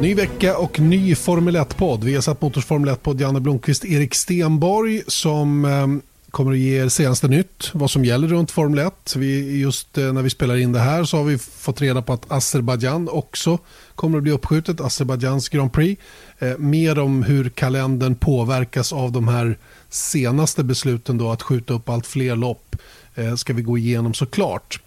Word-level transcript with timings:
Ny 0.00 0.14
vecka 0.14 0.56
och 0.56 0.80
ny 0.80 1.14
Formel 1.14 1.56
1-podd. 1.56 2.04
Vi 2.04 2.14
har 2.14 2.22
satt 2.22 2.40
Motors 2.42 2.64
Formel 2.64 2.94
1-podd 2.94 3.20
Janne 3.20 3.40
Blomqvist, 3.40 3.84
Erik 3.84 4.14
Stenborg 4.14 5.02
som 5.06 5.64
eh, 5.64 5.86
kommer 6.30 6.52
att 6.52 6.58
ge 6.58 6.82
er 6.82 6.88
senaste 6.88 7.28
nytt, 7.28 7.70
vad 7.72 7.90
som 7.90 8.04
gäller 8.04 8.28
runt 8.28 8.50
Formel 8.50 8.78
1. 8.78 9.16
Vi, 9.16 9.60
just 9.60 9.98
eh, 9.98 10.12
när 10.12 10.22
vi 10.22 10.30
spelar 10.30 10.56
in 10.56 10.72
det 10.72 10.78
här 10.78 11.04
så 11.04 11.16
har 11.16 11.24
vi 11.24 11.38
fått 11.38 11.80
reda 11.80 12.02
på 12.02 12.12
att 12.12 12.32
Azerbajdzjan 12.32 13.08
också 13.08 13.58
kommer 13.94 14.16
att 14.18 14.22
bli 14.22 14.32
uppskjutet, 14.32 14.80
Azerbajdzjans 14.80 15.48
Grand 15.48 15.72
Prix. 15.72 16.02
Eh, 16.38 16.58
mer 16.58 16.98
om 16.98 17.22
hur 17.22 17.48
kalendern 17.48 18.14
påverkas 18.14 18.92
av 18.92 19.12
de 19.12 19.28
här 19.28 19.58
senaste 19.88 20.64
besluten 20.64 21.18
då 21.18 21.30
att 21.30 21.42
skjuta 21.42 21.74
upp 21.74 21.88
allt 21.88 22.06
fler 22.06 22.36
lopp 22.36 22.76
eh, 23.14 23.34
ska 23.34 23.52
vi 23.52 23.62
gå 23.62 23.78
igenom 23.78 24.14
såklart. 24.14 24.80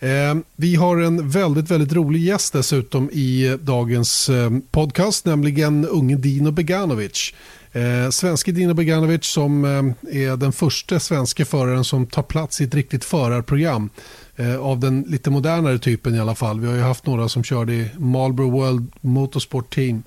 Eh, 0.00 0.34
vi 0.56 0.74
har 0.74 0.96
en 0.96 1.28
väldigt, 1.28 1.70
väldigt 1.70 1.92
rolig 1.92 2.22
gäst 2.22 2.52
dessutom 2.52 3.10
i 3.10 3.56
dagens 3.60 4.28
eh, 4.28 4.50
podcast, 4.70 5.24
nämligen 5.24 5.84
unge 5.86 6.16
Dino 6.16 6.50
Beganovic. 6.50 7.34
Eh, 7.72 8.10
svenske 8.10 8.52
Dino 8.52 8.74
Beganovic 8.74 9.24
som 9.24 9.64
eh, 9.64 10.20
är 10.22 10.36
den 10.36 10.52
första 10.52 11.00
svenska 11.00 11.44
föraren 11.44 11.84
som 11.84 12.06
tar 12.06 12.22
plats 12.22 12.60
i 12.60 12.64
ett 12.64 12.74
riktigt 12.74 13.04
förarprogram. 13.04 13.90
Eh, 14.36 14.56
av 14.56 14.80
den 14.80 15.02
lite 15.08 15.30
modernare 15.30 15.78
typen 15.78 16.14
i 16.14 16.20
alla 16.20 16.34
fall. 16.34 16.60
Vi 16.60 16.66
har 16.66 16.74
ju 16.74 16.80
haft 16.80 17.06
några 17.06 17.28
som 17.28 17.44
körde 17.44 17.72
i 17.72 17.90
Marlboro 17.98 18.50
World 18.50 18.92
Motorsport 19.00 19.74
Team 19.74 20.02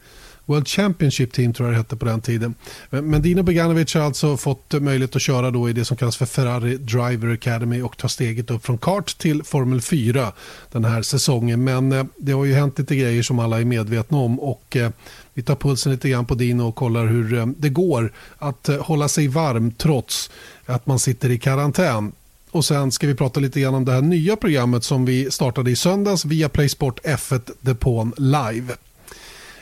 World 0.52 0.68
Championship 0.68 1.34
Team 1.34 1.54
tror 1.54 1.68
jag 1.68 1.74
det 1.74 1.78
hette 1.78 1.96
på 1.96 2.06
den 2.06 2.22
tiden. 2.22 2.56
Men 2.90 3.22
Dino 3.22 3.44
Beganovic 3.44 3.94
har 3.94 4.02
alltså 4.02 4.38
fått 4.38 4.74
eh, 4.74 4.80
möjlighet 4.80 5.16
att 5.16 5.22
köra 5.22 5.52
då 5.52 5.70
i 5.70 5.74
det 5.74 5.86
som 5.86 5.98
kallas 5.98 6.18
för 6.18 6.26
Ferrari 6.26 6.78
Driver 6.78 7.34
Academy 7.34 7.82
och 7.82 7.98
ta 7.98 8.08
steget 8.08 8.52
upp 8.52 8.66
från 8.66 8.78
kart 8.78 9.18
till 9.18 9.44
Formel 9.44 9.82
4 9.82 10.32
den 10.72 10.86
här 10.86 11.02
säsongen. 11.02 11.64
Men 11.64 11.92
eh, 11.92 12.04
det 12.18 12.32
har 12.32 12.46
ju 12.46 12.54
hänt 12.54 12.80
lite 12.80 12.96
grejer 12.96 13.24
som 13.24 13.40
alla 13.40 13.62
är 13.62 13.66
medvetna 13.66 14.18
om 14.18 14.40
och 14.40 14.76
eh, 14.76 14.92
vi 15.34 15.42
tar 15.42 15.56
pulsen 15.56 15.92
lite 15.92 16.10
grann 16.10 16.26
på 16.26 16.36
Dino 16.36 16.64
och 16.64 16.76
kollar 16.76 17.06
hur 17.06 17.34
eh, 17.34 17.46
det 17.46 17.70
går 17.70 18.14
att 18.38 18.70
eh, 18.70 18.78
hålla 18.78 19.08
sig 19.08 19.28
varm 19.28 19.72
trots 19.72 20.32
att 20.66 20.88
man 20.88 21.00
sitter 21.00 21.30
i 21.30 21.40
karantän. 21.40 22.12
Och 22.52 22.66
sen 22.66 22.92
ska 22.92 23.08
vi 23.08 23.16
prata 23.16 23.40
lite 23.40 23.60
grann 23.60 23.76
om 23.76 23.86
det 23.86 23.92
här 23.92 24.02
nya 24.02 24.36
programmet 24.36 24.84
som 24.84 25.06
vi 25.06 25.32
startade 25.32 25.72
i 25.72 25.76
söndags 25.76 26.26
via 26.26 26.50
Playsport 26.50 27.00
F1 27.04 27.52
Depån 27.62 28.14
Live. 28.18 28.74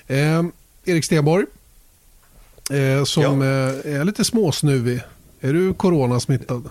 Ehm, 0.08 0.52
Erik 0.90 1.06
Stenborg. 1.06 1.46
Eh, 2.70 3.04
som 3.04 3.42
ja. 3.42 3.48
eh, 3.48 3.96
är 3.96 4.04
lite 4.04 4.24
småsnuvig. 4.24 5.02
Är 5.42 5.54
du 5.54 5.74
coronasmittad? 5.74 6.70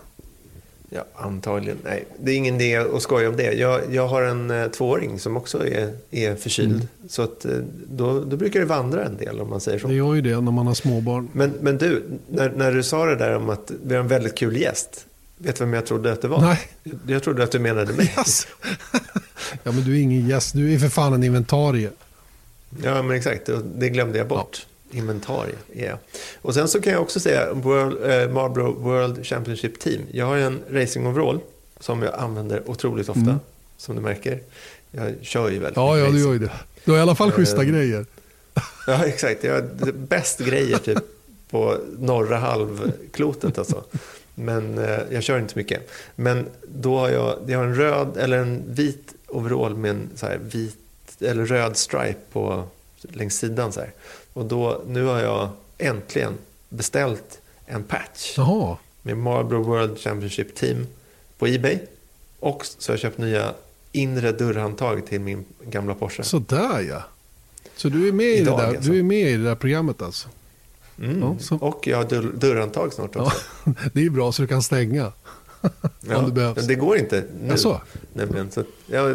Ja, 0.91 1.05
antagligen. 1.17 1.79
Nej, 1.85 2.05
det 2.21 2.33
är 2.33 2.37
ingen 2.37 2.61
idé 2.61 2.77
att 2.77 3.03
skoja 3.03 3.29
om 3.29 3.37
det. 3.37 3.53
Jag, 3.53 3.81
jag 3.91 4.09
har 4.09 4.23
en 4.23 4.51
eh, 4.51 4.69
tvååring 4.69 5.19
som 5.19 5.37
också 5.37 5.67
är, 5.67 5.93
är 6.11 6.35
förkyld. 6.35 6.75
Mm. 6.75 6.89
Så 7.09 7.23
att, 7.23 7.45
eh, 7.45 7.53
då, 7.89 8.25
då 8.25 8.37
brukar 8.37 8.61
det 8.61 8.67
vandra 8.67 9.05
en 9.05 9.17
del 9.17 9.41
om 9.41 9.51
man 9.51 9.61
säger 9.61 9.79
så. 9.79 9.89
Det 9.89 9.95
gör 9.95 10.15
ju 10.15 10.21
det 10.21 10.41
när 10.41 10.53
man 10.53 10.67
har 10.67 10.75
småbarn. 10.75 11.29
Men, 11.33 11.53
men 11.61 11.79
du, 11.79 12.05
när, 12.29 12.51
när 12.51 12.73
du 12.73 12.83
sa 12.83 13.05
det 13.07 13.17
där 13.17 13.37
om 13.37 13.51
att 13.51 13.73
vi 13.85 13.95
har 13.95 14.03
en 14.03 14.09
väldigt 14.09 14.39
kul 14.39 14.57
gäst. 14.57 15.07
Vet 15.39 15.57
du 15.57 15.65
vem 15.65 15.75
jag 15.75 15.87
trodde 15.87 16.13
att 16.13 16.23
det 16.23 16.29
var? 16.29 16.41
Nej. 16.41 16.61
Jag 17.07 17.23
trodde 17.23 17.43
att 17.43 17.51
du 17.51 17.59
menade 17.59 17.93
mig. 17.93 18.15
Yes. 18.19 18.47
ja, 19.63 19.73
men 19.73 19.85
du 19.85 19.97
är 19.97 20.01
ingen 20.01 20.29
gäst. 20.29 20.55
Du 20.55 20.75
är 20.75 20.79
för 20.79 20.89
fan 20.89 21.13
en 21.13 21.25
inventarie. 21.25 21.91
Ja, 22.83 23.03
men 23.03 23.17
exakt. 23.17 23.51
Det 23.65 23.89
glömde 23.89 24.19
jag 24.19 24.29
bort. 24.29 24.67
Ja. 24.91 24.99
Inventarie. 24.99 25.55
Yeah. 25.75 25.99
Och 26.43 26.55
sen 26.55 26.69
så 26.69 26.81
kan 26.81 26.93
jag 26.93 27.03
också 27.03 27.21
säga 27.21 27.53
World, 27.53 28.13
eh, 28.13 28.31
Marlboro 28.31 28.73
World 28.73 29.27
Championship 29.27 29.79
Team. 29.79 30.03
Jag 30.11 30.27
har 30.27 30.37
en 30.37 30.61
racing 30.71 31.07
overall 31.07 31.41
som 31.81 32.03
jag 32.03 32.15
använder 32.15 32.71
otroligt 32.71 33.09
ofta, 33.09 33.21
mm. 33.21 33.41
som 33.77 33.97
du 33.97 34.03
märker. 34.03 34.41
Jag 34.91 35.15
kör 35.23 35.51
ju 35.51 35.59
väldigt 35.59 35.77
Ja, 35.77 35.99
ja 35.99 36.11
du 36.11 36.21
gör 36.21 36.33
ju 36.33 36.39
det. 36.39 36.51
Du 36.85 36.91
har 36.91 36.99
i 36.99 37.01
alla 37.03 37.15
fall 37.15 37.33
schyssta 37.33 37.63
uh, 37.63 37.69
grejer. 37.69 38.07
Ja, 38.87 39.05
exakt. 39.05 39.45
Jag 39.45 39.55
har 39.55 39.93
bäst 39.93 40.39
grejer 40.39 40.79
typ 40.79 40.99
på 41.51 41.77
norra 41.99 42.37
halvklotet 42.37 43.59
alltså. 43.59 43.85
Men 44.35 44.79
eh, 44.79 44.99
jag 45.11 45.23
kör 45.23 45.39
inte 45.39 45.59
mycket. 45.59 45.91
Men 46.17 46.47
då 46.69 46.99
har 46.99 47.09
jag, 47.09 47.39
jag 47.47 47.59
har 47.59 47.67
en 47.67 47.75
röd 47.75 48.17
eller 48.17 48.39
en 48.39 48.63
vit 48.67 49.15
overall 49.27 49.77
med 49.77 49.91
en 49.91 50.11
så 50.15 50.27
här 50.27 50.39
vit 50.39 50.79
eller 51.21 51.47
röd 51.47 51.77
stripe 51.77 52.21
på, 52.33 52.65
längs 53.03 53.39
sidan. 53.39 53.73
Så 53.73 53.81
här. 53.81 53.93
Och 54.33 54.45
då, 54.45 54.83
nu 54.87 55.05
har 55.05 55.19
jag 55.21 55.49
äntligen 55.79 56.35
beställt 56.69 57.41
en 57.67 57.85
patch 57.85 58.35
Jaha. 58.37 58.77
med 59.03 59.17
Marlboro 59.17 59.63
World 59.63 59.99
Championship 59.99 60.55
Team 60.55 60.87
på 61.39 61.47
Ebay. 61.47 61.79
Och 62.41 62.67
så 62.67 62.93
har 62.93 62.95
jag 62.95 63.01
köpt 63.01 63.19
nya 63.19 63.55
inre 63.93 64.33
dörrhandtag 64.33 65.07
till 65.07 65.21
min 65.21 65.45
gamla 65.65 65.95
Porsche. 65.95 66.23
Sådär 66.23 66.81
ja. 66.81 67.03
Så 67.77 67.89
du 67.89 68.09
är 68.09 68.13
med, 68.13 68.27
i, 68.27 68.39
Idag, 68.39 68.59
det 68.59 68.63
där, 68.63 68.69
alltså. 68.69 68.91
du 68.93 68.99
är 68.99 69.03
med 69.03 69.31
i 69.31 69.37
det 69.37 69.45
där 69.45 69.55
programmet 69.55 70.03
alltså? 70.03 70.29
Mm. 71.03 71.37
Ja, 71.51 71.57
och 71.61 71.87
jag 71.87 71.97
har 71.97 72.05
dörr, 72.05 72.33
dörrhandtag 72.35 72.93
snart 72.93 73.17
också. 73.17 73.37
Ja, 73.65 73.73
det 73.93 74.07
är 74.07 74.11
bra 74.11 74.33
så 74.33 74.43
du 74.43 74.49
kan 74.49 74.63
stänga. 74.63 75.13
Ja, 76.09 76.21
det 76.21 76.33
behövs. 76.33 76.67
Det 76.67 76.75
går 76.75 76.97
inte 76.97 77.25
nu. 77.43 77.57
Så? 77.57 77.81
Nämligen. 78.13 78.51
Så, 78.51 78.65
ja, 78.87 79.15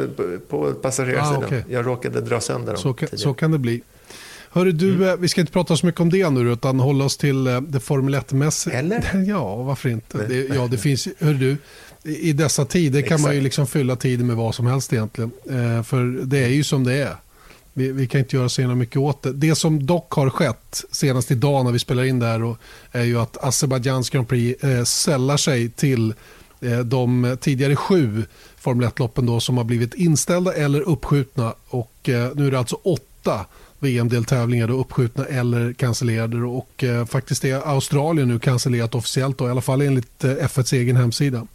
på 0.50 0.74
passagerarsidan. 0.74 1.44
Ah, 1.44 1.46
okay. 1.46 1.62
Jag 1.70 1.88
råkade 1.88 2.22
dra 2.22 2.42
sönder 2.42 2.74
dem 2.74 2.82
så 2.82 2.94
kan, 2.94 3.10
så 3.14 3.34
kan 3.34 3.52
det 3.52 3.58
bli. 3.58 3.82
Hörru 4.50 4.72
du, 4.72 4.96
mm. 4.96 5.08
Eh, 5.08 5.16
vi 5.16 5.28
ska 5.28 5.42
inte 5.42 5.54
prata 5.54 5.78
så 5.78 5.86
mycket 5.86 6.02
om 6.02 6.10
det 6.10 6.30
nu 6.30 6.52
utan 6.52 6.80
hålla 6.80 7.06
oss 7.06 7.18
till 7.18 7.48
eh, 7.48 7.62
det 7.62 7.80
Formel 7.80 8.16
1-mässiga. 8.16 8.74
Eller? 8.74 9.24
Ja, 9.28 9.56
varför 9.56 9.90
inte? 9.90 10.28
Det, 10.28 10.48
ja, 10.56 10.68
det 10.72 10.78
finns, 10.78 11.08
hörru 11.20 11.38
du, 11.38 11.58
i 12.12 12.34
dessa 12.34 12.66
tider 12.66 13.02
kan 13.02 13.22
man 13.22 13.36
ju 13.36 13.42
liksom 13.42 13.68
fylla 13.68 13.96
tiden 13.96 14.28
med 14.28 14.36
vad 14.36 14.56
som 14.56 14.68
helst 14.68 14.94
egentligen. 14.94 15.32
Eh, 15.50 15.84
för 15.84 16.26
det 16.26 16.44
är 16.44 16.48
ju 16.48 16.64
som 16.64 16.84
det 16.84 16.94
är. 16.94 17.16
Vi, 17.74 17.92
vi, 17.92 18.08
kan 18.08 18.20
inte 18.20 18.36
göra 18.36 18.50
så 18.50 18.62
mycket 18.62 18.98
åt 18.98 19.22
det. 19.22 19.34
Det 19.34 19.56
som 19.56 19.86
dock 19.86 20.14
har 20.14 20.30
skett 20.30 20.84
senast 20.92 21.32
idag 21.32 21.66
när 21.66 21.72
vi 21.72 21.80
spelar 21.80 22.04
in 22.04 22.20
det 22.20 22.26
här 22.26 22.44
och, 22.44 22.58
är 22.92 23.04
ju 23.04 23.20
att 23.20 23.44
Azerbajdzjans 23.44 24.10
Grand 24.10 24.28
Prix 24.28 24.64
eh, 24.64 24.84
sällar 24.84 25.38
sig 25.38 25.70
till 25.70 26.14
eh, 26.62 26.80
de 26.80 27.38
tidigare 27.42 27.76
sju 27.76 28.26
Formel 28.58 28.90
1-loppen 28.90 29.42
som 29.42 29.58
har 29.58 29.64
blivit 29.64 29.94
inställda 29.94 30.54
eller 30.54 30.82
uppskjutna. 30.82 31.54
Och, 31.68 32.10
eh, 32.10 32.32
nu 32.36 32.48
är 32.48 32.52
det 32.52 32.60
alltså 32.60 32.76
åtta 32.84 33.46
VM-deltävlingar 33.80 34.72
uppskjutna 34.72 35.26
eller 35.26 35.74
cancellerade. 35.74 36.38
Och, 36.38 36.84
eh, 36.84 37.06
faktiskt 37.06 37.46
är 37.46 37.68
Australien 37.68 38.28
nu 38.28 38.40
cancellerat 38.40 38.96
officiellt, 38.96 39.38
då, 39.38 39.48
i 39.48 39.52
alla 39.52 39.62
fall 39.62 39.82
enligt 39.82 40.24
eh, 40.24 40.32
F1s 40.32 40.74
egen 40.74 40.96
hemsida. 40.96 41.48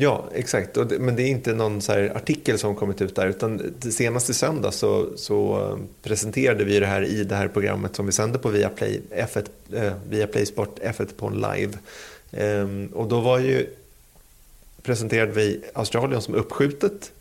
Ja, 0.00 0.24
exakt. 0.34 0.76
men 0.98 1.16
det 1.16 1.22
är 1.22 1.26
inte 1.26 1.54
någon 1.54 1.82
så 1.82 1.92
artikel 1.92 2.58
som 2.58 2.74
kommit 2.74 3.02
ut 3.02 3.16
där. 3.16 3.26
Utan 3.26 3.74
senast 3.90 4.30
i 4.30 4.34
söndag 4.34 4.72
så, 4.72 5.06
så 5.16 5.60
eh, 5.60 5.78
presenterade 6.02 6.64
vi 6.64 6.80
det 6.80 6.86
här 6.86 7.02
i 7.02 7.24
det 7.24 7.34
här 7.34 7.48
programmet 7.48 7.96
som 7.96 8.06
vi 8.06 8.12
sände 8.12 8.38
på 8.38 8.48
Viaplay, 8.48 9.00
F1, 9.10 9.48
eh, 9.72 9.92
Viaplay 10.08 10.46
Sport 10.46 10.78
F1 10.78 11.08
på 11.16 11.30
live. 11.30 11.72
Ehm, 12.32 12.86
och 12.86 13.08
då 13.08 13.20
var 13.20 13.38
ju, 13.38 13.66
presenterade 14.82 15.32
vi 15.32 15.60
Australien 15.74 16.22
som 16.22 16.34
uppskjutet. 16.34 17.12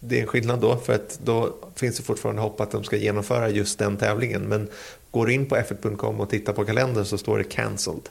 Det 0.00 0.16
är 0.18 0.20
en 0.20 0.26
skillnad 0.26 0.60
då, 0.60 0.76
för 0.76 0.94
att 0.94 1.18
då 1.24 1.54
finns 1.74 1.96
det 1.96 2.02
fortfarande 2.02 2.42
hopp 2.42 2.60
att 2.60 2.70
de 2.70 2.84
ska 2.84 2.96
genomföra 2.96 3.48
just 3.48 3.78
den 3.78 3.96
tävlingen. 3.96 4.42
Men 4.42 4.68
går 5.10 5.26
du 5.26 5.32
in 5.32 5.46
på 5.46 5.56
f1.com 5.56 6.20
och 6.20 6.30
tittar 6.30 6.52
på 6.52 6.64
kalendern 6.64 7.04
så 7.04 7.18
står 7.18 7.38
det 7.38 7.44
cancelled. 7.44 8.08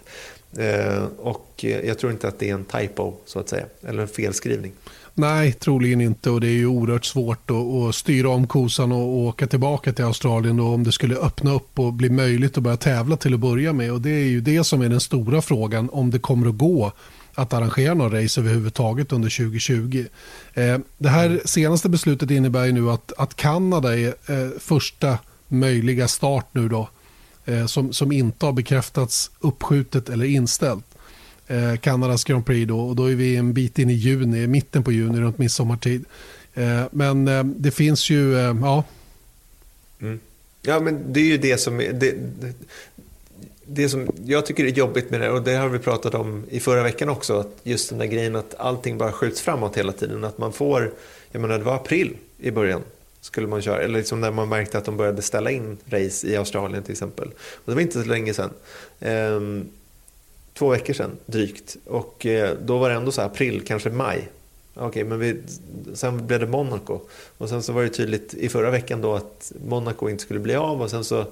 Eh, 0.57 1.03
och 1.17 1.65
jag 1.83 1.99
tror 1.99 2.11
inte 2.11 2.27
att 2.27 2.39
det 2.39 2.49
är 2.49 2.53
en 2.53 2.65
typo, 2.65 3.13
så 3.25 3.39
att 3.39 3.49
säga, 3.49 3.65
eller 3.87 4.01
en 4.01 4.07
felskrivning. 4.07 4.71
Nej, 5.17 5.53
troligen 5.53 6.01
inte 6.01 6.29
och 6.29 6.41
det 6.41 6.47
är 6.47 6.51
ju 6.51 6.65
oerhört 6.65 7.05
svårt 7.05 7.51
att, 7.51 7.57
att 7.57 7.95
styra 7.95 8.29
om 8.29 8.47
kosan 8.47 8.91
och, 8.91 8.99
och 8.99 9.19
åka 9.19 9.47
tillbaka 9.47 9.93
till 9.93 10.05
Australien 10.05 10.57
då, 10.57 10.67
om 10.67 10.83
det 10.83 10.91
skulle 10.91 11.15
öppna 11.15 11.53
upp 11.53 11.79
och 11.79 11.93
bli 11.93 12.09
möjligt 12.09 12.57
att 12.57 12.63
börja 12.63 12.77
tävla 12.77 13.17
till 13.17 13.33
att 13.33 13.39
börja 13.39 13.73
med. 13.73 13.91
Och 13.91 14.01
det 14.01 14.09
är 14.09 14.27
ju 14.27 14.41
det 14.41 14.63
som 14.63 14.81
är 14.81 14.89
den 14.89 14.99
stora 14.99 15.41
frågan, 15.41 15.89
om 15.89 16.11
det 16.11 16.19
kommer 16.19 16.47
att 16.49 16.57
gå 16.57 16.91
att 17.33 17.53
arrangera 17.53 17.93
någon 17.93 18.11
race 18.11 18.41
överhuvudtaget 18.41 19.11
under 19.11 19.37
2020. 19.37 20.05
Eh, 20.53 20.77
det 20.97 21.09
här 21.09 21.41
senaste 21.45 21.89
beslutet 21.89 22.31
innebär 22.31 22.65
ju 22.65 22.71
nu 22.71 22.91
att, 22.91 23.13
att 23.17 23.35
Kanada 23.35 23.99
är 23.99 24.07
eh, 24.07 24.49
första 24.59 25.17
möjliga 25.47 26.07
start 26.07 26.45
nu 26.51 26.69
då 26.69 26.89
eh, 27.45 27.65
som, 27.65 27.93
som 27.93 28.11
inte 28.11 28.45
har 28.45 28.53
bekräftats 28.53 29.31
uppskjutet 29.39 30.09
eller 30.09 30.25
inställt. 30.25 30.85
Eh, 31.47 31.75
Kanadas 31.75 32.23
Grand 32.23 32.45
Prix 32.45 32.67
då 32.67 32.79
och 32.79 32.95
då 32.95 33.11
är 33.11 33.15
vi 33.15 33.35
en 33.35 33.53
bit 33.53 33.79
in 33.79 33.89
i 33.89 33.93
juni, 33.93 34.47
mitten 34.47 34.83
på 34.83 34.91
juni 34.91 35.19
runt 35.19 35.37
midsommartid. 35.37 36.05
Eh, 36.53 36.83
men 36.91 37.27
eh, 37.27 37.43
det 37.43 37.71
finns 37.71 38.09
ju, 38.09 38.37
eh, 38.37 38.55
ja. 38.61 38.83
Mm. 40.01 40.19
Ja 40.61 40.79
men 40.79 41.13
det 41.13 41.19
är 41.19 41.25
ju 41.25 41.37
det 41.37 41.57
som, 41.57 41.77
det, 41.77 41.93
det, 41.93 42.53
det 43.65 43.89
som 43.89 44.07
jag 44.25 44.45
tycker 44.45 44.65
är 44.65 44.69
jobbigt 44.69 45.09
med 45.09 45.21
det 45.21 45.31
och 45.31 45.43
det 45.43 45.53
har 45.53 45.69
vi 45.69 45.79
pratat 45.79 46.15
om 46.15 46.43
i 46.49 46.59
förra 46.59 46.83
veckan 46.83 47.09
också. 47.09 47.39
Att 47.39 47.57
just 47.63 47.89
den 47.89 47.99
där 47.99 48.05
grejen 48.05 48.35
att 48.35 48.55
allting 48.55 48.97
bara 48.97 49.11
skjuts 49.11 49.41
framåt 49.41 49.77
hela 49.77 49.91
tiden. 49.91 50.23
Att 50.23 50.37
man 50.37 50.53
får, 50.53 50.93
jag 51.31 51.41
menar 51.41 51.57
det 51.57 51.63
var 51.63 51.75
april 51.75 52.17
i 52.37 52.51
början 52.51 52.81
skulle 53.25 53.47
man 53.47 53.61
köra. 53.61 53.81
Eller 53.81 53.97
liksom 53.97 54.21
när 54.21 54.31
man 54.31 54.49
märkte 54.49 54.77
att 54.77 54.85
de 54.85 54.97
började 54.97 55.21
ställa 55.21 55.51
in 55.51 55.77
race 55.85 56.27
i 56.27 56.37
Australien 56.37 56.83
till 56.83 56.91
exempel. 56.91 57.27
Och 57.27 57.65
det 57.65 57.73
var 57.73 57.81
inte 57.81 58.01
så 58.03 58.09
länge 58.09 58.33
sedan. 58.33 58.49
Ehm, 58.99 59.69
två 60.53 60.69
veckor 60.69 60.93
sedan 60.93 61.11
drygt. 61.25 61.77
Och 61.85 62.25
eh, 62.25 62.57
då 62.65 62.77
var 62.77 62.89
det 62.89 62.95
ändå 62.95 63.11
så 63.11 63.21
april, 63.21 63.61
kanske 63.67 63.89
maj. 63.89 64.29
okej, 64.73 64.87
okay, 64.87 65.03
men 65.03 65.19
vi, 65.19 65.41
sen 65.93 66.27
blev 66.27 66.39
det 66.39 66.47
Monaco. 66.47 66.99
Och 67.37 67.49
sen 67.49 67.63
så 67.63 67.73
var 67.73 67.83
det 67.83 67.89
tydligt 67.89 68.33
i 68.33 68.49
förra 68.49 68.69
veckan 68.69 69.01
då 69.01 69.15
att 69.15 69.51
Monaco 69.67 70.09
inte 70.09 70.23
skulle 70.23 70.39
bli 70.39 70.55
av 70.55 70.81
och 70.81 70.89
sen 70.89 71.03
så 71.03 71.25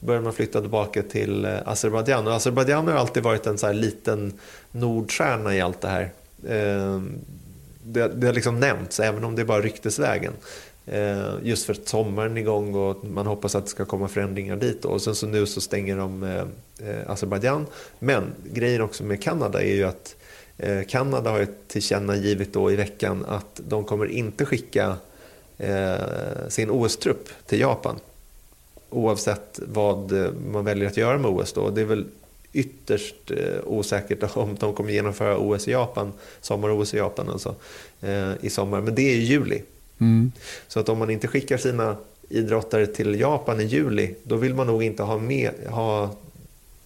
började 0.00 0.24
man 0.24 0.32
flytta 0.32 0.60
tillbaka 0.60 1.02
till 1.02 1.44
eh, 1.44 1.58
Azerbajdzjan. 1.64 2.26
Och 2.26 2.34
Azerbajdzjan 2.34 2.88
har 2.88 2.94
alltid 2.94 3.22
varit 3.22 3.46
en 3.46 3.58
så 3.58 3.66
här 3.66 3.74
liten 3.74 4.32
nordstjärna 4.72 5.56
i 5.56 5.60
allt 5.60 5.80
det 5.80 5.88
här. 5.88 6.10
Ehm, 6.48 7.18
det, 7.84 8.08
det 8.08 8.26
har 8.26 8.34
liksom 8.34 8.60
nämnts, 8.60 9.00
även 9.00 9.24
om 9.24 9.36
det 9.36 9.42
är 9.42 9.46
bara 9.46 9.62
ryktesvägen. 9.62 10.32
Eh, 10.92 11.34
just 11.42 11.66
för 11.66 11.72
att 11.72 11.88
sommaren 11.88 12.36
är 12.36 12.40
igång 12.40 12.74
och 12.74 13.04
man 13.04 13.26
hoppas 13.26 13.54
att 13.54 13.64
det 13.64 13.70
ska 13.70 13.84
komma 13.84 14.08
förändringar 14.08 14.56
dit. 14.56 14.84
Och 14.84 15.02
sen 15.02 15.14
så 15.14 15.26
nu 15.26 15.46
så 15.46 15.60
stänger 15.60 15.96
de 15.96 16.22
eh, 16.22 16.44
eh, 16.88 17.10
Azerbajdzjan. 17.10 17.66
Men 17.98 18.24
grejen 18.52 18.82
också 18.82 19.04
med 19.04 19.22
Kanada 19.22 19.62
är 19.62 19.74
ju 19.74 19.84
att 19.84 20.16
eh, 20.58 20.82
Kanada 20.88 21.30
har 21.30 21.46
tillkännagivit 21.68 22.52
då 22.52 22.72
i 22.72 22.76
veckan 22.76 23.24
att 23.28 23.60
de 23.68 23.84
kommer 23.84 24.06
inte 24.06 24.44
skicka 24.44 24.96
sin 26.48 26.70
OS-trupp 26.70 27.28
till 27.46 27.60
Japan 27.60 28.00
oavsett 28.90 29.60
vad 29.66 30.12
man 30.52 30.64
väljer 30.64 30.88
att 30.88 30.96
göra 30.96 31.18
med 31.18 31.30
OS. 31.30 31.52
Då. 31.52 31.70
Det 31.70 31.80
är 31.80 31.84
väl 31.84 32.06
ytterst 32.52 33.30
osäkert 33.64 34.24
om 34.36 34.56
de 34.60 34.74
kommer 34.74 34.92
genomföra 34.92 35.38
OS 35.38 35.68
i 35.68 35.70
Japan, 35.70 36.12
sommar-OS 36.40 36.94
i 36.94 36.96
Japan 36.96 37.30
alltså, 37.30 37.54
i 38.40 38.50
sommar. 38.50 38.80
Men 38.80 38.94
det 38.94 39.02
är 39.02 39.14
i 39.14 39.24
juli. 39.24 39.62
Mm. 40.00 40.32
Så 40.68 40.80
att 40.80 40.88
om 40.88 40.98
man 40.98 41.10
inte 41.10 41.28
skickar 41.28 41.56
sina 41.56 41.96
idrottare 42.28 42.86
till 42.86 43.20
Japan 43.20 43.60
i 43.60 43.64
juli, 43.64 44.14
då 44.22 44.36
vill 44.36 44.54
man 44.54 44.66
nog 44.66 44.82
inte 44.82 45.02
ha, 45.02 45.18
med, 45.18 45.52
ha 45.66 46.14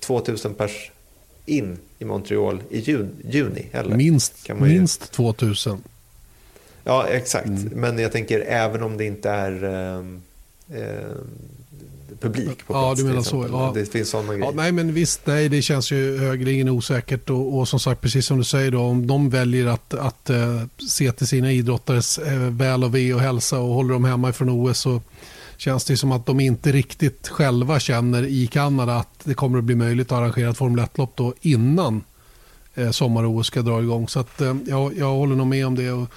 2000 0.01 0.55
pers 0.55 0.91
in 1.47 1.79
i 1.99 2.05
Montreal 2.05 2.63
i 2.71 2.79
juni, 2.79 3.11
juni 3.31 3.67
heller. 3.73 3.97
Minst, 3.97 4.49
ju... 4.49 4.55
minst 4.55 5.13
2000. 5.13 5.83
Ja, 6.85 7.07
exakt. 7.07 7.47
Mm. 7.47 7.69
Men 7.75 7.99
jag 7.99 8.13
tänker 8.13 8.41
även 8.41 8.83
om 8.83 8.97
det 8.97 9.05
inte 9.05 9.31
är 9.31 9.65
eh, 9.65 10.05
eh, 10.81 11.17
publik 12.21 12.67
på 12.67 12.73
plats. 12.73 13.01
Ja, 13.01 13.05
du 13.05 13.05
menar 13.05 13.23
så. 13.23 13.47
Ja. 13.51 13.73
Det 13.75 13.93
finns 13.93 14.11
sådana 14.11 14.33
grejer. 14.33 14.45
Ja, 14.45 14.53
nej, 14.55 14.73
men 14.73 14.95
visst, 14.95 15.21
nej, 15.25 15.49
det 15.49 15.63
känns 15.63 15.93
ju 15.93 16.19
högeligen 16.19 16.69
osäkert. 16.69 17.31
Och, 17.31 17.59
och, 17.59 17.69
som 17.69 17.81
sagt, 17.81 18.01
precis 18.01 18.27
som 18.27 18.39
du 18.39 18.45
säger, 18.45 18.71
då, 18.71 18.81
om 18.81 19.07
de 19.07 19.31
väljer 19.31 19.67
att, 19.67 19.95
att 19.95 20.31
uh, 20.31 20.63
se 20.89 21.13
till 21.13 21.27
sina 21.27 21.53
idrottares 21.53 22.19
uh, 22.19 22.33
väl 22.35 22.85
och 22.85 22.95
ve 22.95 23.15
och 23.15 23.21
hälsa 23.21 23.59
och 23.59 23.75
håller 23.75 23.93
dem 23.93 24.05
hemma 24.05 24.33
från 24.33 24.49
OS 24.49 24.79
så 24.79 25.01
känns 25.57 25.85
det 25.85 25.97
som 25.97 26.13
att 26.13 26.27
de 26.27 26.41
inte 26.41 26.73
riktigt 26.73 27.29
själva 27.29 27.81
känner 27.81 28.23
i 28.27 28.47
Kanada 28.47 28.97
att 28.97 29.21
det 29.25 29.35
kommer 29.35 29.59
att 29.59 29.65
bli 29.65 29.75
möjligt 29.75 30.13
att 30.13 30.19
arrangera 30.19 30.51
ett 30.51 30.57
Formel 30.57 30.85
1-lopp 30.85 31.13
då 31.17 31.35
innan 31.41 32.03
uh, 32.79 32.91
sommar-OS 32.91 33.47
ska 33.47 33.63
dra 33.63 33.83
igång. 33.83 34.09
Så 34.09 34.21
att, 34.21 34.43
jag, 34.67 34.99
jag 34.99 35.13
håller 35.13 35.37
nog 35.37 35.47
med 35.47 35.67
om 35.67 35.75
det. 35.75 35.91
Och 35.91 36.09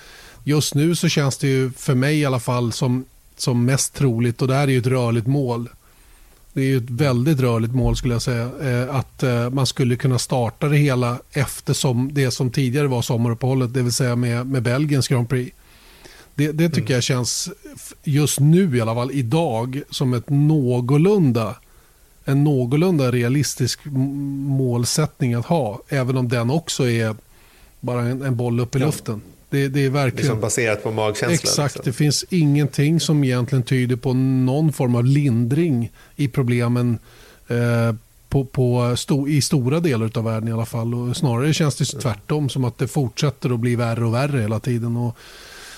just 0.47 0.75
nu 0.75 0.95
så 0.95 1.09
känns 1.09 1.37
det 1.37 1.47
ju 1.47 1.71
för 1.71 1.95
mig 1.95 2.19
i 2.19 2.25
alla 2.25 2.39
fall 2.39 2.71
som, 2.71 3.05
som 3.37 3.65
mest 3.65 3.93
troligt, 3.93 4.41
och 4.41 4.47
det 4.47 4.55
här 4.55 4.67
är 4.67 4.71
ju 4.71 4.79
ett 4.79 4.87
rörligt 4.87 5.27
mål, 5.27 5.69
det 6.57 6.63
är 6.63 6.65
ju 6.65 6.77
ett 6.77 6.89
väldigt 6.89 7.39
rörligt 7.39 7.73
mål 7.73 7.95
skulle 7.95 8.13
jag 8.13 8.21
säga. 8.21 8.49
Eh, 8.61 8.95
att 8.95 9.23
eh, 9.23 9.49
man 9.49 9.65
skulle 9.65 9.95
kunna 9.95 10.19
starta 10.19 10.67
det 10.67 10.77
hela 10.77 11.17
eftersom 11.31 12.13
det 12.13 12.31
som 12.31 12.51
tidigare 12.51 12.87
var 12.87 13.01
sommaruppehållet, 13.01 13.73
det 13.73 13.81
vill 13.81 13.93
säga 13.93 14.15
med, 14.15 14.47
med 14.47 14.63
Belgiens 14.63 15.07
Grand 15.07 15.29
Prix. 15.29 15.55
Det, 16.35 16.51
det 16.51 16.69
tycker 16.69 16.81
mm. 16.81 16.93
jag 16.93 17.03
känns, 17.03 17.49
just 18.03 18.39
nu 18.39 18.77
i 18.77 18.81
alla 18.81 18.95
fall, 18.95 19.11
idag, 19.11 19.81
som 19.89 20.13
ett 20.13 20.29
någorlunda 20.29 21.55
en 22.25 22.43
någorlunda 22.43 23.11
realistisk 23.11 23.79
målsättning 23.85 25.33
att 25.33 25.45
ha. 25.45 25.81
Även 25.89 26.17
om 26.17 26.29
den 26.29 26.49
också 26.49 26.89
är 26.89 27.15
bara 27.79 28.01
en, 28.01 28.21
en 28.21 28.35
boll 28.35 28.59
upp 28.59 28.75
i 28.75 28.79
ja. 28.79 28.85
luften. 28.85 29.21
Det, 29.49 29.67
det 29.67 29.85
är 29.85 29.89
verkligen... 29.89 30.25
Liksom 30.25 30.39
baserat 30.39 30.83
på 30.83 30.91
magkänslan. 30.91 31.33
Exakt, 31.33 31.75
liksom. 31.75 31.91
det 31.91 31.93
finns 31.93 32.25
ingenting 32.29 32.99
som 32.99 33.23
egentligen 33.23 33.63
tyder 33.63 33.95
på 33.95 34.13
någon 34.13 34.73
form 34.73 34.95
av 34.95 35.05
lindring 35.05 35.91
i 36.15 36.27
problemen 36.27 36.99
eh, 37.47 37.95
på, 38.29 38.45
på 38.45 38.95
sto, 38.97 39.27
i 39.27 39.41
stora 39.41 39.79
delar 39.79 40.11
av 40.17 40.23
världen 40.23 40.49
i 40.49 40.51
alla 40.51 40.65
fall. 40.65 40.93
Och 40.93 41.17
snarare 41.17 41.53
känns 41.53 41.75
det 41.75 41.85
tvärtom, 41.85 42.49
som 42.49 42.65
att 42.65 42.77
det 42.77 42.87
fortsätter 42.87 43.53
att 43.53 43.59
bli 43.59 43.75
värre 43.75 44.05
och 44.05 44.13
värre 44.13 44.41
hela 44.41 44.59
tiden. 44.59 44.97
Och 44.97 45.17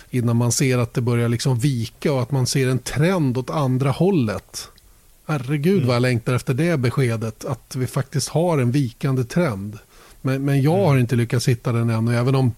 innan 0.09 0.35
man 0.35 0.51
ser 0.51 0.77
att 0.77 0.93
det 0.93 1.01
börjar 1.01 1.29
liksom 1.29 1.59
vika 1.59 2.13
och 2.13 2.21
att 2.21 2.31
man 2.31 2.47
ser 2.47 2.67
en 2.67 2.79
trend 2.79 3.37
åt 3.37 3.49
andra 3.49 3.91
hållet. 3.91 4.67
Herregud 5.25 5.75
mm. 5.75 5.87
vad 5.87 5.95
jag 5.95 6.01
längtar 6.01 6.33
efter 6.33 6.53
det 6.53 6.77
beskedet, 6.77 7.45
att 7.45 7.75
vi 7.75 7.87
faktiskt 7.87 8.29
har 8.29 8.57
en 8.57 8.71
vikande 8.71 9.23
trend. 9.23 9.77
Men, 10.21 10.45
men 10.45 10.61
jag 10.61 10.73
mm. 10.73 10.85
har 10.85 10.97
inte 10.97 11.15
lyckats 11.15 11.47
hitta 11.47 11.71
den 11.71 11.89
ännu, 11.89 12.17
även 12.17 12.35
om 12.35 12.51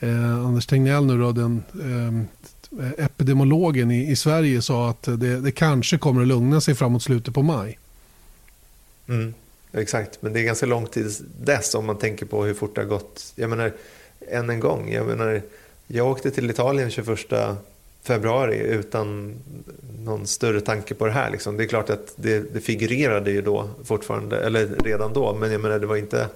Eh, 0.00 0.46
Anders 0.46 0.66
Tegnell, 0.66 1.06
nu 1.06 1.18
då, 1.18 1.32
den 1.32 1.62
eh, 1.80 3.04
epidemiologen 3.04 3.90
i, 3.90 4.10
i, 4.10 4.16
Sverige, 4.16 4.62
sa 4.62 4.90
att 4.90 5.02
det, 5.02 5.40
det, 5.40 5.52
kanske 5.52 5.98
kommer 5.98 6.22
att 6.22 6.28
lugna 6.28 6.60
sig 6.60 6.74
framåt 6.74 7.02
slutet 7.02 7.34
på 7.34 7.42
maj. 7.42 7.78
Mm, 9.08 9.34
exakt, 9.72 10.22
men 10.22 10.32
det 10.32 10.40
är 10.40 10.44
ganska 10.44 10.66
lång 10.66 10.86
tid 10.86 11.12
dess 11.40 11.74
om 11.74 11.86
man 11.86 11.98
tänker 11.98 12.26
på 12.26 12.44
hur 12.44 12.54
fort 12.54 12.74
det 12.74 12.80
har 12.80 12.88
gått. 12.88 13.32
Jag 13.34 13.50
menar, 13.50 13.72
än 14.30 14.50
en 14.50 14.60
gång, 14.60 14.92
jag 14.92 15.06
menar, 15.06 15.42
jag 15.86 16.06
åkte 16.06 16.30
till 16.30 16.50
Italien 16.50 16.90
21 16.90 17.08
februari 18.02 18.56
utan 18.56 19.34
någon 20.04 20.26
större 20.26 20.60
tanke 20.60 20.94
på 20.94 21.06
det 21.06 21.12
här. 21.12 21.30
Liksom. 21.30 21.56
Det 21.56 21.64
är 21.64 21.68
klart 21.68 21.90
att 21.90 22.12
det, 22.16 22.54
det 22.54 22.60
figurerade 22.60 23.30
ju 23.30 23.42
då 23.42 23.70
fortfarande, 23.84 24.40
eller 24.40 24.66
redan 24.66 25.12
då, 25.12 25.34
men 25.34 25.52
jag 25.52 25.60
menar 25.60 25.78
det 25.78 25.86
var 25.86 25.96
inte 25.96 26.28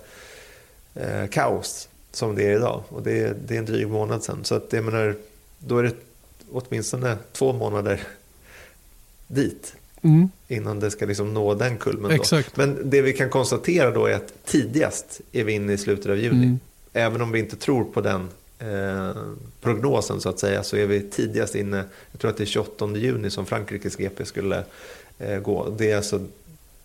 eh, 0.94 1.26
kaos 1.26 1.88
som 2.12 2.34
det 2.34 2.44
är 2.44 2.56
idag. 2.56 2.82
Och 2.88 3.02
det 3.02 3.18
är, 3.20 3.36
det 3.46 3.54
är 3.54 3.58
en 3.58 3.64
dryg 3.64 3.88
månad 3.88 4.22
sedan. 4.22 4.44
Så 4.44 4.54
att 4.54 4.72
jag 4.72 4.84
menar, 4.84 5.16
då 5.58 5.78
är 5.78 5.82
det 5.82 5.94
åtminstone 6.52 7.16
två 7.32 7.52
månader 7.52 8.00
dit. 9.26 9.74
Mm. 10.02 10.28
Innan 10.48 10.80
det 10.80 10.90
ska 10.90 11.06
liksom 11.06 11.34
nå 11.34 11.54
den 11.54 11.78
kulmen. 11.78 12.10
Exakt. 12.10 12.56
Men 12.56 12.90
det 12.90 13.02
vi 13.02 13.12
kan 13.12 13.30
konstatera 13.30 13.90
då 13.90 14.06
är 14.06 14.14
att 14.14 14.44
tidigast 14.44 15.20
är 15.32 15.44
vi 15.44 15.52
inne 15.52 15.72
i 15.72 15.78
slutet 15.78 16.10
av 16.10 16.18
juni. 16.18 16.44
Mm. 16.44 16.58
Även 16.92 17.20
om 17.20 17.32
vi 17.32 17.38
inte 17.38 17.56
tror 17.56 17.84
på 17.84 18.00
den 18.00 18.28
eh, 18.58 19.22
prognosen 19.60 20.20
så 20.20 20.28
att 20.28 20.38
säga 20.38 20.62
så 20.62 20.76
är 20.76 20.86
vi 20.86 21.00
tidigast 21.02 21.54
inne, 21.54 21.84
jag 22.12 22.20
tror 22.20 22.30
att 22.30 22.36
det 22.36 22.44
är 22.44 22.46
28 22.46 22.88
juni 22.96 23.30
som 23.30 23.46
Frankrikes 23.46 23.96
GP 23.96 24.24
skulle 24.24 24.64
eh, 25.18 25.38
gå. 25.38 25.74
Det 25.78 25.90
är 25.90 25.96
alltså 25.96 26.26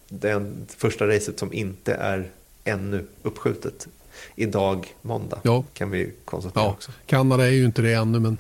det 0.10 0.51
första 0.77 1.08
racet 1.08 1.39
som 1.39 1.53
inte 1.53 1.94
är 1.94 2.29
ännu 2.63 3.05
uppskjutet 3.24 3.88
idag, 4.36 4.96
måndag, 5.01 5.39
ja. 5.44 5.63
kan 5.74 5.91
vi 5.91 6.13
konstatera 6.25 6.63
ja. 6.63 6.70
också. 6.70 6.91
Kanada 7.05 7.48
är 7.48 7.51
ju 7.51 7.65
inte 7.65 7.82
det 7.82 7.94
ännu, 7.94 8.20
men 8.20 8.38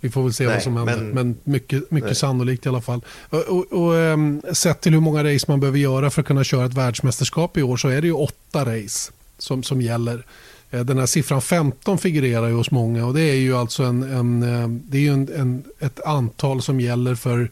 vi 0.00 0.10
får 0.10 0.22
väl 0.22 0.32
se 0.32 0.44
Nej, 0.44 0.54
vad 0.54 0.62
som 0.62 0.76
händer. 0.76 0.96
Men, 0.96 1.10
men 1.10 1.36
mycket, 1.44 1.90
mycket 1.90 2.18
sannolikt 2.18 2.66
i 2.66 2.68
alla 2.68 2.80
fall. 2.80 3.00
Och, 3.30 3.38
och, 3.38 3.72
och 3.72 3.92
um, 3.92 4.42
sett 4.52 4.80
till 4.80 4.92
hur 4.92 5.00
många 5.00 5.24
race 5.24 5.44
man 5.48 5.60
behöver 5.60 5.78
göra 5.78 6.10
för 6.10 6.20
att 6.20 6.26
kunna 6.26 6.44
köra 6.44 6.66
ett 6.66 6.74
världsmästerskap 6.74 7.56
i 7.56 7.62
år 7.62 7.76
så 7.76 7.88
är 7.88 8.00
det 8.00 8.06
ju 8.06 8.12
åtta 8.12 8.64
race 8.64 9.12
som, 9.38 9.62
som 9.62 9.82
gäller. 9.82 10.24
Eh, 10.70 10.80
den 10.80 10.98
här 10.98 11.06
siffran 11.06 11.42
15 11.42 11.98
figurerar 11.98 12.48
ju 12.48 12.54
hos 12.54 12.70
många 12.70 13.06
och 13.06 13.14
det 13.14 13.22
är 13.22 13.34
ju 13.34 13.56
alltså 13.56 13.82
en, 13.82 14.02
en 14.02 14.42
eh, 14.42 14.68
det 14.68 14.98
är 14.98 15.02
ju 15.02 15.12
en, 15.12 15.28
en, 15.36 15.64
ett 15.78 16.04
antal 16.04 16.62
som 16.62 16.80
gäller 16.80 17.14
för 17.14 17.50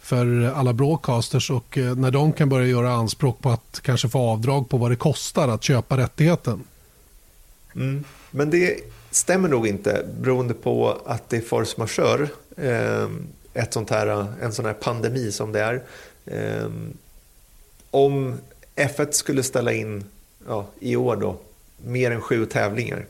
för 0.00 0.52
alla 0.54 0.72
broadcasters 0.72 1.50
och 1.50 1.78
eh, 1.78 1.94
när 1.94 2.10
de 2.10 2.32
kan 2.32 2.48
börja 2.48 2.66
göra 2.66 2.92
anspråk 2.92 3.40
på 3.40 3.50
att 3.50 3.80
kanske 3.82 4.08
få 4.08 4.18
avdrag 4.18 4.68
på 4.68 4.76
vad 4.76 4.90
det 4.90 4.96
kostar 4.96 5.48
att 5.48 5.64
köpa 5.64 5.96
rättigheten. 5.96 6.64
Mm. 7.76 8.04
Men 8.30 8.50
det 8.50 8.80
stämmer 9.10 9.48
nog 9.48 9.66
inte 9.66 10.06
beroende 10.20 10.54
på 10.54 11.00
att 11.06 11.28
det 11.28 11.36
är 11.36 11.40
force 11.40 11.74
majeure. 11.78 12.28
Eh, 12.56 13.08
ett 13.54 13.72
sånt 13.72 13.90
här, 13.90 14.26
en 14.42 14.52
sån 14.52 14.64
här 14.64 14.72
pandemi 14.72 15.32
som 15.32 15.52
det 15.52 15.60
är. 15.60 15.82
Eh, 16.26 16.70
om 17.90 18.34
F1 18.76 19.10
skulle 19.10 19.42
ställa 19.42 19.72
in 19.72 20.04
ja, 20.46 20.66
i 20.80 20.96
år 20.96 21.16
då 21.16 21.38
mer 21.84 22.10
än 22.10 22.20
sju 22.20 22.46
tävlingar 22.46 23.06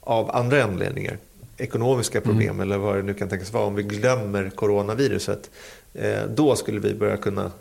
av 0.00 0.30
andra 0.30 0.64
anledningar, 0.64 1.18
ekonomiska 1.56 2.20
problem 2.20 2.48
mm. 2.48 2.60
eller 2.60 2.78
vad 2.78 2.96
det 2.96 3.02
nu 3.02 3.14
kan 3.14 3.28
tänkas 3.28 3.52
vara, 3.52 3.64
om 3.64 3.74
vi 3.74 3.82
glömmer 3.82 4.50
coronaviruset, 4.50 5.50
eh, 5.94 6.22
då 6.28 6.56
skulle 6.56 6.80
vi 6.80 6.94
börja 6.94 7.16
kunna 7.16 7.52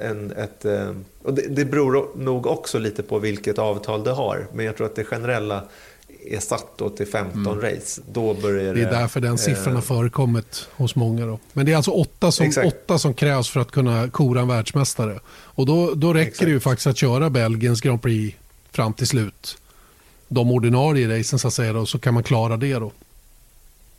en, 0.00 0.32
ett, 0.32 0.64
eh, 0.64 0.92
och 1.22 1.34
det, 1.34 1.42
det 1.48 1.64
beror 1.64 2.08
nog 2.16 2.46
också 2.46 2.78
lite 2.78 3.02
på 3.02 3.18
vilket 3.18 3.58
avtal 3.58 4.04
det 4.04 4.12
har. 4.12 4.46
Men 4.52 4.66
jag 4.66 4.76
tror 4.76 4.86
att 4.86 4.96
det 4.96 5.04
generella 5.04 5.62
är 6.26 6.40
satt 6.40 6.66
då 6.76 6.90
till 6.90 7.06
15 7.06 7.46
mm. 7.46 7.60
race. 7.60 8.02
Då 8.12 8.34
börjar 8.34 8.74
det, 8.74 8.82
är 8.82 8.90
därför 8.90 9.20
den 9.20 9.38
siffran 9.38 9.68
eh, 9.68 9.74
har 9.74 9.82
förekommit 9.82 10.68
hos 10.72 10.96
många. 10.96 11.26
Då. 11.26 11.38
Men 11.52 11.66
det 11.66 11.72
är 11.72 11.76
alltså 11.76 11.90
åtta 11.90 12.32
som, 12.32 12.52
åtta 12.64 12.98
som 12.98 13.14
krävs 13.14 13.48
för 13.48 13.60
att 13.60 13.70
kunna 13.70 14.10
kora 14.10 14.40
en 14.40 14.48
världsmästare. 14.48 15.20
Och 15.28 15.66
då, 15.66 15.94
då 15.94 16.12
räcker 16.12 16.28
exakt. 16.28 16.46
det 16.46 16.50
ju 16.50 16.60
faktiskt 16.60 16.86
att 16.86 16.96
köra 16.96 17.30
Belgiens 17.30 17.80
Grand 17.80 18.02
Prix 18.02 18.36
fram 18.72 18.92
till 18.92 19.06
slut. 19.06 19.58
De 20.28 20.50
ordinarie 20.50 21.18
racen 21.18 21.38
så 21.38 21.48
att 21.48 21.54
säga 21.54 21.72
då, 21.72 21.86
så 21.86 21.98
kan 21.98 22.14
man 22.14 22.22
klara 22.22 22.56
det 22.56 22.74
då. 22.74 22.92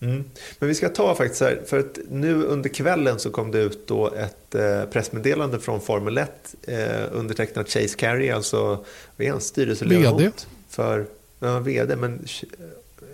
Mm. 0.02 0.24
Men 0.60 0.70
vi 0.70 0.76
ska 0.76 0.90
ta 0.90 1.16
faktiskt 1.16 1.42
här, 1.42 1.62
för 1.66 1.80
att 1.80 1.98
nu 2.10 2.44
under 2.44 2.70
kvällen 2.70 3.20
så 3.20 3.32
kom 3.32 3.52
det 3.52 3.60
ut 3.60 3.88
då 3.88 4.14
ett 4.14 4.56
eh, 4.56 4.86
pressmeddelande 4.86 5.60
från 5.60 5.82
Formel 5.82 6.18
1 6.18 6.56
eh, 6.68 6.78
undertecknat 7.12 7.70
Chase 7.70 7.98
Carey, 7.98 8.30
alltså 8.30 8.86
vad 9.16 9.28
är 9.28 9.32
han, 9.32 9.42
styrelseledamot 9.42 10.22
VD. 10.22 10.32
för 10.70 11.06
ja, 11.40 11.60
VD, 11.60 11.96
men 11.96 12.26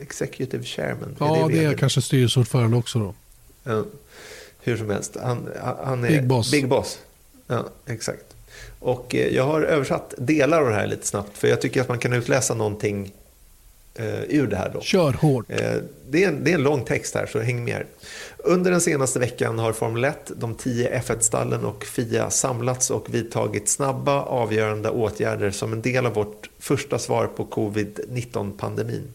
executive 0.01 0.63
chairman. 0.63 1.15
Ja, 1.19 1.47
det, 1.47 1.53
det 1.53 1.65
är 1.65 1.73
kanske 1.73 2.01
styrelseordförande 2.01 2.77
också 2.77 2.99
då. 2.99 3.13
Ja, 3.63 3.83
hur 4.59 4.77
som 4.77 4.89
helst, 4.89 5.17
han, 5.21 5.49
han 5.83 6.03
är 6.03 6.09
Big 6.09 6.27
Boss. 6.27 6.51
Big 6.51 6.67
boss. 6.67 6.99
Ja, 7.47 7.65
exakt. 7.85 8.35
Och 8.79 9.15
eh, 9.15 9.35
jag 9.35 9.43
har 9.43 9.61
översatt 9.61 10.13
delar 10.17 10.61
av 10.61 10.69
det 10.69 10.75
här 10.75 10.87
lite 10.87 11.07
snabbt 11.07 11.37
för 11.37 11.47
jag 11.47 11.61
tycker 11.61 11.81
att 11.81 11.89
man 11.89 11.99
kan 11.99 12.13
utläsa 12.13 12.53
någonting 12.53 13.05
eh, 13.05 13.11
ur 14.29 14.47
det 14.47 14.55
här. 14.55 14.71
Då. 14.73 14.81
Kör 14.81 15.13
hårt. 15.13 15.45
Eh, 15.49 15.73
det, 16.09 16.23
är 16.23 16.27
en, 16.27 16.43
det 16.43 16.51
är 16.51 16.55
en 16.55 16.63
lång 16.63 16.85
text 16.85 17.15
här, 17.15 17.25
så 17.25 17.39
häng 17.39 17.63
med. 17.63 17.73
Här. 17.73 17.85
Under 18.37 18.71
den 18.71 18.81
senaste 18.81 19.19
veckan 19.19 19.59
har 19.59 19.73
Formel 19.73 20.03
1, 20.03 20.31
de 20.35 20.55
10 20.55 20.99
F1-stallen 20.99 21.65
och 21.65 21.83
FIA 21.83 22.29
samlats 22.29 22.89
och 22.91 23.13
vidtagit 23.13 23.69
snabba, 23.69 24.21
avgörande 24.21 24.89
åtgärder 24.89 25.51
som 25.51 25.73
en 25.73 25.81
del 25.81 26.05
av 26.05 26.13
vårt 26.13 26.49
första 26.59 26.99
svar 26.99 27.27
på 27.27 27.45
covid-19-pandemin. 27.45 29.13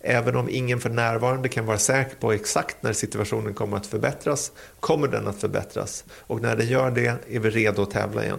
Även 0.00 0.36
om 0.36 0.48
ingen 0.50 0.80
för 0.80 0.90
närvarande 0.90 1.48
kan 1.48 1.66
vara 1.66 1.78
säker 1.78 2.16
på 2.16 2.32
exakt 2.32 2.82
när 2.82 2.92
situationen 2.92 3.54
kommer 3.54 3.76
att 3.76 3.86
förbättras, 3.86 4.52
kommer 4.80 5.08
den 5.08 5.28
att 5.28 5.40
förbättras. 5.40 6.04
Och 6.10 6.42
när 6.42 6.56
den 6.56 6.66
gör 6.66 6.90
det 6.90 7.06
är 7.06 7.38
vi 7.38 7.50
redo 7.50 7.82
att 7.82 7.90
tävla 7.90 8.24
igen. 8.24 8.38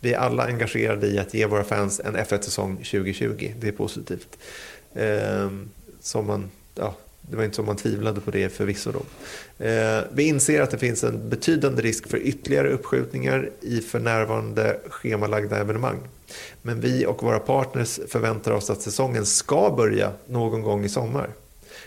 Vi 0.00 0.12
är 0.12 0.18
alla 0.18 0.44
engagerade 0.44 1.06
i 1.06 1.18
att 1.18 1.34
ge 1.34 1.46
våra 1.46 1.64
fans 1.64 2.00
en 2.04 2.16
F1-säsong 2.16 2.76
2020. 2.76 3.52
Det 3.60 3.68
är 3.68 3.72
positivt. 3.72 4.38
Eh, 4.94 5.50
som 6.00 6.26
man, 6.26 6.50
ja, 6.74 6.94
det 7.20 7.36
var 7.36 7.44
inte 7.44 7.56
som 7.56 7.66
man 7.66 7.76
tvivlade 7.76 8.20
på 8.20 8.30
det 8.30 8.48
förvisso. 8.48 8.92
Då. 8.92 9.02
Eh, 9.64 10.04
vi 10.12 10.22
inser 10.22 10.62
att 10.62 10.70
det 10.70 10.78
finns 10.78 11.04
en 11.04 11.28
betydande 11.28 11.82
risk 11.82 12.08
för 12.08 12.18
ytterligare 12.18 12.70
uppskjutningar 12.70 13.50
i 13.60 13.80
för 13.80 14.00
närvarande 14.00 14.80
schemalagda 14.88 15.58
evenemang. 15.58 15.98
Men 16.62 16.80
vi 16.80 17.06
och 17.06 17.22
våra 17.22 17.38
partners 17.38 18.00
förväntar 18.08 18.52
oss 18.52 18.70
att 18.70 18.82
säsongen 18.82 19.26
ska 19.26 19.74
börja 19.76 20.12
någon 20.26 20.62
gång 20.62 20.84
i 20.84 20.88
sommar 20.88 21.30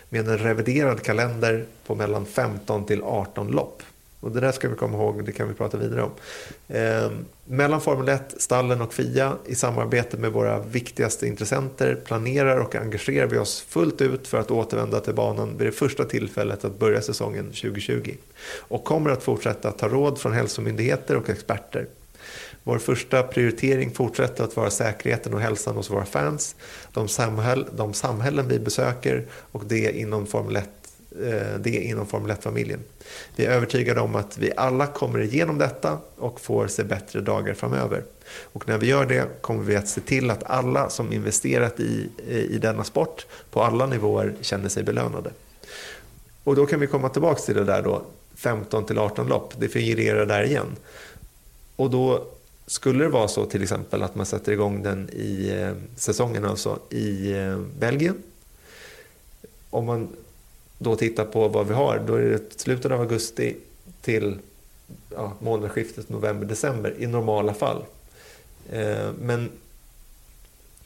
med 0.08 0.28
en 0.28 0.38
reviderad 0.38 1.02
kalender 1.02 1.64
på 1.86 1.94
mellan 1.94 2.26
15 2.26 2.86
till 2.86 3.02
18 3.02 3.46
lopp. 3.46 3.82
Och 4.24 4.30
det 4.30 4.40
där 4.40 4.52
ska 4.52 4.68
vi 4.68 4.76
komma 4.76 4.98
ihåg, 4.98 5.24
det 5.24 5.32
kan 5.32 5.48
vi 5.48 5.54
prata 5.54 5.76
vidare 5.76 6.02
om. 6.02 6.10
Eh, 6.68 7.10
mellan 7.44 7.80
Formel 7.80 8.08
1, 8.08 8.34
Stallen 8.36 8.80
och 8.80 8.94
FIA 8.94 9.36
i 9.46 9.54
samarbete 9.54 10.16
med 10.16 10.32
våra 10.32 10.58
viktigaste 10.58 11.26
intressenter 11.26 11.94
planerar 12.04 12.58
och 12.58 12.76
engagerar 12.76 13.26
vi 13.26 13.38
oss 13.38 13.60
fullt 13.60 14.00
ut 14.00 14.28
för 14.28 14.38
att 14.38 14.50
återvända 14.50 15.00
till 15.00 15.14
banan 15.14 15.56
vid 15.58 15.66
det 15.66 15.72
första 15.72 16.04
tillfället 16.04 16.64
att 16.64 16.78
börja 16.78 17.00
säsongen 17.02 17.44
2020. 17.44 18.14
Och 18.58 18.84
kommer 18.84 19.10
att 19.10 19.22
fortsätta 19.22 19.72
ta 19.72 19.88
råd 19.88 20.18
från 20.18 20.32
hälsomyndigheter 20.32 21.16
och 21.16 21.30
experter. 21.30 21.86
Vår 22.62 22.78
första 22.78 23.22
prioritering 23.22 23.90
fortsätter 23.90 24.44
att 24.44 24.56
vara 24.56 24.70
säkerheten 24.70 25.34
och 25.34 25.40
hälsan 25.40 25.76
hos 25.76 25.90
våra 25.90 26.04
fans, 26.04 26.56
de, 26.92 27.08
samhäll, 27.08 27.66
de 27.76 27.94
samhällen 27.94 28.48
vi 28.48 28.58
besöker 28.58 29.24
och 29.52 29.64
det 29.66 29.98
inom 29.98 30.26
Formel 30.26 30.56
1 30.56 30.68
Eh, 31.22 31.58
det 31.58 31.70
inom 31.70 32.06
Formel 32.06 32.30
1-familjen. 32.30 32.80
Vi 33.36 33.44
är 33.44 33.50
övertygade 33.50 34.00
om 34.00 34.14
att 34.14 34.38
vi 34.38 34.52
alla 34.56 34.86
kommer 34.86 35.18
igenom 35.18 35.58
detta 35.58 35.98
och 36.16 36.40
får 36.40 36.66
se 36.66 36.84
bättre 36.84 37.20
dagar 37.20 37.54
framöver. 37.54 38.04
Och 38.42 38.68
när 38.68 38.78
vi 38.78 38.86
gör 38.86 39.06
det 39.06 39.40
kommer 39.40 39.64
vi 39.64 39.76
att 39.76 39.88
se 39.88 40.00
till 40.00 40.30
att 40.30 40.44
alla 40.44 40.90
som 40.90 41.12
investerat 41.12 41.80
i, 41.80 42.08
i 42.28 42.58
denna 42.58 42.84
sport 42.84 43.26
på 43.50 43.62
alla 43.62 43.86
nivåer 43.86 44.34
känner 44.40 44.68
sig 44.68 44.82
belönade. 44.82 45.30
Och 46.44 46.56
då 46.56 46.66
kan 46.66 46.80
vi 46.80 46.86
komma 46.86 47.08
tillbaka 47.08 47.40
till 47.40 47.54
det 47.54 47.64
där 47.64 47.82
då, 47.82 48.02
15 48.34 48.86
till 48.86 48.98
18 48.98 49.28
lopp, 49.28 49.54
det 49.58 49.68
figurerar 49.68 50.26
där 50.26 50.42
igen. 50.42 50.76
Och 51.76 51.90
då 51.90 52.26
skulle 52.66 53.04
det 53.04 53.10
vara 53.10 53.28
så 53.28 53.46
till 53.46 53.62
exempel 53.62 54.02
att 54.02 54.14
man 54.14 54.26
sätter 54.26 54.52
igång 54.52 54.82
den 54.82 55.10
i 55.12 55.50
eh, 55.60 55.72
säsongen 55.96 56.44
alltså 56.44 56.78
i 56.90 57.32
eh, 57.32 57.58
Belgien. 57.78 58.22
Om 59.70 59.86
man 59.86 60.08
då 60.78 60.96
tittar 60.96 61.24
på 61.24 61.48
vad 61.48 61.68
vi 61.68 61.74
har, 61.74 62.02
då 62.06 62.14
är 62.14 62.22
det 62.22 62.60
slutet 62.60 62.92
av 62.92 63.00
augusti 63.00 63.56
till 64.00 64.38
ja, 65.14 65.32
månadsskiftet 65.38 66.08
november-december 66.08 66.94
i 66.98 67.06
normala 67.06 67.54
fall. 67.54 67.84
Eh, 68.70 69.10
men 69.20 69.50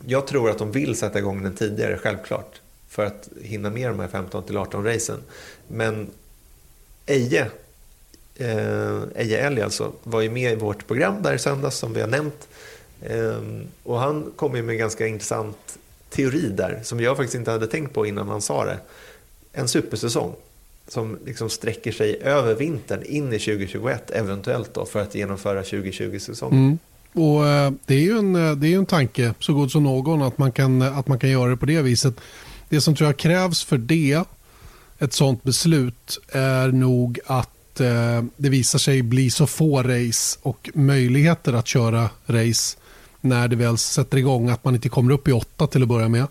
jag 0.07 0.27
tror 0.27 0.51
att 0.51 0.59
de 0.59 0.73
vill 0.73 0.97
sätta 0.97 1.19
igång 1.19 1.43
den 1.43 1.55
tidigare, 1.55 1.99
självklart, 1.99 2.61
för 2.89 3.05
att 3.05 3.29
hinna 3.43 3.71
med 3.71 3.91
de 3.91 4.01
här 4.01 4.09
15 4.09 4.57
18 4.57 4.85
racen. 4.85 5.19
Men 5.69 6.11
Eje 7.07 7.51
eh, 8.39 9.03
Eje 9.15 9.39
Elg 9.39 9.63
alltså, 9.63 9.93
var 10.03 10.21
ju 10.21 10.31
med 10.31 10.53
i 10.53 10.57
vårt 10.57 10.87
program 10.87 11.23
där 11.23 11.35
i 11.35 11.39
söndags 11.39 11.77
som 11.77 11.93
vi 11.93 12.01
har 12.01 12.09
nämnt. 12.09 12.49
Eh, 13.03 13.43
och 13.83 13.99
han 13.99 14.33
kom 14.37 14.57
ju 14.57 14.63
med 14.63 14.73
en 14.73 14.79
ganska 14.79 15.07
intressant 15.07 15.79
teori 16.11 16.49
där 16.49 16.81
som 16.83 17.01
jag 17.01 17.17
faktiskt 17.17 17.35
inte 17.35 17.51
hade 17.51 17.67
tänkt 17.67 17.95
på 17.95 18.07
innan 18.07 18.29
han 18.29 18.43
sa 18.43 18.65
det. 18.65 18.79
En 19.53 19.69
supersäsong 19.69 20.35
som 20.89 21.19
liksom 21.27 21.51
sträcker 21.51 21.93
sig 21.93 22.21
över 22.23 22.55
vintern 22.55 23.03
in 23.03 23.33
i 23.33 23.39
2021 23.39 24.11
eventuellt 24.11 24.75
då 24.75 24.87
för 24.87 25.03
att 25.03 25.15
genomföra 25.15 25.63
2020-säsongen. 25.63 26.59
Mm. 26.59 26.79
Och 27.13 27.47
eh, 27.47 27.73
det 27.87 27.95
är 27.95 28.01
ju 28.01 28.19
en, 28.19 28.37
eh, 28.37 28.53
det 28.53 28.75
är 28.75 28.79
en 28.79 28.87
tanke 28.87 29.35
så 29.39 29.53
god 29.53 29.73
som 29.73 29.83
någon 29.85 30.23
att 30.23 30.39
man, 30.39 30.53
kan, 30.53 30.83
eh, 30.83 30.99
att 30.99 31.09
man 31.09 31.19
kan 31.19 31.31
göra 31.31 31.51
det 31.51 31.57
på 31.57 31.67
det 31.67 31.83
viset. 31.83 32.15
Det 32.69 32.81
som 32.81 32.95
tror 32.95 33.09
jag 33.09 33.17
krävs 33.17 33.65
för 33.65 33.79
det, 33.79 34.25
ett 34.99 35.13
sånt 35.13 35.43
beslut, 35.43 36.19
är 36.29 36.69
nog 36.69 37.19
att 37.27 37.81
eh, 37.81 38.25
det 38.37 38.49
visar 38.49 38.79
sig 38.79 39.03
bli 39.03 39.31
så 39.31 39.47
få 39.47 39.83
race 39.83 40.39
och 40.43 40.71
möjligheter 40.75 41.53
att 41.53 41.67
köra 41.67 42.11
race 42.27 42.79
när 43.21 43.49
det 43.49 43.57
väl 43.57 43.79
sätter 43.79 44.19
igång 44.19 44.49
att 44.49 44.65
man 44.65 44.75
inte 44.75 44.89
kommer 44.89 45.13
upp 45.13 45.29
i 45.29 45.33
åtta 45.33 45.67
till 45.67 45.83
att 45.83 45.89
börja 45.89 46.09
med. 46.09 46.27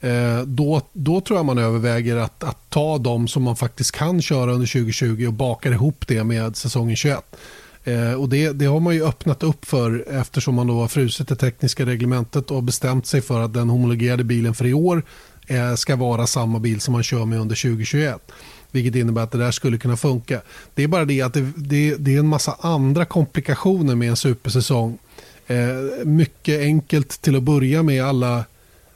Eh, 0.00 0.42
då, 0.42 0.80
då 0.92 1.20
tror 1.20 1.38
jag 1.38 1.46
man 1.46 1.58
överväger 1.58 2.16
att, 2.16 2.44
att 2.44 2.70
ta 2.70 2.98
de 2.98 3.28
som 3.28 3.42
man 3.42 3.56
faktiskt 3.56 3.92
kan 3.92 4.22
köra 4.22 4.52
under 4.52 4.66
2020 4.66 5.26
och 5.26 5.32
bakar 5.32 5.72
ihop 5.72 6.04
det 6.06 6.24
med 6.24 6.56
säsongen 6.56 6.96
21. 6.96 7.36
Eh, 7.84 8.12
och 8.12 8.28
det, 8.28 8.52
det, 8.52 8.64
har 8.64 8.80
man 8.80 8.94
ju 8.94 9.04
öppnat 9.04 9.42
upp 9.42 9.64
för 9.64 10.04
eftersom 10.10 10.54
man 10.54 10.66
då 10.66 10.80
har 10.80 10.88
frusit 10.88 11.28
det 11.28 11.36
tekniska 11.36 11.86
reglementet 11.86 12.50
och 12.50 12.62
bestämt 12.62 13.06
sig 13.06 13.20
för 13.20 13.40
att 13.40 13.54
den 13.54 13.70
homologerade 13.70 14.24
bilen 14.24 14.54
för 14.54 14.66
i 14.66 14.74
år 14.74 15.02
eh, 15.46 15.74
ska 15.74 15.96
vara 15.96 16.26
samma 16.26 16.58
bil 16.58 16.80
som 16.80 16.92
man 16.92 17.02
kör 17.02 17.24
med 17.24 17.40
under 17.40 17.56
2021. 17.56 18.32
Vilket 18.70 18.94
innebär 18.94 19.22
att 19.22 19.30
det 19.30 19.38
där 19.38 19.50
skulle 19.50 19.78
kunna 19.78 19.96
funka. 19.96 20.40
Det 20.74 20.82
är 20.82 20.88
bara 20.88 21.04
det 21.04 21.22
att 21.22 21.34
det, 21.34 21.52
det, 21.56 21.96
det 21.96 22.14
är 22.14 22.18
en 22.18 22.28
massa 22.28 22.56
andra 22.60 23.04
komplikationer 23.04 23.94
med 23.94 24.08
en 24.10 24.16
supersäsong. 24.16 24.98
Eh, 25.46 26.04
mycket 26.04 26.60
enkelt 26.60 27.22
till 27.22 27.36
att 27.36 27.42
börja 27.42 27.82
med 27.82 28.04
alla, 28.04 28.44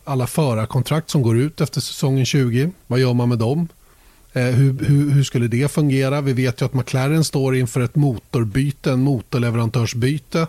alla 0.05 0.27
förarkontrakt 0.27 1.11
som 1.11 1.23
går 1.23 1.39
ut 1.39 1.61
efter 1.61 1.81
säsongen 1.81 2.27
20. 2.27 2.71
Vad 2.87 3.01
gör 3.01 3.15
man 3.15 3.29
med 3.29 3.39
dem? 3.39 3.69
Eh, 4.33 4.43
hur, 4.43 4.79
hur, 4.85 5.11
hur, 5.11 5.25
skulle 5.25 5.49
det 5.49 5.73
fungera? 5.73 6.21
Vi 6.21 6.33
vet 6.33 6.61
ju 6.61 6.67
att 6.67 6.75
McLaren 6.75 7.25
står 7.25 7.57
inför 7.57 7.81
ett 7.81 7.95
motorbyte, 7.95 8.93
en 8.93 9.03
motorleverantörsbyte 9.03 10.47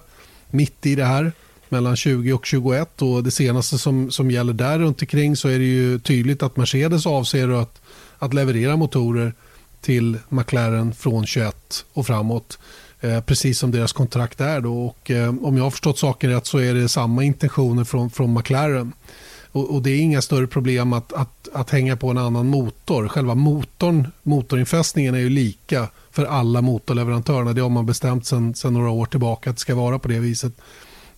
mitt 0.49 0.85
i 0.85 0.95
det 0.95 1.05
här 1.05 1.31
mellan 1.69 1.95
20 1.95 2.33
och 2.33 2.45
21 2.45 3.01
och 3.01 3.23
det 3.23 3.31
senaste 3.31 3.77
som, 3.77 4.11
som 4.11 4.31
gäller 4.31 4.53
där 4.53 4.79
runt 4.79 5.01
omkring 5.01 5.35
så 5.35 5.47
är 5.47 5.59
det 5.59 5.65
ju 5.65 5.99
tydligt 5.99 6.43
att 6.43 6.57
Mercedes 6.57 7.05
avser 7.05 7.61
att 7.61 7.81
att 8.23 8.33
leverera 8.33 8.75
motorer 8.75 9.33
till 9.81 10.17
McLaren 10.29 10.93
från 10.93 11.25
21 11.25 11.85
och 11.93 12.07
framåt. 12.07 12.59
Eh, 13.01 13.21
precis 13.21 13.59
som 13.59 13.71
deras 13.71 13.93
kontrakt 13.93 14.41
är. 14.41 14.61
Då. 14.61 14.85
Och, 14.85 15.11
eh, 15.11 15.35
om 15.41 15.57
jag 15.57 15.63
har 15.63 15.71
förstått 15.71 15.99
saken 15.99 16.29
rätt 16.29 16.45
så 16.45 16.57
är 16.57 16.73
det 16.73 16.89
samma 16.89 17.23
intentioner 17.23 17.83
från, 17.83 18.09
från 18.09 18.33
McLaren. 18.33 18.93
Och, 19.53 19.75
och, 19.75 19.81
det 19.81 19.89
är 19.89 19.99
inga 19.99 20.21
större 20.21 20.47
problem 20.47 20.93
att, 20.93 21.13
att, 21.13 21.49
att 21.53 21.69
hänga 21.69 21.97
på 21.97 22.09
en 22.09 22.17
annan 22.17 22.47
motor. 22.47 23.07
Själva 23.07 23.35
motorn, 23.35 24.07
motorinfästningen 24.23 25.15
är 25.15 25.19
ju 25.19 25.29
lika 25.29 25.87
för 26.11 26.25
alla 26.25 26.61
motorleverantörerna. 26.61 27.53
Det 27.53 27.61
har 27.61 27.69
man 27.69 27.85
bestämt 27.85 28.25
sedan 28.25 28.53
några 28.63 28.89
år 28.89 29.05
tillbaka 29.05 29.49
att 29.49 29.55
det 29.55 29.59
ska 29.59 29.75
vara 29.75 29.99
på 29.99 30.07
det 30.07 30.19
viset. 30.19 30.53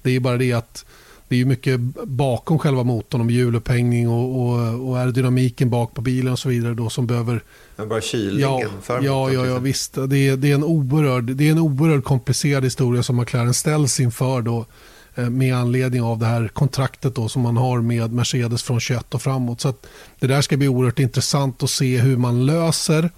Det 0.01 0.12
är 0.12 0.20
bara 0.20 0.38
det 0.38 0.54
att 0.54 0.86
det 1.27 1.42
är 1.42 1.46
mycket 1.46 1.80
bakom 2.04 2.60
själva 2.60 2.84
motorn 2.84 3.22
om 3.22 3.30
hjulupphängning 3.30 4.10
och, 4.10 4.42
och, 4.42 4.89
och 4.89 4.98
aerodynamiken 5.00 5.70
bak 5.70 5.94
på 5.94 6.01
bilen 6.01 6.34
och 6.34 6.39
så 6.39 6.50
vidare 6.50 6.74
då 6.74 6.89
som 6.89 7.08
behöver... 7.08 7.44
Men 7.75 7.89
bara 7.89 8.01
kylningen 8.01 8.39
ja, 8.39 8.62
för 8.82 9.01
Ja, 9.01 9.32
ja, 9.32 9.46
ja 9.46 9.60
visst. 9.60 9.94
Det 9.94 10.18
är, 10.18 10.38
det, 10.38 10.51
är 10.51 10.56
en 10.56 10.63
oerhörd, 10.63 11.24
det 11.24 11.48
är 11.48 11.51
en 11.51 11.60
oerhörd 11.60 12.04
komplicerad 12.04 12.63
historia 12.63 13.04
som 13.04 13.15
McLaren 13.15 13.54
ställs 13.54 14.00
inför 14.00 14.42
då 14.42 14.65
Eh, 15.15 15.29
med 15.29 15.55
anledning 15.55 16.01
av 16.01 16.19
det 16.19 16.25
här 16.25 16.48
kontraktet 16.48 17.15
då 17.15 17.29
som 17.29 17.41
man 17.41 17.57
har 17.57 17.81
med 17.81 18.13
Mercedes 18.13 18.63
från 18.63 18.79
21 18.79 19.13
och 19.13 19.22
framåt. 19.22 19.62
Så 19.62 19.74
det 20.19 20.27
där 20.27 20.41
ska 20.41 20.57
bli 20.57 20.67
oerhört 20.67 21.00
intressant 21.00 21.63
att 21.63 21.69
se 21.69 21.98
hur 21.98 22.17
man 22.17 22.45
löser 22.45 23.10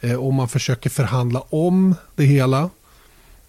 eh, 0.00 0.24
om 0.24 0.34
man 0.34 0.48
försöker 0.48 0.90
förhandla 0.90 1.40
om 1.40 1.94
det 2.14 2.24
hela 2.24 2.70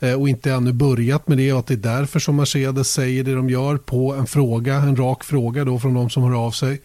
Eh, 0.04 0.14
och 0.14 0.30
inte 0.30 0.52
ännu 0.52 0.74
börjat 0.74 1.28
med 1.28 1.38
det 1.38 1.54
och 1.54 1.60
att 1.60 1.68
det 1.68 1.74
är 1.74 1.78
därför 1.78 2.20
som 2.20 2.36
Mercedes 2.36 2.92
säger 2.92 3.24
det 3.24 3.36
de 3.36 3.50
gör 3.50 3.78
på 3.78 4.14
en 4.14 4.28
fråga, 4.28 4.76
en 4.76 4.96
rak 4.96 5.24
fråga 5.24 5.66
då 5.66 5.80
från 5.80 5.94
de 5.94 6.10
som 6.10 6.24
hör 6.24 6.46
av 6.46 6.52
sig. 6.52 6.82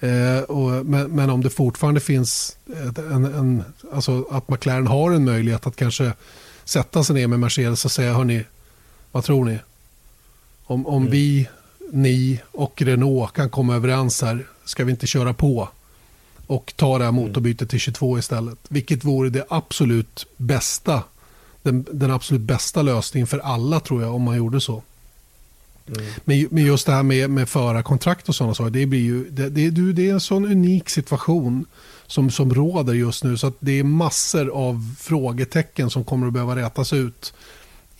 Eh, 0.00 0.42
och, 0.42 0.86
men, 0.86 1.10
men, 1.10 1.30
om 1.30 1.42
det 1.42 1.50
fortfarande 1.50 2.00
finns 2.00 2.56
en, 2.96 3.24
en, 3.24 3.64
alltså 3.92 4.24
att 4.30 4.48
McLaren 4.48 4.86
har 4.86 5.12
en 5.12 5.24
möjlighet 5.24 5.66
att 5.66 5.76
kanske 5.76 6.12
sätta 6.64 7.04
sig 7.04 7.14
ner 7.14 7.26
med 7.26 7.40
Mercedes 7.40 7.84
och 7.84 7.90
säga 7.90 8.12
hörni, 8.12 8.44
vad 9.12 9.24
tror 9.24 9.44
ni? 9.44 9.58
Om, 10.64 10.86
om 10.86 11.02
mm. 11.02 11.10
vi, 11.12 11.48
ni 11.92 12.40
och 12.52 12.82
Renault 12.82 13.32
kan 13.32 13.50
komma 13.50 13.74
överens 13.74 14.22
här, 14.22 14.46
ska 14.64 14.84
vi 14.84 14.90
inte 14.90 15.06
köra 15.06 15.34
på 15.34 15.68
och 16.46 16.72
ta 16.76 16.98
det 16.98 17.04
här 17.04 17.12
motorbytet 17.12 17.70
till 17.70 17.80
22 17.80 18.18
istället. 18.18 18.58
Vilket 18.68 19.04
vore 19.04 19.30
det 19.30 19.44
absolut 19.48 20.26
bästa. 20.36 21.02
Den, 21.62 21.86
den 21.92 22.10
absolut 22.10 22.42
bästa 22.42 22.82
lösningen 22.82 23.26
för 23.26 23.38
alla 23.38 23.80
tror 23.80 24.02
jag 24.02 24.14
om 24.14 24.22
man 24.22 24.36
gjorde 24.36 24.60
så. 24.60 24.82
Mm. 25.86 26.12
Men, 26.24 26.48
men 26.50 26.64
just 26.64 26.86
det 26.86 26.92
här 26.92 27.02
med, 27.02 27.30
med 27.30 27.48
förarkontrakt 27.48 28.28
och 28.28 28.34
sådana 28.34 28.54
saker. 28.54 28.70
Det, 28.70 28.86
blir 28.86 29.00
ju, 29.00 29.30
det, 29.30 29.48
det, 29.48 29.92
det 29.92 30.08
är 30.08 30.12
en 30.12 30.20
sån 30.20 30.44
unik 30.44 30.88
situation 30.88 31.66
som, 32.06 32.30
som 32.30 32.54
råder 32.54 32.92
just 32.92 33.24
nu. 33.24 33.36
Så 33.36 33.52
det 33.58 33.78
är 33.78 33.84
massor 33.84 34.48
av 34.48 34.94
frågetecken 34.98 35.90
som 35.90 36.04
kommer 36.04 36.26
att 36.26 36.32
behöva 36.32 36.56
rätas 36.56 36.92
ut 36.92 37.34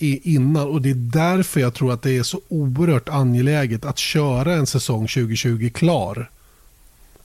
innan. 0.02 0.68
Och 0.68 0.82
det 0.82 0.90
är 0.90 0.94
därför 0.94 1.60
jag 1.60 1.74
tror 1.74 1.92
att 1.92 2.02
det 2.02 2.16
är 2.16 2.22
så 2.22 2.40
oerhört 2.48 3.08
angeläget 3.08 3.84
att 3.84 3.98
köra 3.98 4.54
en 4.54 4.66
säsong 4.66 5.08
2020 5.08 5.70
klar. 5.74 6.30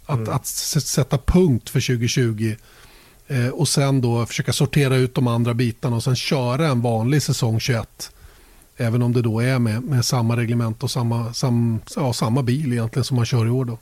Att, 0.06 0.18
mm. 0.18 0.34
att 0.34 0.46
sätta 0.46 1.18
punkt 1.18 1.70
för 1.70 1.80
2020 1.80 2.56
eh, 3.28 3.48
och 3.48 3.68
sen 3.68 4.02
då 4.02 4.26
försöka 4.26 4.54
sortera 4.54 4.96
ut 4.96 5.16
de 5.16 5.28
andra 5.28 5.54
bitarna 5.54 5.96
och 5.96 6.04
sen 6.04 6.16
köra 6.16 6.68
en 6.68 6.82
vanlig 6.82 7.22
säsong 7.22 7.60
21. 7.60 8.12
Även 8.78 9.02
om 9.02 9.14
det 9.14 9.22
då 9.22 9.40
är 9.40 9.60
med, 9.60 9.84
med 9.84 10.06
samma 10.06 10.38
reglement 10.38 10.84
och 10.84 10.92
samma, 10.92 11.34
sam, 11.34 11.80
ja, 11.96 12.14
samma 12.14 12.44
bil 12.44 12.74
egentligen 12.74 13.04
som 13.04 13.16
man 13.16 13.26
kör 13.26 13.46
i 13.46 13.50
år. 13.50 13.66
Då. 13.66 13.78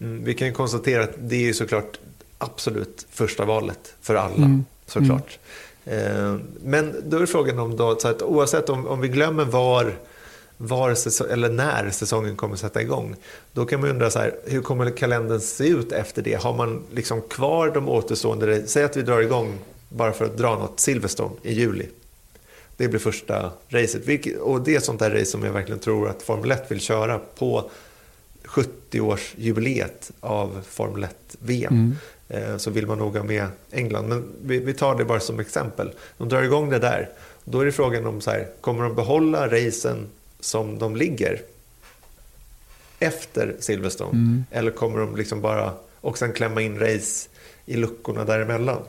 Mm, 0.00 0.24
vi 0.24 0.34
kan 0.34 0.52
konstatera 0.52 1.04
att 1.04 1.14
det 1.18 1.48
är 1.48 1.52
såklart 1.52 1.98
absolut 2.38 3.06
första 3.10 3.44
valet 3.44 3.94
för 4.00 4.14
alla. 4.14 4.36
Mm. 4.36 4.64
Såklart. 4.86 5.38
Eh, 5.84 6.36
men 6.64 6.94
då 7.04 7.18
är 7.18 7.26
frågan 7.26 7.58
om 7.58 7.76
då, 7.76 7.98
så 7.98 8.08
att 8.08 8.22
oavsett 8.22 8.68
om, 8.68 8.86
om 8.86 9.00
vi 9.00 9.08
glömmer 9.08 9.44
var, 9.44 9.94
var 10.56 10.94
säsong, 10.94 11.26
eller 11.30 11.48
när 11.48 11.90
säsongen 11.90 12.36
kommer 12.36 12.56
sätta 12.56 12.82
igång. 12.82 13.16
Då 13.52 13.64
kan 13.64 13.80
man 13.80 13.90
undra 13.90 14.10
så 14.10 14.18
här, 14.18 14.34
hur 14.44 14.62
kommer 14.62 14.90
kalendern 14.90 15.40
se 15.40 15.68
ut 15.68 15.92
efter 15.92 16.22
det? 16.22 16.34
Har 16.42 16.56
man 16.56 16.82
liksom 16.92 17.20
kvar 17.20 17.70
de 17.74 17.88
återstående, 17.88 18.66
säg 18.66 18.84
att 18.84 18.96
vi 18.96 19.02
drar 19.02 19.20
igång 19.20 19.58
bara 19.88 20.12
för 20.12 20.24
att 20.24 20.36
dra 20.36 20.58
något 20.58 20.80
Silverstone 20.80 21.34
i 21.42 21.52
juli. 21.52 21.88
Det 22.76 22.88
blir 22.88 23.00
första 23.00 23.52
racet. 23.68 24.38
Och 24.40 24.60
det 24.60 24.74
är 24.74 24.78
ett 24.78 24.84
sånt 24.84 25.00
där 25.00 25.10
race 25.10 25.24
som 25.24 25.44
jag 25.44 25.52
verkligen 25.52 25.80
tror 25.80 26.08
att 26.08 26.22
Formel 26.22 26.50
1 26.50 26.70
vill 26.70 26.80
köra 26.80 27.18
på 27.18 27.70
70-årsjubileet 28.44 30.10
av 30.20 30.60
Formel 30.68 31.04
1-VM. 31.04 31.74
Mm. 31.74 31.96
Eh, 32.32 32.56
så 32.56 32.70
vill 32.70 32.86
man 32.86 32.98
nog 32.98 33.16
ha 33.16 33.24
med 33.24 33.46
England. 33.70 34.08
Men 34.08 34.32
vi, 34.42 34.74
tar 34.74 34.94
det 34.94 35.04
bara 35.04 35.20
som 35.20 35.40
exempel. 35.40 35.92
De 36.18 36.28
drar 36.28 36.42
igång 36.42 36.70
det 36.70 36.78
där. 36.78 37.08
Då 37.44 37.60
är 37.60 37.64
det 37.64 37.72
frågan 37.72 38.06
om 38.06 38.20
så 38.20 38.30
här, 38.30 38.48
kommer 38.60 38.84
de 38.84 38.94
behålla 38.94 39.48
racen 39.48 40.06
som 40.40 40.78
de 40.78 40.96
ligger 40.96 41.42
efter 42.98 43.56
Silverstone? 43.60 44.10
Mm. 44.10 44.44
Eller 44.50 44.70
kommer 44.70 44.98
de 44.98 45.16
liksom 45.16 45.40
bara 45.40 45.72
och 46.00 46.18
sen 46.18 46.32
klämma 46.32 46.60
in 46.62 46.78
race 46.78 47.28
i 47.66 47.76
luckorna 47.76 48.24
däremellan? 48.24 48.82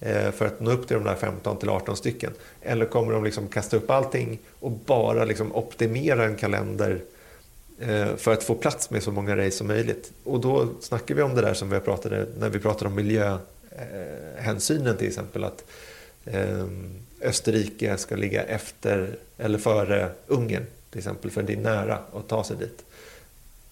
Eh, 0.00 0.30
för 0.30 0.46
att 0.46 0.60
nå 0.60 0.70
upp 0.70 0.86
till 0.88 0.96
de 0.96 1.04
där 1.04 1.14
15 1.14 1.58
till 1.58 1.68
18 1.68 1.96
stycken. 1.96 2.32
Eller 2.62 2.86
kommer 2.86 3.12
de 3.12 3.24
liksom 3.24 3.48
kasta 3.48 3.76
upp 3.76 3.90
allting 3.90 4.38
och 4.60 4.70
bara 4.70 5.24
liksom 5.24 5.54
optimera 5.54 6.24
en 6.24 6.36
kalender 6.36 7.00
för 8.16 8.32
att 8.32 8.42
få 8.42 8.54
plats 8.54 8.90
med 8.90 9.02
så 9.02 9.12
många 9.12 9.36
race 9.36 9.56
som 9.56 9.66
möjligt. 9.66 10.12
Och 10.24 10.40
då 10.40 10.68
snackar 10.80 11.14
vi 11.14 11.22
om 11.22 11.34
det 11.34 11.40
där 11.40 11.54
som 11.54 11.70
vi 11.70 11.80
pratade 11.80 12.26
när 12.38 12.48
vi 12.48 12.58
pratade 12.58 12.88
om 12.88 12.94
miljöhänsynen 12.94 14.96
till 14.96 15.08
exempel. 15.08 15.44
Att 15.44 15.64
ehm, 16.24 16.90
Österrike 17.22 17.96
ska 17.96 18.16
ligga 18.16 18.42
efter 18.42 19.16
eller 19.38 19.58
före 19.58 20.10
Ungern 20.26 20.66
till 20.90 20.98
exempel 20.98 21.30
för 21.30 21.42
det 21.42 21.52
är 21.52 21.56
nära 21.56 21.98
att 22.14 22.28
ta 22.28 22.44
sig 22.44 22.56
dit. 22.56 22.84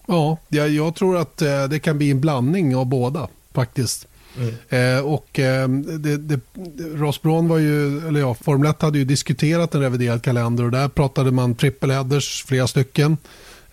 Ja, 0.07 0.37
jag 0.49 0.95
tror 0.95 1.17
att 1.17 1.41
eh, 1.41 1.67
det 1.67 1.79
kan 1.79 1.97
bli 1.97 2.11
en 2.11 2.21
blandning 2.21 2.75
av 2.75 2.85
båda 2.85 3.27
faktiskt. 3.53 4.07
Mm. 4.37 4.55
Eh, 4.69 5.05
och 5.05 5.39
eh, 5.39 5.69
det, 5.69 6.17
det, 6.17 6.39
Ross 6.77 7.21
Braun 7.21 7.47
var 7.47 7.57
ju, 7.57 8.07
eller 8.07 8.19
ja, 8.19 8.33
Formel 8.33 8.69
1 8.69 8.81
hade 8.81 8.97
ju 8.97 9.05
diskuterat 9.05 9.75
en 9.75 9.81
reviderad 9.81 10.23
kalender 10.23 10.63
och 10.63 10.71
där 10.71 10.87
pratade 10.87 11.31
man 11.31 11.55
triple 11.55 11.93
headers, 11.93 12.45
flera 12.47 12.67
stycken. 12.67 13.17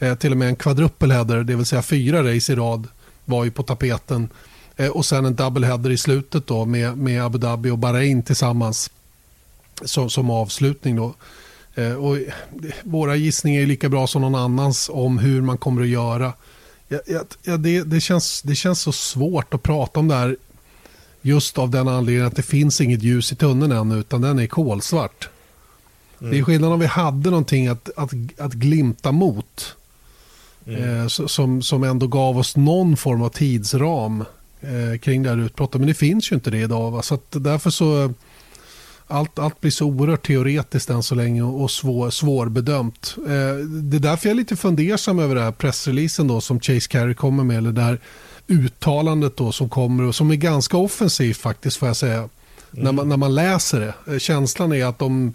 Eh, 0.04 0.14
till 0.14 0.32
och 0.32 0.38
med 0.38 0.48
en 0.48 0.56
quadruppelheader, 0.56 1.44
det 1.44 1.56
vill 1.56 1.66
säga 1.66 1.82
fyra 1.82 2.34
race 2.34 2.52
i 2.52 2.56
rad 2.56 2.88
var 3.24 3.44
ju 3.44 3.50
på 3.50 3.62
tapeten. 3.62 4.28
Eh, 4.76 4.88
och 4.88 5.06
sen 5.06 5.24
en 5.24 5.34
double 5.34 5.66
header 5.66 5.90
i 5.90 5.96
slutet 5.96 6.46
då 6.46 6.64
med, 6.64 6.98
med 6.98 7.24
Abu 7.24 7.38
Dhabi 7.38 7.70
och 7.70 7.78
Bahrain 7.78 8.22
tillsammans 8.22 8.90
som, 9.84 10.10
som 10.10 10.30
avslutning. 10.30 10.96
Då. 10.96 11.14
Eh, 11.74 11.92
och 11.92 12.18
våra 12.82 13.16
gissningar 13.16 13.62
är 13.62 13.66
lika 13.66 13.88
bra 13.88 14.06
som 14.06 14.22
någon 14.22 14.34
annans 14.34 14.90
om 14.92 15.18
hur 15.18 15.40
man 15.40 15.58
kommer 15.58 15.82
att 15.82 15.88
göra. 15.88 16.32
Ja, 16.88 17.00
ja, 17.42 17.56
det, 17.56 17.82
det, 17.82 18.00
känns, 18.00 18.42
det 18.42 18.54
känns 18.54 18.80
så 18.80 18.92
svårt 18.92 19.54
att 19.54 19.62
prata 19.62 20.00
om 20.00 20.08
det 20.08 20.14
här 20.14 20.36
just 21.22 21.58
av 21.58 21.70
den 21.70 21.88
anledningen 21.88 22.26
att 22.26 22.36
det 22.36 22.42
finns 22.42 22.80
inget 22.80 23.02
ljus 23.02 23.32
i 23.32 23.36
tunneln 23.36 23.72
ännu 23.72 23.98
utan 23.98 24.20
den 24.20 24.38
är 24.38 24.46
kolsvart. 24.46 25.28
Mm. 26.20 26.32
Det 26.32 26.38
är 26.38 26.42
skillnad 26.42 26.72
om 26.72 26.80
vi 26.80 26.86
hade 26.86 27.30
någonting 27.30 27.66
att, 27.66 27.90
att, 27.96 28.12
att 28.38 28.52
glimta 28.52 29.12
mot. 29.12 29.76
Mm. 30.66 31.00
Eh, 31.00 31.06
som, 31.06 31.62
som 31.62 31.84
ändå 31.84 32.06
gav 32.06 32.38
oss 32.38 32.56
någon 32.56 32.96
form 32.96 33.22
av 33.22 33.28
tidsram 33.28 34.24
eh, 34.60 34.98
kring 34.98 35.22
det 35.22 35.28
här 35.30 35.38
utbrottet. 35.38 35.80
Men 35.80 35.88
det 35.88 35.94
finns 35.94 36.32
ju 36.32 36.34
inte 36.34 36.50
det 36.50 36.58
idag. 36.58 36.90
Va? 36.90 37.02
Så 37.02 37.18
därför 37.30 37.70
så 37.70 38.14
allt, 39.06 39.38
allt 39.38 39.60
blir 39.60 39.70
så 39.70 39.86
oerhört 39.86 40.26
teoretiskt 40.26 40.90
än 40.90 41.02
så 41.02 41.14
länge 41.14 41.42
och 41.42 41.70
svår, 41.70 42.10
svårbedömt. 42.10 43.14
Eh, 43.18 43.56
det 43.66 43.96
är 43.96 44.00
därför 44.00 44.28
jag 44.28 44.34
är 44.34 44.36
lite 44.36 44.56
fundersam 44.56 45.18
över 45.18 45.34
den 45.34 45.44
här 45.44 45.52
pressreleasen 45.52 46.28
då 46.28 46.40
som 46.40 46.60
Chase 46.60 46.88
Carey 46.88 47.14
kommer 47.14 47.44
med. 47.44 47.56
Eller 47.56 47.72
det 47.72 47.82
här 47.82 48.00
uttalandet 48.46 49.36
då 49.36 49.52
som 49.52 49.68
kommer 49.68 50.04
och 50.04 50.14
som 50.14 50.30
är 50.30 50.34
ganska 50.34 50.76
offensivt 50.76 51.36
faktiskt 51.36 51.76
får 51.76 51.88
jag 51.88 51.96
säga. 51.96 52.18
Mm. 52.18 52.30
När, 52.70 52.92
man, 52.92 53.08
när 53.08 53.16
man 53.16 53.34
läser 53.34 53.94
det. 54.06 54.20
Känslan 54.20 54.72
är 54.72 54.84
att 54.84 54.98
de 54.98 55.34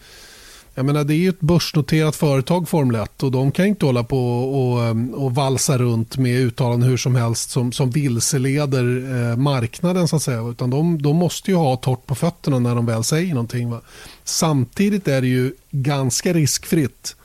jag 0.79 0.85
menar, 0.85 1.03
det 1.03 1.13
är 1.13 1.17
ju 1.17 1.29
ett 1.29 1.39
börsnoterat 1.39 2.15
företag 2.15 2.69
Formel 2.69 3.01
1 3.01 3.23
och 3.23 3.31
de 3.31 3.51
kan 3.51 3.65
inte 3.65 3.85
hålla 3.85 4.03
på 4.03 4.39
och, 4.39 4.83
ehm, 4.83 5.13
och 5.13 5.35
valsa 5.35 5.77
runt 5.77 6.17
med 6.17 6.39
uttalanden 6.39 6.89
hur 6.89 6.97
som 6.97 7.15
helst 7.15 7.49
som, 7.49 7.71
som 7.71 7.89
vilseleder 7.89 8.83
eh, 9.31 9.37
marknaden 9.37 10.07
så 10.07 10.15
att 10.15 10.21
säga. 10.21 10.49
Utan 10.49 10.69
de, 10.69 11.01
de 11.01 11.15
måste 11.15 11.51
ju 11.51 11.57
ha 11.57 11.75
torrt 11.75 12.05
på 12.05 12.15
fötterna 12.15 12.59
när 12.59 12.75
de 12.75 12.85
väl 12.85 13.03
säger 13.03 13.33
någonting. 13.33 13.69
Va? 13.69 13.81
Samtidigt 14.23 15.07
är 15.07 15.21
det 15.21 15.27
ju 15.27 15.53
ganska 15.71 16.33
riskfritt 16.33 17.15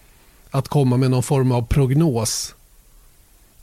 att 0.51 0.69
komma 0.69 0.97
med 0.97 1.11
någon 1.11 1.23
form 1.23 1.53
av 1.53 1.67
prognos. 1.67 2.55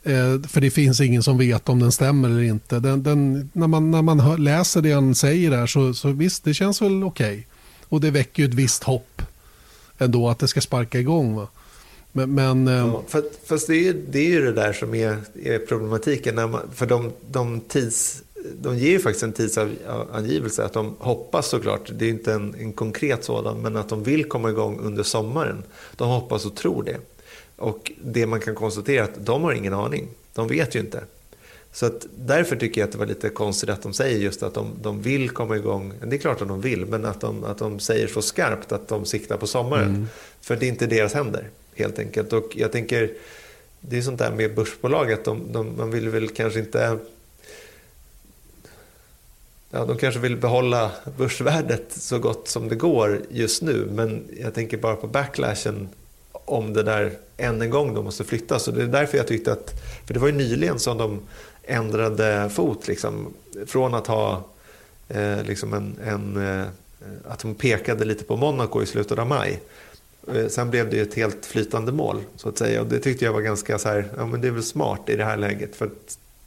Eh, 0.02 0.48
för 0.48 0.60
det 0.60 0.70
finns 0.70 1.00
ingen 1.00 1.22
som 1.22 1.38
vet 1.38 1.68
om 1.68 1.78
den 1.78 1.92
stämmer 1.92 2.28
eller 2.28 2.42
inte. 2.42 2.80
Den, 2.80 3.02
den, 3.02 3.50
när 3.52 3.66
man, 3.66 3.90
när 3.90 4.02
man 4.02 4.20
hör, 4.20 4.38
läser 4.38 4.82
det 4.82 4.92
han 4.92 5.14
säger 5.14 5.50
där 5.50 5.66
så, 5.66 5.94
så 5.94 6.10
visst, 6.10 6.44
det 6.44 6.54
känns 6.54 6.82
väl 6.82 7.04
okej. 7.04 7.32
Okay. 7.32 7.44
Och 7.88 8.00
det 8.00 8.10
väcker 8.10 8.42
ju 8.42 8.48
ett 8.48 8.54
visst 8.54 8.82
hopp 8.82 9.22
ändå 10.04 10.28
att 10.28 10.38
det 10.38 10.48
ska 10.48 10.60
sparka 10.60 10.98
igång. 11.00 11.34
Va? 11.36 11.48
Men, 12.12 12.34
men 12.34 12.66
ja, 12.66 12.72
ehm, 12.72 12.92
för, 13.08 13.24
fast 13.44 13.66
det 13.66 13.74
är, 13.74 13.82
ju, 13.82 13.92
det 13.92 14.18
är 14.18 14.30
ju 14.30 14.44
det 14.44 14.52
där 14.52 14.72
som 14.72 14.94
är, 14.94 15.16
är 15.42 15.58
problematiken. 15.58 16.34
Man, 16.34 16.60
för 16.74 16.86
de, 16.86 17.12
de, 17.30 17.60
tids, 17.60 18.22
de 18.60 18.78
ger 18.78 18.90
ju 18.90 18.98
faktiskt 18.98 19.22
en 19.22 19.32
tidsangivelse. 19.32 20.64
Att 20.64 20.72
de 20.72 20.96
hoppas 20.98 21.48
såklart, 21.48 21.90
det 21.98 22.04
är 22.04 22.10
inte 22.10 22.32
en, 22.32 22.54
en 22.58 22.72
konkret 22.72 23.24
sådan, 23.24 23.62
men 23.62 23.76
att 23.76 23.88
de 23.88 24.02
vill 24.02 24.24
komma 24.24 24.50
igång 24.50 24.80
under 24.80 25.02
sommaren. 25.02 25.62
De 25.96 26.08
hoppas 26.08 26.46
och 26.46 26.54
tror 26.54 26.82
det. 26.82 26.96
Och 27.56 27.92
det 28.04 28.26
man 28.26 28.40
kan 28.40 28.54
konstatera 28.54 29.04
är 29.04 29.04
att 29.04 29.26
de 29.26 29.42
har 29.42 29.52
ingen 29.52 29.74
aning. 29.74 30.08
De 30.34 30.48
vet 30.48 30.74
ju 30.74 30.80
inte. 30.80 31.04
Så 31.72 31.86
att 31.86 32.06
därför 32.16 32.56
tycker 32.56 32.80
jag 32.80 32.86
att 32.86 32.92
det 32.92 32.98
var 32.98 33.06
lite 33.06 33.28
konstigt 33.28 33.70
att 33.70 33.82
de 33.82 33.92
säger 33.92 34.18
just 34.18 34.42
att 34.42 34.54
de, 34.54 34.70
de 34.82 35.02
vill 35.02 35.30
komma 35.30 35.56
igång. 35.56 35.92
Det 36.04 36.16
är 36.16 36.20
klart 36.20 36.42
att 36.42 36.48
de 36.48 36.60
vill, 36.60 36.86
men 36.86 37.04
att 37.04 37.20
de, 37.20 37.44
att 37.44 37.58
de 37.58 37.80
säger 37.80 38.08
så 38.08 38.22
skarpt 38.22 38.72
att 38.72 38.88
de 38.88 39.04
siktar 39.04 39.36
på 39.36 39.46
sommaren. 39.46 39.88
Mm. 39.88 40.08
För 40.40 40.56
det 40.56 40.66
är 40.66 40.68
inte 40.68 40.86
deras 40.86 41.14
händer, 41.14 41.48
helt 41.74 41.98
enkelt. 41.98 42.32
Och 42.32 42.52
jag 42.56 42.72
tänker, 42.72 43.10
det 43.80 43.98
är 43.98 44.02
sånt 44.02 44.18
där 44.18 44.30
med 44.30 44.54
börsbolag, 44.54 45.12
att 45.12 45.24
de, 45.24 45.52
de, 45.52 45.76
man 45.76 45.90
vill 45.90 46.08
väl 46.08 46.28
kanske 46.28 46.58
inte... 46.58 46.98
Ja, 49.70 49.84
de 49.84 49.98
kanske 49.98 50.20
vill 50.20 50.36
behålla 50.36 50.90
börsvärdet 51.18 51.86
så 51.88 52.18
gott 52.18 52.48
som 52.48 52.68
det 52.68 52.74
går 52.74 53.20
just 53.30 53.62
nu, 53.62 53.88
men 53.92 54.24
jag 54.40 54.54
tänker 54.54 54.76
bara 54.76 54.96
på 54.96 55.06
backlashen 55.06 55.88
om 56.32 56.72
det 56.72 56.82
där 56.82 57.12
än 57.36 57.62
en 57.62 57.70
gång 57.70 57.94
då 57.94 58.02
måste 58.02 58.24
flyttas. 58.24 58.68
Och 58.68 58.74
det 58.74 58.82
är 58.82 58.86
därför 58.86 59.18
jag 59.18 59.26
tyckte 59.26 59.52
att, 59.52 59.70
för 60.06 60.14
det 60.14 60.20
var 60.20 60.26
ju 60.26 60.34
nyligen 60.34 60.78
som 60.78 60.98
de 60.98 61.20
ändrade 61.72 62.50
fot. 62.50 62.88
Liksom, 62.88 63.34
från 63.66 63.94
att 63.94 64.06
ha 64.06 64.44
eh, 65.08 65.42
liksom 65.42 65.74
en, 65.74 65.96
en 66.04 66.46
eh, 66.60 66.66
att 67.24 67.42
hon 67.42 67.54
pekade 67.54 68.04
lite 68.04 68.24
på 68.24 68.36
Monaco 68.36 68.82
i 68.82 68.86
slutet 68.86 69.18
av 69.18 69.26
maj. 69.26 69.60
Eh, 70.34 70.46
sen 70.48 70.70
blev 70.70 70.90
det 70.90 71.00
ett 71.00 71.14
helt 71.14 71.46
flytande 71.46 71.92
mål 71.92 72.20
så 72.36 72.48
att 72.48 72.58
säga. 72.58 72.80
Och 72.80 72.86
det 72.86 72.98
tyckte 72.98 73.24
jag 73.24 73.32
var 73.32 73.40
ganska 73.40 73.78
så 73.78 73.88
här, 73.88 74.08
ja 74.16 74.26
men 74.26 74.40
det 74.40 74.48
är 74.48 74.52
väl 74.52 74.62
smart 74.62 75.08
i 75.08 75.16
det 75.16 75.24
här 75.24 75.36
läget. 75.36 75.76
För 75.76 75.90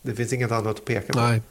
det 0.02 0.16
finns 0.16 0.34
inget 0.34 0.52
annat 0.52 0.76
att 0.76 0.86
peka 0.86 1.14
på. 1.14 1.20
Nej. 1.20 1.42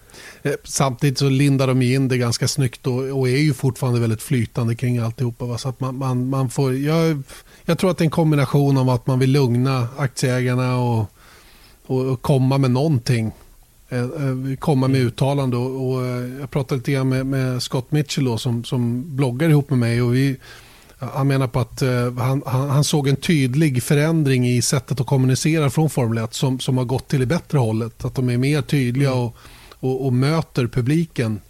Eh, 0.42 0.52
samtidigt 0.64 1.18
så 1.18 1.28
lindar 1.28 1.66
de 1.66 1.82
in 1.82 2.08
det 2.08 2.18
ganska 2.18 2.48
snyggt 2.48 2.86
och, 2.86 3.18
och 3.18 3.28
är 3.28 3.36
ju 3.36 3.54
fortfarande 3.54 4.00
väldigt 4.00 4.22
flytande 4.22 4.74
kring 4.74 4.98
alltihopa. 4.98 5.44
Va? 5.44 5.58
Så 5.58 5.68
att 5.68 5.80
man, 5.80 5.98
man, 5.98 6.28
man 6.28 6.50
får, 6.50 6.74
jag, 6.74 7.22
jag 7.64 7.78
tror 7.78 7.90
att 7.90 7.98
det 7.98 8.02
är 8.02 8.06
en 8.06 8.10
kombination 8.10 8.78
av 8.78 8.90
att 8.90 9.06
man 9.06 9.18
vill 9.18 9.30
lugna 9.30 9.88
aktieägarna 9.96 10.78
och, 10.78 11.06
och, 11.86 12.00
och 12.00 12.22
komma 12.22 12.58
med 12.58 12.70
någonting 12.70 13.32
komma 14.58 14.88
med 14.88 15.00
uttalande. 15.00 15.56
Och, 15.56 15.94
och, 15.94 16.02
jag 16.40 16.50
pratade 16.50 16.78
lite 16.78 16.92
grann 16.92 17.08
med, 17.08 17.26
med 17.26 17.62
Scott 17.62 17.92
Mitchell 17.92 18.24
då, 18.24 18.38
som, 18.38 18.64
som 18.64 19.16
bloggar 19.16 19.48
ihop 19.48 19.70
med 19.70 19.78
mig. 19.78 20.02
och 20.02 20.14
vi 20.14 20.36
han 21.12 21.28
menar 21.28 21.46
på 21.46 21.60
att 21.60 21.82
uh, 21.82 22.18
han, 22.18 22.42
han, 22.46 22.70
han, 22.70 22.84
såg 22.84 23.08
en 23.08 23.16
tydlig 23.16 23.82
förändring 23.82 24.48
i 24.48 24.62
sättet 24.62 25.00
att 25.00 25.06
kommunicera 25.06 25.70
från 25.70 25.90
Formel 25.90 26.24
1 26.24 26.34
som, 26.34 26.60
som 26.60 26.78
har 26.78 26.84
gått 26.84 27.08
till 27.08 27.20
det 27.20 27.26
bättre 27.26 27.58
hållet. 27.58 28.04
Att 28.04 28.14
de 28.14 28.30
är 28.30 28.38
mer 28.38 28.62
tydliga 28.62 29.10
mm. 29.10 29.20
och, 29.20 29.36
och, 29.70 30.06
och, 30.06 30.12
möter 30.12 30.66
publiken 30.66 31.40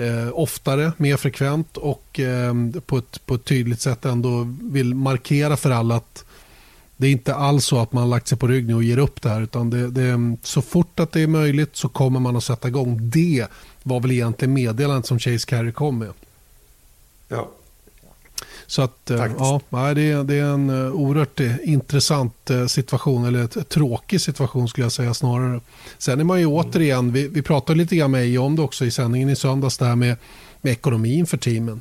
uh, 0.00 0.28
oftare, 0.32 0.92
mer 0.96 1.16
frekvent 1.16 1.76
och 1.76 2.20
uh, 2.22 2.80
på, 2.80 2.98
ett, 2.98 3.26
på 3.26 3.34
ett 3.34 3.44
tydligt 3.44 3.80
sätt 3.80 4.04
ändå 4.04 4.56
vill 4.62 4.94
markera 4.94 5.56
för 5.56 5.70
alla 5.70 5.96
att 5.96 6.24
det 6.96 7.06
är 7.06 7.10
inte 7.10 7.34
alls 7.34 7.64
så 7.64 7.78
att 7.78 7.92
man 7.92 8.10
lagt 8.10 8.28
sig 8.28 8.38
på 8.38 8.46
ryggen 8.46 8.76
och 8.76 8.84
ger 8.84 8.98
upp 8.98 9.22
det 9.22 9.28
här. 9.28 9.40
Utan 9.40 9.70
det, 9.70 9.90
det, 9.90 10.36
så 10.42 10.62
fort 10.62 11.00
att 11.00 11.12
det 11.12 11.20
är 11.20 11.26
möjligt 11.26 11.76
så 11.76 11.88
kommer 11.88 12.20
man 12.20 12.36
att 12.36 12.44
sätta 12.44 12.68
igång. 12.68 12.98
Det 13.00 13.46
var 13.82 14.00
väl 14.00 14.12
egentligen 14.12 14.54
meddelandet 14.54 15.06
som 15.06 15.18
Chase 15.18 15.46
Carey 15.46 15.72
kom 15.72 15.98
med. 15.98 16.12
Ja, 17.28 17.50
så 18.66 18.82
att, 18.82 19.10
eh, 19.10 19.26
ja, 19.38 19.60
det, 19.94 20.02
är, 20.02 20.24
det 20.24 20.34
är 20.34 20.44
en 20.44 20.70
eh, 20.70 20.92
oerhört 20.92 21.40
eh, 21.40 21.52
intressant 21.62 22.50
situation, 22.66 23.24
eller 23.24 23.44
ett, 23.44 23.68
tråkig 23.68 24.20
situation 24.20 24.68
skulle 24.68 24.84
jag 24.84 24.92
säga 24.92 25.14
snarare. 25.14 25.60
Sen 25.98 26.20
är 26.20 26.24
man 26.24 26.38
ju 26.38 26.44
mm. 26.44 26.56
återigen, 26.56 27.12
vi, 27.12 27.28
vi 27.28 27.42
pratade 27.42 27.78
lite 27.78 27.96
grann 27.96 28.10
med 28.10 28.40
om 28.40 28.56
det 28.56 28.62
också 28.62 28.84
i 28.84 28.90
sändningen 28.90 29.28
i 29.28 29.36
söndags, 29.36 29.78
det 29.78 29.84
här 29.84 29.96
med, 29.96 30.16
med 30.60 30.72
ekonomin 30.72 31.26
för 31.26 31.36
teamen. 31.36 31.80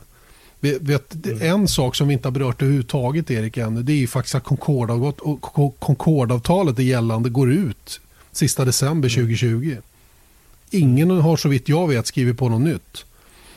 Vet, 0.64 1.26
mm. 1.26 1.42
En 1.42 1.68
sak 1.68 1.96
som 1.96 2.08
vi 2.08 2.14
inte 2.14 2.28
har 2.28 2.32
berört 2.32 2.62
överhuvudtaget 2.62 3.32
Erik 3.32 3.58
ännu, 3.58 3.84
det 3.84 3.94
är 3.94 3.98
ju 3.98 4.08
faktiskt 4.08 4.36
att 4.36 4.44
Concordavtalet 5.80 6.80
är 6.80 6.84
gällande 6.84 7.30
går 7.30 7.52
ut 7.52 8.00
sista 8.32 8.66
december 8.66 9.10
2020. 9.10 9.48
Mm. 9.48 9.82
Ingen 10.70 11.10
har 11.10 11.38
så 11.38 11.50
vitt 11.50 11.70
jag 11.70 11.88
vet 11.88 12.08
skrivit 12.08 12.38
på 12.38 12.50
något 12.50 12.62
nytt. 12.62 13.06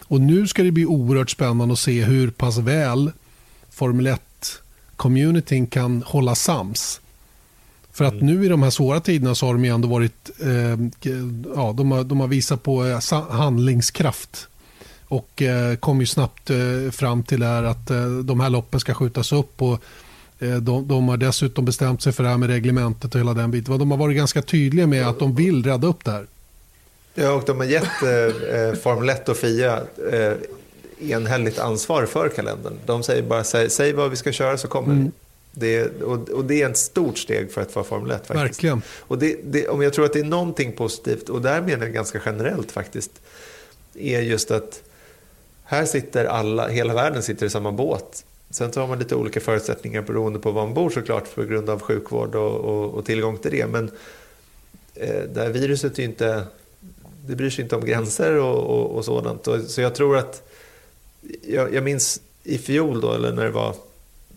Och 0.02 0.20
nu 0.20 0.46
ska 0.46 0.62
det 0.62 0.70
bli 0.70 0.86
oerhört 0.86 1.30
spännande 1.30 1.72
att 1.72 1.78
se 1.78 2.04
hur 2.04 2.30
pass 2.30 2.58
väl 2.58 3.12
Formel 3.70 4.06
1-communityn 4.06 5.66
kan 5.66 6.02
hålla 6.06 6.34
sams. 6.34 7.00
För 7.92 8.04
att 8.04 8.12
mm. 8.12 8.26
nu 8.26 8.44
i 8.44 8.48
de 8.48 8.62
här 8.62 8.70
svåra 8.70 9.00
tiderna 9.00 9.34
så 9.34 9.46
har 9.46 9.52
de 9.52 9.64
ju 9.64 9.74
ändå 9.74 9.88
varit, 9.88 10.30
eh, 10.40 10.78
ja, 11.56 11.74
de 11.76 11.90
har, 11.90 12.04
de 12.04 12.20
har 12.20 12.28
visat 12.28 12.62
på 12.62 12.86
eh, 12.86 13.30
handlingskraft. 13.30 14.48
Och 15.08 15.42
eh, 15.42 15.76
kom 15.76 16.00
ju 16.00 16.06
snabbt 16.06 16.50
eh, 16.50 16.90
fram 16.92 17.22
till 17.22 17.42
här 17.42 17.62
att 17.62 17.90
eh, 17.90 18.08
de 18.08 18.40
här 18.40 18.50
loppen 18.50 18.80
ska 18.80 18.94
skjutas 18.94 19.32
upp. 19.32 19.62
Och, 19.62 19.80
de, 20.38 20.88
de, 20.88 21.08
har 21.08 21.16
dessutom 21.16 21.64
bestämt 21.64 22.02
sig 22.02 22.12
för 22.12 22.22
det 22.22 22.28
här 22.28 22.36
med 22.36 22.48
reglementet 22.48 23.14
och 23.14 23.20
hela 23.20 23.34
den 23.34 23.50
biten. 23.50 23.78
De 23.78 23.90
har 23.90 23.98
varit 23.98 24.16
ganska 24.16 24.42
tydliga 24.42 24.86
med 24.86 25.08
att 25.08 25.18
de 25.18 25.34
vill 25.34 25.64
rädda 25.64 25.86
upp 25.86 26.04
det 26.04 26.10
här. 26.10 26.26
Ja, 27.18 27.32
och 27.32 27.42
de 27.46 27.56
har 27.56 27.64
gett 27.64 28.02
eh, 28.02 28.80
Formel 28.80 29.08
1 29.08 29.28
och 29.28 29.36
FIA 29.36 29.82
eh, 30.12 30.32
enhälligt 31.00 31.58
ansvar 31.58 32.06
för 32.06 32.28
kalendern. 32.28 32.74
De 32.86 33.02
säger 33.02 33.22
bara 33.22 33.44
säg, 33.44 33.70
säg 33.70 33.92
vad 33.92 34.10
vi 34.10 34.16
ska 34.16 34.32
köra 34.32 34.58
så 34.58 34.68
kommer 34.68 34.92
mm. 34.92 35.12
det. 35.52 36.02
Och, 36.02 36.28
och, 36.28 36.44
det 36.44 36.62
är 36.62 36.70
ett 36.70 36.76
stort 36.76 37.18
steg 37.18 37.52
för 37.52 37.60
att 37.60 37.70
få 37.70 37.84
Formel 37.84 38.10
1 38.10 38.16
faktiskt. 38.26 38.36
Verkligen. 38.36 38.82
Och 38.98 39.18
det, 39.18 39.36
det, 39.44 39.68
om 39.68 39.82
jag 39.82 39.92
tror 39.92 40.04
att 40.04 40.12
det 40.12 40.20
är 40.20 40.24
någonting 40.24 40.72
positivt, 40.72 41.28
och 41.28 41.42
där 41.42 41.60
menar 41.60 41.84
jag 41.84 41.94
ganska 41.94 42.20
generellt 42.26 42.72
faktiskt, 42.72 43.10
är 43.94 44.20
just 44.20 44.50
att 44.50 44.82
här 45.66 45.84
sitter 45.84 46.24
alla, 46.24 46.68
hela 46.68 46.94
världen 46.94 47.22
sitter 47.22 47.46
i 47.46 47.50
samma 47.50 47.72
båt. 47.72 48.24
Sen 48.50 48.72
så 48.72 48.80
har 48.80 48.88
man 48.88 48.98
lite 48.98 49.14
olika 49.14 49.40
förutsättningar 49.40 50.02
beroende 50.02 50.38
på 50.38 50.50
var 50.50 50.64
man 50.64 50.74
bor 50.74 50.90
såklart 50.90 51.34
på 51.34 51.42
grund 51.42 51.70
av 51.70 51.80
sjukvård 51.80 52.34
och, 52.34 52.56
och, 52.56 52.94
och 52.94 53.04
tillgång 53.04 53.38
till 53.38 53.50
det. 53.50 53.66
Men 53.66 53.90
eh, 54.94 55.22
det 55.34 55.40
här 55.40 55.50
viruset 55.50 55.98
är 55.98 56.02
ju 56.02 56.08
inte 56.08 56.46
det 57.26 57.36
bryr 57.36 57.50
sig 57.50 57.62
inte 57.62 57.76
om 57.76 57.84
gränser 57.84 58.32
och, 58.32 58.64
och, 58.64 58.96
och 58.96 59.04
sådant. 59.04 59.46
Och, 59.46 59.62
så 59.62 59.80
jag 59.80 59.94
tror 59.94 60.16
att, 60.16 60.48
jag, 61.42 61.74
jag, 61.74 61.84
minns 61.84 62.20
i 62.42 62.58
fjol 62.58 63.00
då, 63.00 63.12
eller 63.12 63.32
när 63.32 63.44
det 63.44 63.50
var, 63.50 63.74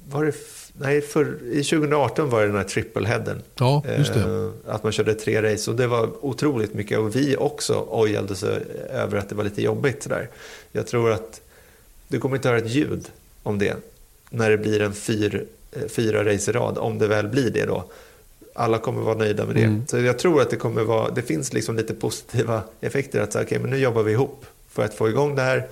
var 0.09 0.25
det, 0.25 0.35
nej, 0.79 1.01
för, 1.01 1.37
i 1.51 1.63
2018 1.63 2.29
var 2.29 2.41
det 2.41 2.47
den 2.47 2.55
här 2.55 2.63
triple-headen. 2.63 3.41
Ja, 3.55 3.83
just 3.97 4.13
det. 4.13 4.19
Eh, 4.19 4.73
att 4.73 4.83
man 4.83 4.91
körde 4.91 5.13
tre 5.13 5.53
race 5.53 5.71
och 5.71 5.77
det 5.77 5.87
var 5.87 6.25
otroligt 6.25 6.73
mycket 6.73 6.99
och 6.99 7.15
vi 7.15 7.35
också 7.37 7.87
ojade 7.89 8.35
sig 8.35 8.63
över 8.89 9.17
att 9.17 9.29
det 9.29 9.35
var 9.35 9.43
lite 9.43 9.61
jobbigt 9.61 10.09
där. 10.09 10.29
Jag 10.71 10.87
tror 10.87 11.11
att 11.11 11.41
du 12.07 12.19
kommer 12.19 12.35
inte 12.35 12.47
höra 12.49 12.57
ett 12.57 12.71
ljud 12.71 13.09
om 13.43 13.59
det 13.59 13.75
när 14.29 14.49
det 14.49 14.57
blir 14.57 14.81
en 14.81 14.93
fyr, 14.93 15.45
eh, 15.71 15.87
fyra 15.87 16.33
race 16.33 16.51
i 16.51 16.53
rad, 16.53 16.77
om 16.77 16.99
det 16.99 17.07
väl 17.07 17.27
blir 17.27 17.49
det 17.49 17.65
då 17.65 17.83
alla 18.53 18.77
kommer 18.77 19.01
vara 19.01 19.15
nöjda 19.15 19.45
med 19.45 19.55
det. 19.55 19.63
Mm. 19.63 19.87
Så 19.87 19.99
jag 19.99 20.19
tror 20.19 20.41
att 20.41 20.49
det 20.49 20.55
kommer 20.55 20.83
vara, 20.83 21.09
det 21.09 21.21
finns 21.21 21.53
liksom 21.53 21.75
lite 21.75 21.93
positiva 21.93 22.63
effekter. 22.81 23.21
Att 23.21 23.33
säga, 23.33 23.45
okay, 23.45 23.59
men 23.59 23.69
nu 23.69 23.77
jobbar 23.77 24.03
vi 24.03 24.11
ihop 24.11 24.45
för 24.69 24.83
att 24.83 24.93
få 24.93 25.09
igång 25.09 25.35
det 25.35 25.41
här. 25.41 25.67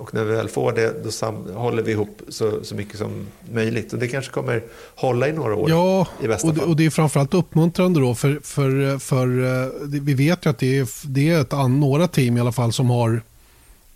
Och 0.00 0.14
när 0.14 0.24
vi 0.24 0.34
väl 0.34 0.48
får 0.48 0.72
det, 0.72 1.04
då 1.04 1.10
sam- 1.10 1.54
håller 1.54 1.82
vi 1.82 1.92
ihop 1.92 2.22
så, 2.28 2.64
så 2.64 2.74
mycket 2.74 2.98
som 2.98 3.26
möjligt. 3.52 3.92
Och 3.92 3.98
det 3.98 4.08
kanske 4.08 4.32
kommer 4.32 4.62
hålla 4.94 5.28
i 5.28 5.32
några 5.32 5.54
år. 5.54 5.70
Ja, 5.70 6.06
i 6.22 6.28
bästa 6.28 6.48
och 6.48 6.54
det, 6.54 6.60
fall. 6.60 6.68
och 6.68 6.76
det 6.76 6.86
är 6.86 6.90
framförallt 6.90 7.34
uppmuntrande 7.34 8.00
då. 8.00 8.14
För, 8.14 8.40
för, 8.42 8.98
för 8.98 9.26
eh, 9.44 9.68
vi 9.86 10.14
vet 10.14 10.46
ju 10.46 10.50
att 10.50 10.58
det 10.58 10.78
är, 10.78 10.88
det 11.06 11.30
är 11.30 11.40
ett, 11.40 11.52
några 11.70 12.08
team 12.08 12.36
i 12.36 12.40
alla 12.40 12.52
fall 12.52 12.72
som 12.72 12.90
har 12.90 13.22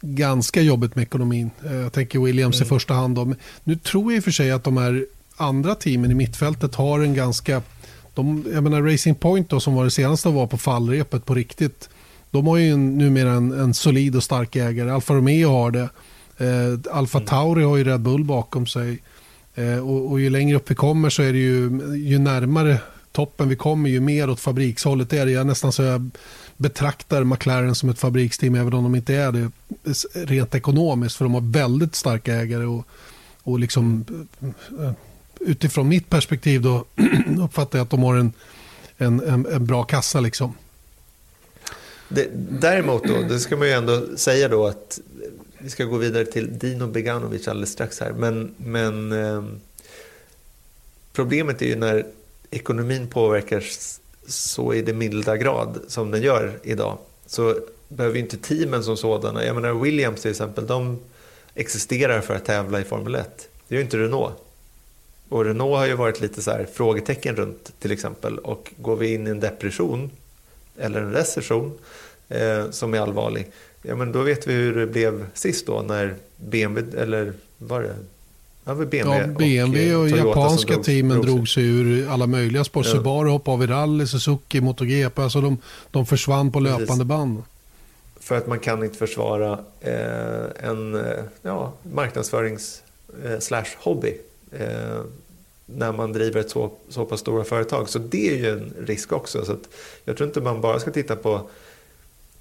ganska 0.00 0.60
jobbigt 0.60 0.96
med 0.96 1.02
ekonomin. 1.02 1.50
Eh, 1.66 1.76
jag 1.76 1.92
tänker 1.92 2.18
Williams 2.18 2.56
mm. 2.56 2.66
i 2.66 2.68
första 2.68 2.94
hand. 2.94 3.16
Då. 3.16 3.34
Nu 3.64 3.76
tror 3.76 4.12
jag 4.12 4.16
i 4.16 4.20
och 4.20 4.24
för 4.24 4.30
sig 4.30 4.50
att 4.50 4.64
de 4.64 4.76
här 4.76 5.06
andra 5.36 5.74
teamen 5.74 6.10
i 6.10 6.14
mittfältet 6.14 6.74
har 6.74 7.00
en 7.00 7.14
ganska 7.14 7.62
de, 8.14 8.44
jag 8.52 8.62
menar 8.62 8.82
Racing 8.82 9.20
Point 9.20 9.50
då, 9.50 9.60
som 9.60 9.74
var 9.74 9.84
det 9.84 9.90
senaste 9.90 10.28
var 10.28 10.46
på 10.46 10.58
fallrepet 10.58 11.24
på 11.24 11.34
riktigt. 11.34 11.88
De 12.34 12.46
har 12.46 12.56
ju 12.56 12.76
numera 12.76 13.30
en, 13.30 13.52
en 13.52 13.74
solid 13.74 14.16
och 14.16 14.22
stark 14.22 14.56
ägare. 14.56 14.90
Alfa 14.90 15.14
Romeo 15.14 15.48
har 15.48 15.70
det. 15.70 15.88
Eh, 16.38 16.96
Alfa 16.96 17.18
mm. 17.18 17.28
Tauri 17.28 17.62
har 17.64 17.76
ju 17.76 17.84
Red 17.84 18.00
Bull 18.00 18.24
bakom 18.24 18.66
sig. 18.66 18.98
Eh, 19.54 19.78
och, 19.78 20.10
och, 20.10 20.20
ju 20.20 20.30
längre 20.30 20.56
upp 20.56 20.70
vi 20.70 20.74
kommer 20.74 21.10
så 21.10 21.22
är 21.22 21.32
det 21.32 21.38
ju, 21.38 21.80
ju 21.96 22.18
närmare 22.18 22.78
toppen 23.12 23.48
vi 23.48 23.56
kommer 23.56 23.90
ju 23.90 24.00
mer 24.00 24.30
åt 24.30 24.40
fabrikshållet 24.40 25.12
är 25.12 25.26
det. 25.26 25.32
Jag 25.32 25.46
nästan 25.46 25.72
så 25.72 25.82
jag 25.82 26.10
betraktar 26.56 27.24
McLaren 27.24 27.74
som 27.74 27.88
ett 27.88 27.98
fabriksteam 27.98 28.54
även 28.54 28.74
om 28.74 28.82
de 28.82 28.94
inte 28.94 29.14
är 29.14 29.32
det 29.32 29.50
rent 30.14 30.54
ekonomiskt 30.54 31.16
för 31.16 31.24
de 31.24 31.34
har 31.34 31.52
väldigt 31.52 31.94
starka 31.94 32.34
ägare 32.34 32.64
och, 32.64 32.86
och 33.42 33.58
liksom 33.58 34.04
eh, 34.80 34.92
utifrån 35.40 35.88
mitt 35.88 36.10
perspektiv 36.10 36.62
då 36.62 36.84
uppfattar 37.38 37.78
jag 37.78 37.84
att 37.84 37.90
de 37.90 38.02
har 38.02 38.14
en, 38.14 38.32
en, 38.98 39.20
en, 39.20 39.46
en 39.46 39.66
bra 39.66 39.82
kassa. 39.82 40.20
Liksom. 40.20 40.54
Det, 42.08 42.28
däremot 42.60 43.04
då, 43.04 43.22
det 43.28 43.38
ska 43.38 43.56
man 43.56 43.68
ju 43.68 43.72
ändå 43.72 44.16
säga 44.16 44.48
då 44.48 44.66
att 44.66 45.00
vi 45.58 45.70
ska 45.70 45.84
gå 45.84 45.96
vidare 45.96 46.24
till 46.24 46.58
Dino 46.58 46.86
Beganovic 46.86 47.48
alldeles 47.48 47.72
strax 47.72 48.00
här. 48.00 48.12
Men, 48.12 48.54
men 48.56 49.12
eh, 49.12 49.44
problemet 51.12 51.62
är 51.62 51.66
ju 51.66 51.76
när 51.76 52.06
ekonomin 52.50 53.08
påverkas 53.08 54.00
så 54.26 54.74
i 54.74 54.82
det 54.82 54.92
milda 54.92 55.36
grad 55.36 55.80
som 55.88 56.10
den 56.10 56.22
gör 56.22 56.58
idag. 56.62 56.98
Så 57.26 57.56
behöver 57.88 58.16
ju 58.16 58.22
inte 58.22 58.36
teamen 58.36 58.84
som 58.84 58.96
sådana, 58.96 59.44
jag 59.44 59.54
menar 59.54 59.72
Williams 59.72 60.22
till 60.22 60.30
exempel, 60.30 60.66
de 60.66 61.00
existerar 61.54 62.20
för 62.20 62.34
att 62.34 62.44
tävla 62.44 62.80
i 62.80 62.84
Formel 62.84 63.14
1. 63.14 63.48
Det 63.68 63.74
gör 63.74 63.82
inte 63.82 63.98
Renault. 63.98 64.34
Och 65.28 65.44
Renault 65.44 65.76
har 65.76 65.86
ju 65.86 65.94
varit 65.94 66.20
lite 66.20 66.42
så 66.42 66.50
här 66.50 66.66
frågetecken 66.74 67.36
runt 67.36 67.72
till 67.78 67.92
exempel. 67.92 68.38
Och 68.38 68.72
går 68.76 68.96
vi 68.96 69.14
in 69.14 69.26
i 69.26 69.30
en 69.30 69.40
depression 69.40 70.10
eller 70.78 71.00
en 71.00 71.12
recession 71.12 71.78
eh, 72.28 72.70
som 72.70 72.94
är 72.94 73.00
allvarlig, 73.00 73.50
ja 73.82 73.96
men 73.96 74.12
då 74.12 74.22
vet 74.22 74.46
vi 74.46 74.52
hur 74.52 74.74
det 74.74 74.86
blev 74.86 75.26
sist 75.34 75.66
då 75.66 75.82
när 75.82 76.14
BMW, 76.36 77.00
eller 77.02 77.32
var 77.58 77.82
det 77.82 77.94
Ja, 78.66 78.74
BMW, 78.74 79.18
ja, 79.18 79.66
BMW 79.66 79.94
och, 79.94 80.02
och 80.02 80.08
japanska 80.08 80.72
drog, 80.72 80.84
teamen 80.84 81.20
drog, 81.20 81.26
drog 81.26 81.48
sig 81.48 81.64
ur 81.64 82.08
alla 82.08 82.26
möjliga 82.26 82.64
sport. 82.64 82.86
Ja. 82.86 82.92
Subaru 82.92 83.28
hoppade 83.28 83.54
av 83.54 83.62
i 83.62 83.66
rally, 83.66 84.06
Suzuki, 84.06 84.60
MotoGP. 84.60 85.22
Alltså 85.22 85.40
de, 85.40 85.58
de 85.90 86.06
försvann 86.06 86.52
på 86.52 86.60
löpande 86.60 86.86
Precis. 86.86 87.04
band. 87.04 87.42
För 88.20 88.36
att 88.38 88.46
man 88.46 88.58
kan 88.58 88.84
inte 88.84 88.98
försvara 88.98 89.58
eh, 89.80 90.68
en 90.68 90.94
eh, 90.94 91.24
ja, 91.42 91.72
marknadsförings 91.82 92.82
eh, 93.24 93.38
slash 93.38 93.66
hobby 93.78 94.16
eh, 94.52 95.00
när 95.66 95.92
man 95.92 96.12
driver 96.12 96.40
ett 96.40 96.50
så, 96.50 96.72
så 96.88 97.04
pass 97.04 97.20
stora 97.20 97.44
företag. 97.44 97.88
Så 97.88 97.98
det 97.98 98.28
är 98.28 98.36
ju 98.36 98.50
en 98.50 98.74
risk 98.86 99.12
också. 99.12 99.44
Så 99.44 99.56
jag 100.04 100.16
tror 100.16 100.28
inte 100.28 100.40
man 100.40 100.60
bara 100.60 100.80
ska 100.80 100.90
titta 100.90 101.16
på 101.16 101.48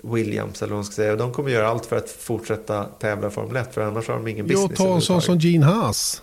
Williams 0.02 0.62
eller 0.62 0.70
vad 0.70 0.78
man 0.78 0.86
ska 0.86 0.96
säga. 0.96 1.16
De 1.16 1.34
kommer 1.34 1.50
göra 1.50 1.68
allt 1.68 1.86
för 1.86 1.98
att 1.98 2.10
fortsätta 2.10 2.84
tävla 2.84 3.28
i 3.28 3.32
Formel 3.32 3.56
1 3.56 3.74
för 3.74 3.82
annars 3.82 4.08
har 4.08 4.16
de 4.16 4.28
ingen 4.28 4.48
business. 4.48 4.72
Ja, 4.80 4.86
ta 4.86 4.96
en 4.96 5.02
sån 5.02 5.22
som 5.22 5.38
Gene 5.38 5.66
Haas. 5.66 6.22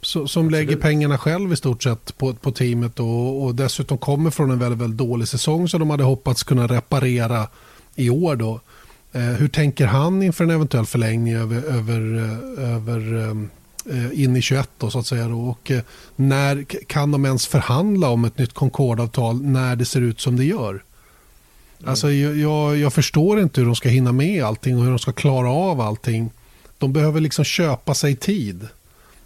Så, 0.00 0.28
som 0.28 0.50
lägger 0.50 0.76
pengarna 0.76 1.18
själv 1.18 1.52
i 1.52 1.56
stort 1.56 1.82
sett 1.82 2.18
på, 2.18 2.34
på 2.34 2.52
teamet 2.52 3.00
och, 3.00 3.44
och 3.44 3.54
dessutom 3.54 3.98
kommer 3.98 4.30
från 4.30 4.50
en 4.50 4.58
väldigt, 4.58 4.80
väldigt 4.80 4.98
dålig 4.98 5.28
säsong 5.28 5.68
som 5.68 5.80
de 5.80 5.90
hade 5.90 6.04
hoppats 6.04 6.42
kunna 6.42 6.66
reparera 6.66 7.48
i 7.94 8.10
år. 8.10 8.36
Då. 8.36 8.60
Eh, 9.12 9.20
hur 9.20 9.48
tänker 9.48 9.86
han 9.86 10.22
inför 10.22 10.44
en 10.44 10.50
eventuell 10.50 10.86
förlängning 10.86 11.34
över, 11.34 11.56
över, 11.56 12.16
eh, 12.18 12.74
över 12.74 13.28
Eh, 13.28 13.34
in 14.12 14.36
i 14.36 14.42
21 14.42 14.70
då, 14.78 14.90
så 14.90 14.98
att 14.98 15.06
säga. 15.06 15.28
Då. 15.28 15.40
Och 15.40 15.70
eh, 15.70 15.82
när 16.16 16.64
kan 16.64 17.10
de 17.10 17.24
ens 17.24 17.46
förhandla 17.46 18.08
om 18.08 18.24
ett 18.24 18.38
nytt 18.38 18.52
Concordavtal 18.52 19.42
när 19.42 19.76
det 19.76 19.84
ser 19.84 20.00
ut 20.00 20.20
som 20.20 20.36
det 20.36 20.44
gör? 20.44 20.82
Alltså, 21.84 22.12
jag, 22.12 22.76
jag 22.76 22.92
förstår 22.92 23.40
inte 23.40 23.60
hur 23.60 23.66
de 23.66 23.76
ska 23.76 23.88
hinna 23.88 24.12
med 24.12 24.44
allting 24.44 24.76
och 24.76 24.82
hur 24.82 24.90
de 24.90 24.98
ska 24.98 25.12
klara 25.12 25.50
av 25.50 25.80
allting. 25.80 26.30
De 26.78 26.92
behöver 26.92 27.20
liksom 27.20 27.44
köpa 27.44 27.94
sig 27.94 28.16
tid. 28.16 28.68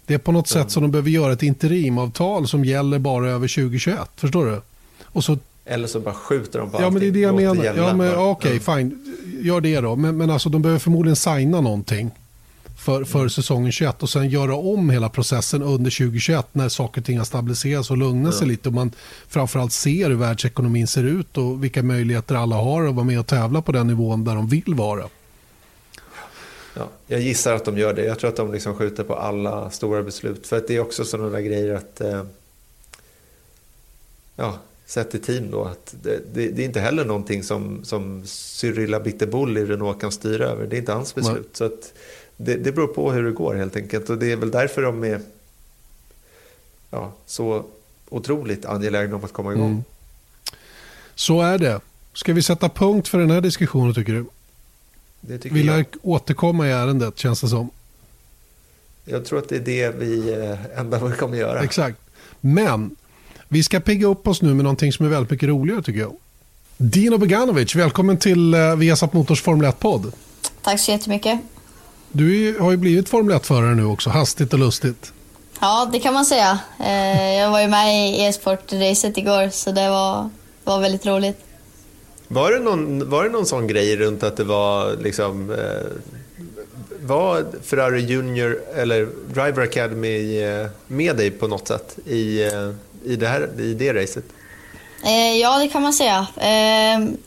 Det 0.05 0.13
är 0.13 0.17
på 0.17 0.31
något 0.31 0.51
mm. 0.51 0.63
sätt 0.63 0.71
som 0.71 0.83
de 0.83 0.91
behöver 0.91 1.09
göra 1.09 1.33
ett 1.33 1.43
interimavtal 1.43 2.47
som 2.47 2.65
gäller 2.65 2.99
bara 2.99 3.29
över 3.29 3.47
2021. 3.47 3.99
Förstår 4.15 4.45
du? 4.45 4.61
Och 5.03 5.23
så, 5.23 5.37
Eller 5.65 5.87
så 5.87 5.99
bara 5.99 6.13
skjuter 6.13 6.59
de 6.59 6.69
på 6.69 6.77
ja, 6.81 6.85
allting. 6.85 6.93
Men 6.93 7.01
det 7.01 7.07
är 7.07 7.11
det 7.11 7.19
jag 7.19 7.35
menar. 7.35 7.77
Ja, 7.77 7.93
men, 7.93 8.15
okej, 8.15 8.59
okay, 8.59 8.75
mm. 8.77 8.89
fine. 8.89 9.15
Gör 9.41 9.61
det 9.61 9.81
då. 9.81 9.95
Men, 9.95 10.17
men 10.17 10.29
alltså, 10.29 10.49
de 10.49 10.61
behöver 10.61 10.79
förmodligen 10.79 11.15
signa 11.15 11.61
någonting 11.61 12.11
för, 12.87 13.03
för 13.03 13.27
säsongen 13.27 13.71
21 13.71 14.03
och 14.03 14.09
sen 14.09 14.29
göra 14.29 14.55
om 14.55 14.89
hela 14.89 15.09
processen 15.09 15.61
under 15.61 15.91
2021 15.91 16.47
när 16.51 16.69
saker 16.69 17.01
och 17.01 17.05
ting 17.05 17.17
har 17.17 17.25
stabiliserats 17.25 17.91
och 17.91 17.97
lugnat 17.97 18.35
sig 18.35 18.47
lite 18.47 18.69
och 18.69 18.75
man 18.75 18.91
framförallt 19.27 19.73
ser 19.73 20.09
hur 20.09 20.15
världsekonomin 20.15 20.87
ser 20.87 21.03
ut 21.03 21.37
och 21.37 21.63
vilka 21.63 21.83
möjligheter 21.83 22.35
alla 22.35 22.55
har 22.55 22.87
att 22.87 22.95
vara 22.95 23.05
med 23.05 23.19
och 23.19 23.27
tävla 23.27 23.61
på 23.61 23.71
den 23.71 23.87
nivån 23.87 24.23
där 24.23 24.35
de 24.35 24.47
vill 24.47 24.73
vara. 24.73 25.03
Ja, 26.73 26.89
jag 27.07 27.19
gissar 27.19 27.53
att 27.53 27.65
de 27.65 27.77
gör 27.77 27.93
det. 27.93 28.05
Jag 28.05 28.19
tror 28.19 28.29
att 28.29 28.35
de 28.35 28.53
liksom 28.53 28.75
skjuter 28.75 29.03
på 29.03 29.15
alla 29.15 29.69
stora 29.69 30.03
beslut. 30.03 30.47
För 30.47 30.57
att 30.57 30.67
det 30.67 30.75
är 30.75 30.79
också 30.79 31.05
sådana 31.05 31.29
där 31.29 31.41
grejer 31.41 31.75
att... 31.75 32.01
Eh, 32.01 32.23
ja, 34.35 34.59
sett 34.85 35.15
i 35.15 35.19
team 35.19 35.51
då. 35.51 35.63
Att 35.63 35.95
det, 36.03 36.19
det, 36.33 36.49
det, 36.49 36.61
är 36.61 36.65
inte 36.65 36.79
heller 36.79 37.05
någonting 37.05 37.43
som, 37.43 37.83
som 37.83 38.23
Cyrilla 38.25 38.99
Bitterbull 38.99 39.57
i 39.57 39.65
Renault 39.65 40.01
kan 40.01 40.11
styra 40.11 40.45
över. 40.45 40.67
Det 40.67 40.75
är 40.75 40.79
inte 40.79 40.93
hans 40.93 41.15
beslut. 41.15 41.37
Nej. 41.41 41.49
Så 41.53 41.65
att 41.65 41.93
det, 42.37 42.55
det 42.55 42.71
beror 42.71 42.87
på 42.87 43.11
hur 43.11 43.23
det 43.23 43.31
går 43.31 43.55
helt 43.55 43.75
enkelt. 43.75 44.09
Och 44.09 44.17
det 44.17 44.31
är 44.31 44.35
väl 44.35 44.51
därför 44.51 44.81
de 44.81 45.03
är 45.03 45.21
ja, 46.91 47.13
så 47.25 47.65
otroligt 48.09 48.65
angelägna 48.65 49.15
om 49.15 49.23
att 49.23 49.33
komma 49.33 49.53
igång. 49.53 49.71
Mm. 49.71 49.83
Så 51.15 51.41
är 51.41 51.57
det. 51.57 51.79
Ska 52.13 52.33
vi 52.33 52.41
sätta 52.41 52.69
punkt 52.69 53.07
för 53.07 53.19
den 53.19 53.31
här 53.31 53.41
diskussionen 53.41 53.93
tycker 53.93 54.13
du? 54.13 54.25
Det 55.21 55.37
tycker 55.37 55.55
vi 55.55 55.63
lär 55.63 55.85
återkomma 56.01 56.67
i 56.67 56.71
ärendet 56.71 57.17
känns 57.17 57.41
det 57.41 57.47
som. 57.47 57.69
Jag 59.05 59.25
tror 59.25 59.39
att 59.39 59.49
det 59.49 59.55
är 59.55 59.59
det 59.59 59.89
vi 59.89 60.33
eh, 60.33 60.79
enda 60.79 61.05
vi 61.05 61.15
kommer 61.15 61.37
göra. 61.37 61.63
Exakt. 61.63 61.99
Men 62.41 62.95
vi 63.47 63.63
ska 63.63 63.79
pigga 63.79 64.07
upp 64.07 64.27
oss 64.27 64.41
nu 64.41 64.53
med 64.53 64.63
någonting 64.63 64.93
som 64.93 65.05
är 65.05 65.09
väldigt 65.09 65.31
mycket 65.31 65.49
roligare 65.49 65.83
tycker 65.83 65.99
jag. 65.99 66.15
Dino 66.77 67.17
Beganovic, 67.17 67.75
välkommen 67.75 68.17
till 68.17 68.53
eh, 68.53 68.75
Viasat 68.75 69.13
Motors 69.13 69.41
Formel 69.41 69.71
1-podd. 69.71 70.13
Tack 70.61 70.79
så 70.79 70.91
jättemycket. 70.91 71.39
Du 72.11 72.57
har 72.59 72.71
ju 72.71 72.77
blivit 72.77 73.09
Formel 73.09 73.37
1-förare 73.37 73.75
nu 73.75 73.85
också, 73.85 74.09
hastigt 74.09 74.53
och 74.53 74.59
lustigt. 74.59 75.13
Ja, 75.59 75.89
det 75.91 75.99
kan 75.99 76.13
man 76.13 76.25
säga. 76.25 76.59
Eh, 76.79 77.33
jag 77.33 77.51
var 77.51 77.61
ju 77.61 77.67
med 77.67 78.09
i 78.09 78.21
e-sport-racet 78.21 79.17
igår, 79.17 79.49
så 79.49 79.71
det 79.71 79.89
var, 79.89 80.29
var 80.63 80.79
väldigt 80.79 81.05
roligt. 81.05 81.37
Var 82.27 82.51
det, 82.51 82.59
någon, 82.59 83.09
var 83.09 83.23
det 83.23 83.29
någon 83.29 83.45
sån 83.45 83.67
grej 83.67 83.97
runt 83.97 84.23
att 84.23 84.37
det 84.37 84.43
var 84.43 84.95
liksom... 85.03 85.51
Eh, 85.51 85.57
var 86.99 87.45
Ferrari 87.63 88.01
Junior 88.01 88.59
eller 88.75 89.07
Driver 89.33 89.61
Academy 89.61 90.41
eh, 90.43 90.67
med 90.87 91.15
dig 91.17 91.31
på 91.31 91.47
något 91.47 91.67
sätt 91.67 91.97
i, 92.05 92.41
i, 93.05 93.15
det, 93.15 93.27
här, 93.27 93.61
i 93.61 93.73
det 93.73 93.93
racet? 93.93 94.23
Ja, 95.41 95.57
det 95.57 95.67
kan 95.67 95.81
man 95.81 95.93
säga. 95.93 96.27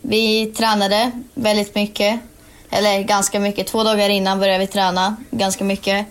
Vi 0.02 0.52
tränade 0.56 1.10
väldigt 1.34 1.74
mycket. 1.74 2.20
Eller 2.70 3.02
ganska 3.02 3.40
mycket. 3.40 3.66
Två 3.66 3.84
dagar 3.84 4.08
innan 4.08 4.38
började 4.38 4.58
vi 4.58 4.66
träna 4.66 5.16
ganska 5.30 5.64
mycket. 5.64 6.06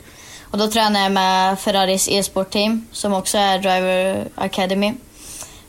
Och 0.52 0.58
då 0.58 0.68
tränade 0.68 1.04
jag 1.04 1.12
med 1.12 1.60
Ferraris 1.60 2.10
e-sport-team 2.10 2.88
som 2.92 3.14
också 3.14 3.38
är 3.38 3.60
Driver 3.60 4.28
Academy. 4.36 4.94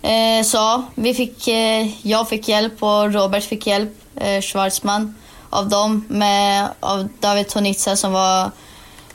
Eh, 0.03 0.44
så 0.44 0.85
vi 0.94 1.14
fick, 1.14 1.48
eh, 1.48 2.07
jag 2.07 2.29
fick 2.29 2.48
hjälp 2.48 2.83
och 2.83 3.12
Robert 3.12 3.44
fick 3.44 3.66
hjälp, 3.66 3.92
eh, 4.16 4.40
Schwarzman, 4.40 5.14
av 5.50 5.68
dem 5.68 6.05
med 6.09 6.68
av 6.81 7.09
David 7.20 7.48
Tonitza 7.48 7.96
som 7.96 8.12
var 8.12 8.50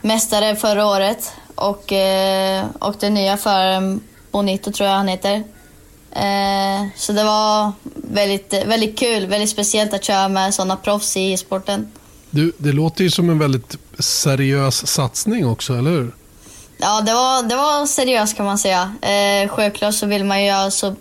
mästare 0.02 0.56
förra 0.56 0.88
året 0.88 1.34
och, 1.56 1.94
eh, 1.94 2.66
och 2.80 2.96
den 3.00 3.14
nya 3.14 3.38
föraren 3.38 4.02
Bonito 4.32 4.72
tror 4.72 4.90
jag 4.90 4.96
han 4.98 5.08
heter. 5.08 5.44
Eh, 6.16 6.88
så 6.96 7.14
det 7.14 7.24
var 7.24 7.72
väldigt, 7.96 8.54
väldigt 8.54 9.00
kul, 9.00 9.26
väldigt 9.26 9.50
speciellt 9.50 9.94
att 9.94 10.04
köra 10.04 10.28
med 10.28 10.54
sådana 10.54 10.76
proffs 10.76 11.18
i 11.18 11.38
sporten. 11.38 11.92
Du, 12.30 12.52
det 12.58 12.72
låter 12.72 13.04
ju 13.04 13.12
som 13.12 13.30
en 13.30 13.40
väldigt 13.40 13.78
seriös 14.00 14.88
satsning 14.88 15.48
också, 15.48 15.74
eller 15.74 15.92
hur? 15.92 16.16
Ja, 16.78 17.02
det 17.02 17.14
var, 17.14 17.44
det 17.44 17.56
var 17.56 17.86
seriöst 17.86 18.38
kan 18.38 18.46
man 18.46 18.58
säga. 18.58 18.96
Eh, 19.02 19.50
självklart 19.50 19.94
så 19.94 20.06
vill 20.06 20.24
man 20.24 20.42
ju 20.42 20.48
göra 20.48 20.72
så 20.72 20.96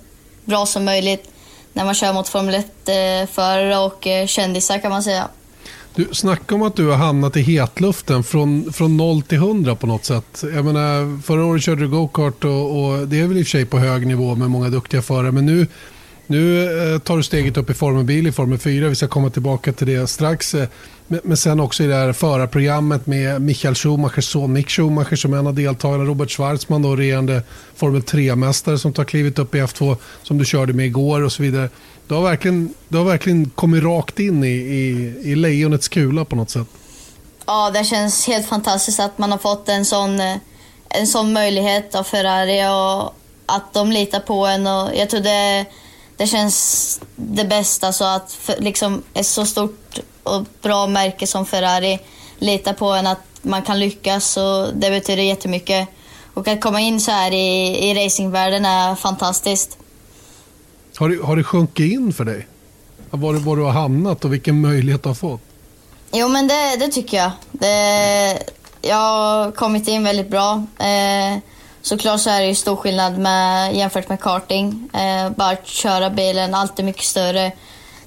bra 0.44 0.66
som 0.66 0.85
möjligt 0.85 1.31
när 1.72 1.85
man 1.85 1.94
kör 1.94 2.12
mot 2.12 2.29
Formel 2.29 2.62
1-förare 2.87 3.79
och 3.79 4.07
eh, 4.07 4.27
kändisar 4.27 4.79
kan 4.79 4.90
man 4.90 5.03
säga. 5.03 5.29
Du, 5.96 6.09
snacka 6.12 6.54
om 6.54 6.62
att 6.62 6.76
du 6.76 6.87
har 6.87 6.96
hamnat 6.96 7.37
i 7.37 7.40
hetluften 7.40 8.24
från, 8.24 8.72
från 8.72 8.96
0 8.96 9.22
till 9.22 9.38
100 9.38 9.76
på 9.76 9.87
något 9.87 10.04
sätt. 10.04 10.44
Jag 10.54 10.64
menar, 10.64 11.22
förra 11.22 11.44
året 11.44 11.62
körde 11.62 11.80
du 11.80 11.88
go-kart 11.88 12.44
och, 12.44 12.85
och, 12.85 13.09
det 13.09 13.20
är 13.20 13.26
väl 13.26 13.37
i 13.37 13.42
och 13.42 13.46
för 13.46 13.50
sig 13.50 13.64
på 13.64 13.78
hög 13.78 14.07
nivå 14.07 14.35
med 14.35 14.50
många 14.50 14.68
duktiga 14.68 15.02
förare. 15.02 15.33
Men 15.33 15.46
nu, 15.46 15.66
nu 16.26 16.64
eh, 16.94 16.98
tar 16.98 17.16
du 17.16 17.22
steget 17.22 17.57
upp 17.57 17.70
i 17.70 17.74
Formel 17.74 18.04
bil 18.04 18.26
i 18.26 18.33
Formel 18.33 18.59
4. 18.59 18.88
Vi 18.88 18.94
ska 18.94 19.09
komma 19.09 19.30
tillbaka 19.30 19.72
till 19.72 19.87
det 19.87 20.07
strax. 20.07 20.54
Eh, 20.54 20.68
men 21.07 21.37
sen 21.37 21.61
också 21.61 21.85
i 21.85 21.87
det 21.87 21.94
här 21.94 22.12
förarprogrammet 22.12 23.07
med 23.07 23.42
Michael 23.42 23.74
Schumachers 23.74 24.24
son 24.24 24.52
Mick 24.52 24.70
Schumacher 24.70 25.16
som 25.16 25.33
är 25.33 25.38
en 25.38 25.46
av 25.46 25.54
deltagarna. 25.54 26.04
Robert 26.04 26.30
Schwarzman, 26.30 26.83
då, 26.83 26.96
regerande 26.96 27.42
Formel 27.76 28.02
3-mästare 28.02 28.76
som 28.76 28.92
tar 28.92 29.04
klivet 29.04 29.38
upp 29.38 29.54
i 29.54 29.59
F2 29.59 29.96
som 30.22 30.38
du 30.38 30.44
körde 30.44 30.72
med 30.72 30.87
igår 30.87 31.22
och 31.22 31.33
så 31.33 31.42
vidare. 31.42 31.68
Du 32.08 32.14
har 32.14 32.22
verkligen, 32.22 32.74
du 32.88 32.98
har 32.98 33.04
verkligen 33.04 33.50
kommit 33.50 33.84
rakt 33.84 34.18
in 34.18 34.44
i, 34.44 34.48
i, 34.48 35.14
i 35.22 35.34
lejonets 35.34 35.88
kula 35.88 36.24
på 36.24 36.36
något 36.36 36.50
sätt. 36.50 36.66
Ja, 37.46 37.70
det 37.70 37.84
känns 37.84 38.26
helt 38.26 38.46
fantastiskt 38.46 39.00
att 39.00 39.18
man 39.18 39.30
har 39.30 39.38
fått 39.38 39.68
en 39.68 39.84
sån, 39.84 40.20
eh, 40.20 40.36
en 40.88 41.06
sån 41.06 41.32
möjlighet 41.32 41.94
av 41.94 42.02
Ferrari 42.04 42.66
och 42.66 43.14
att 43.46 43.72
de 43.72 43.92
litar 43.92 44.20
på 44.20 44.46
en. 44.46 44.66
Och 44.66 44.90
jag 44.94 45.10
tror 45.10 45.20
det, 45.20 45.64
det 46.16 46.26
känns 46.26 47.00
det 47.16 47.44
bästa, 47.44 47.92
så 47.92 48.04
att 48.04 48.32
för, 48.32 48.54
liksom 48.60 49.02
ett 49.14 49.26
så 49.26 49.46
stort 49.46 49.98
och 50.22 50.44
bra 50.62 50.86
märke 50.86 51.26
som 51.26 51.46
Ferrari 51.46 51.98
litar 52.38 52.72
på 52.72 52.86
en 52.86 53.06
att 53.06 53.22
man 53.42 53.62
kan 53.62 53.80
lyckas 53.80 54.36
och 54.36 54.74
det 54.74 54.90
betyder 54.90 55.22
jättemycket. 55.22 55.88
Och 56.34 56.48
att 56.48 56.60
komma 56.60 56.80
in 56.80 57.00
så 57.00 57.10
här 57.10 57.32
i, 57.32 57.78
i 57.90 58.06
racingvärlden 58.06 58.64
är 58.64 58.94
fantastiskt. 58.94 59.78
Har 60.96 61.09
det, 61.09 61.22
har 61.22 61.37
det 61.37 61.44
sjunkit 61.44 61.92
in 61.92 62.12
för 62.12 62.24
dig? 62.24 62.46
Var, 63.11 63.35
var 63.35 63.57
du 63.57 63.62
har 63.62 63.70
hamnat 63.70 64.24
och 64.24 64.33
vilken 64.33 64.61
möjlighet 64.61 65.02
du 65.02 65.09
har 65.09 65.14
fått? 65.14 65.40
Jo, 66.12 66.28
men 66.28 66.48
det, 66.48 66.76
det 66.78 66.88
tycker 66.88 67.16
jag. 67.16 67.30
Det, 67.52 68.38
jag 68.83 68.96
har 68.96 69.52
kommit 69.52 69.88
in 69.88 70.04
väldigt 70.04 70.28
bra. 70.28 70.66
Eh, 70.78 71.38
såklart 71.83 72.20
så 72.20 72.30
är 72.30 72.40
det 72.40 72.46
ju 72.46 72.54
stor 72.54 72.76
skillnad 72.76 73.18
med, 73.18 73.76
jämfört 73.76 74.09
med 74.09 74.20
karting. 74.20 74.90
Eh, 74.94 75.30
bara 75.30 75.50
att 75.50 75.66
köra 75.66 76.11
bilen, 76.11 76.54
allt 76.54 76.78
är 76.78 76.83
mycket 76.83 77.04
större. 77.04 77.52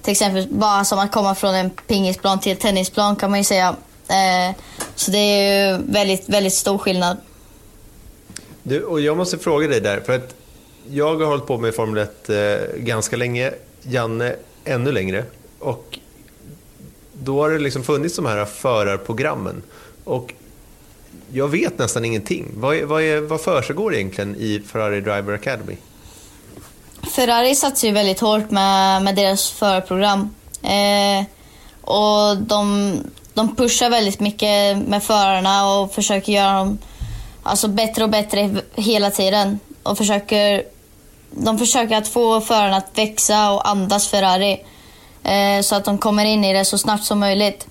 Till 0.02 0.12
exempel 0.12 0.48
bara 0.50 0.86
som 0.86 1.00
att 1.00 1.12
komma 1.12 1.36
från 1.36 1.56
en 1.56 1.70
pingisplan 1.70 2.40
till 2.40 2.52
en 2.52 2.58
tennisplan 2.58 3.16
kan 3.16 3.30
man 3.30 3.40
ju 3.40 3.44
säga. 3.44 3.76
Eh, 4.08 4.56
så 4.96 5.12
det 5.12 5.18
är 5.18 5.72
ju 5.72 5.84
väldigt, 5.92 6.30
väldigt 6.30 6.54
stor 6.54 6.78
skillnad. 6.78 7.18
Du, 8.64 8.84
och 8.84 9.02
jag 9.02 9.18
måste 9.18 9.38
fråga 9.38 9.68
dig 9.68 9.82
där, 9.82 10.02
för 10.06 10.16
att 10.16 10.34
jag 10.90 11.16
har 11.16 11.26
hållit 11.26 11.46
på 11.46 11.58
med 11.58 11.76
Formel 11.76 12.04
1 12.04 12.30
eh, 12.30 12.78
ganska 12.78 13.16
länge, 13.16 13.54
Janne 13.82 14.36
ännu 14.66 14.92
längre. 14.92 15.24
Och 15.60 16.00
då 17.14 17.42
har 17.42 17.50
det 17.50 17.60
liksom 17.60 17.84
funnits 17.84 18.16
de 18.16 18.26
här 18.26 18.46
förarprogrammen. 18.46 19.64
Och 20.04 20.34
jag 21.32 21.48
vet 21.48 21.78
nästan 21.78 22.06
ingenting. 22.06 22.52
Vad, 22.56 22.76
är, 22.76 22.86
vad, 22.86 23.04
är, 23.04 23.22
vad 23.22 23.42
försiggår 23.42 23.96
egentligen 23.96 24.36
i 24.36 24.60
Ferrari 24.60 25.02
Driver 25.02 25.34
Academy? 25.34 25.78
Ferrari 27.16 27.56
satsar 27.56 27.88
ju 27.88 27.94
väldigt 27.94 28.20
hårt 28.20 28.52
med, 28.52 29.04
med 29.04 29.16
deras 29.16 29.52
förarprogram. 29.52 30.36
Eh, 30.64 31.26
och 31.82 32.38
de, 32.38 32.94
de 33.34 33.56
pushar 33.56 33.90
väldigt 33.90 34.20
mycket 34.20 34.78
med 34.88 35.04
förarna 35.04 35.74
och 35.74 35.94
försöker 35.94 36.34
göra 36.34 36.54
dem 36.54 36.78
alltså, 37.44 37.68
bättre 37.68 38.04
och 38.04 38.10
bättre 38.10 38.62
hela 38.76 39.12
tiden. 39.12 39.60
Och 39.84 39.98
försöker 39.98 40.64
de 41.32 41.58
försöker 41.58 41.98
att 41.98 42.08
få 42.08 42.42
föraren 42.42 42.74
att 42.74 42.98
växa 42.98 43.52
och 43.52 43.70
andas 43.70 44.08
Ferrari. 44.08 44.64
Eh, 45.24 45.62
så 45.62 45.76
att 45.76 45.86
de 45.86 45.98
kommer 45.98 46.26
in 46.26 46.44
i 46.44 46.54
det 46.54 46.66
så 46.66 46.78
snabbt 46.78 47.04
som 47.04 47.20
möjligt. 47.20 47.68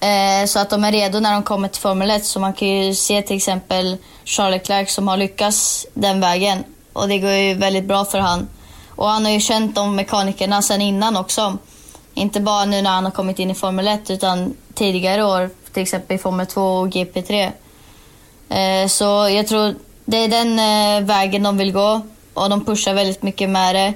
Eh, 0.00 0.46
så 0.46 0.58
att 0.58 0.70
de 0.70 0.84
är 0.84 0.92
redo 0.92 1.20
när 1.20 1.32
de 1.32 1.42
kommer 1.42 1.68
till 1.68 1.82
Formel 1.82 2.10
1. 2.10 2.24
Så 2.24 2.40
man 2.40 2.52
kan 2.52 2.68
ju 2.68 2.94
se 2.94 3.22
till 3.22 3.36
exempel 3.36 3.96
Charles 4.24 4.62
Leclerc 4.62 4.90
som 4.90 5.08
har 5.08 5.16
lyckats 5.16 5.86
den 5.94 6.20
vägen. 6.20 6.64
Och 6.92 7.08
det 7.08 7.18
går 7.18 7.30
ju 7.30 7.54
väldigt 7.54 7.84
bra 7.84 8.04
för 8.04 8.18
han. 8.18 8.48
Och 8.88 9.08
han 9.08 9.24
har 9.24 9.32
ju 9.32 9.40
känt 9.40 9.74
de 9.74 9.96
mekanikerna 9.96 10.62
sen 10.62 10.82
innan 10.82 11.16
också. 11.16 11.58
Inte 12.14 12.40
bara 12.40 12.64
nu 12.64 12.82
när 12.82 12.90
han 12.90 13.04
har 13.04 13.12
kommit 13.12 13.38
in 13.38 13.50
i 13.50 13.54
Formel 13.54 13.88
1 13.88 14.10
utan 14.10 14.54
tidigare 14.74 15.24
år, 15.24 15.50
till 15.72 15.82
exempel 15.82 16.16
i 16.16 16.18
Formel 16.18 16.46
2 16.46 16.62
och 16.62 16.88
GP3. 16.88 17.52
Eh, 18.48 18.88
så 18.88 19.04
jag 19.28 19.46
tror 19.46 19.74
det 20.04 20.16
är 20.16 20.28
den 20.28 20.58
eh, 20.58 21.06
vägen 21.06 21.42
de 21.42 21.58
vill 21.58 21.72
gå 21.72 22.00
och 22.36 22.50
de 22.50 22.64
pushar 22.64 22.94
väldigt 22.94 23.22
mycket 23.22 23.50
med 23.50 23.74
det. 23.74 23.94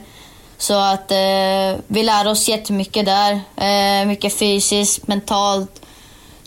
Så 0.58 0.74
att 0.74 1.10
eh, 1.10 1.80
vi 1.86 2.02
lär 2.02 2.28
oss 2.28 2.48
jättemycket 2.48 3.06
där. 3.06 3.40
Eh, 3.56 4.06
mycket 4.06 4.38
fysiskt, 4.38 5.08
mentalt, 5.08 5.82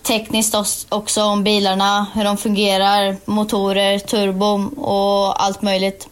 tekniskt 0.03 0.55
också 0.89 1.23
om 1.23 1.43
bilarna, 1.43 2.07
hur 2.13 2.23
de 2.23 2.37
fungerar, 2.37 3.17
motorer, 3.25 3.99
turbo 3.99 4.81
och 4.81 5.43
allt 5.43 5.61
möjligt. 5.61 6.07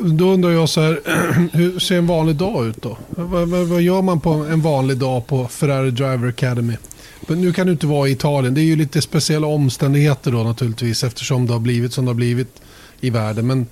Då 0.00 0.24
undrar 0.24 0.50
jag 0.50 0.68
så 0.68 0.80
här, 0.80 1.00
hur 1.52 1.78
ser 1.78 1.98
en 1.98 2.06
vanlig 2.06 2.36
dag 2.36 2.66
ut 2.66 2.82
då? 2.82 2.96
Vad, 3.08 3.48
vad, 3.48 3.66
vad, 3.66 3.82
gör 3.82 4.02
man 4.02 4.20
på 4.20 4.30
en 4.30 4.62
vanlig 4.62 4.96
dag 4.96 5.26
på 5.26 5.48
Ferrari 5.48 5.90
Driver 5.90 6.28
Academy? 6.28 6.76
Men 7.20 7.40
nu 7.40 7.52
kan 7.52 7.66
du 7.66 7.72
inte 7.72 7.86
vara 7.86 8.08
i 8.08 8.12
Italien. 8.12 8.54
Det 8.54 8.60
är 8.60 8.64
ju 8.64 8.76
lite 8.76 9.02
speciella 9.02 9.46
omständigheter 9.46 10.32
då 10.32 10.42
naturligtvis 10.42 11.04
eftersom 11.04 11.46
det 11.46 11.52
har 11.52 11.60
blivit 11.60 11.92
som 11.92 12.04
det 12.04 12.08
har 12.08 12.14
blivit 12.14 12.60
i 13.02 13.10
världen. 13.10 13.46
Men 13.46 13.66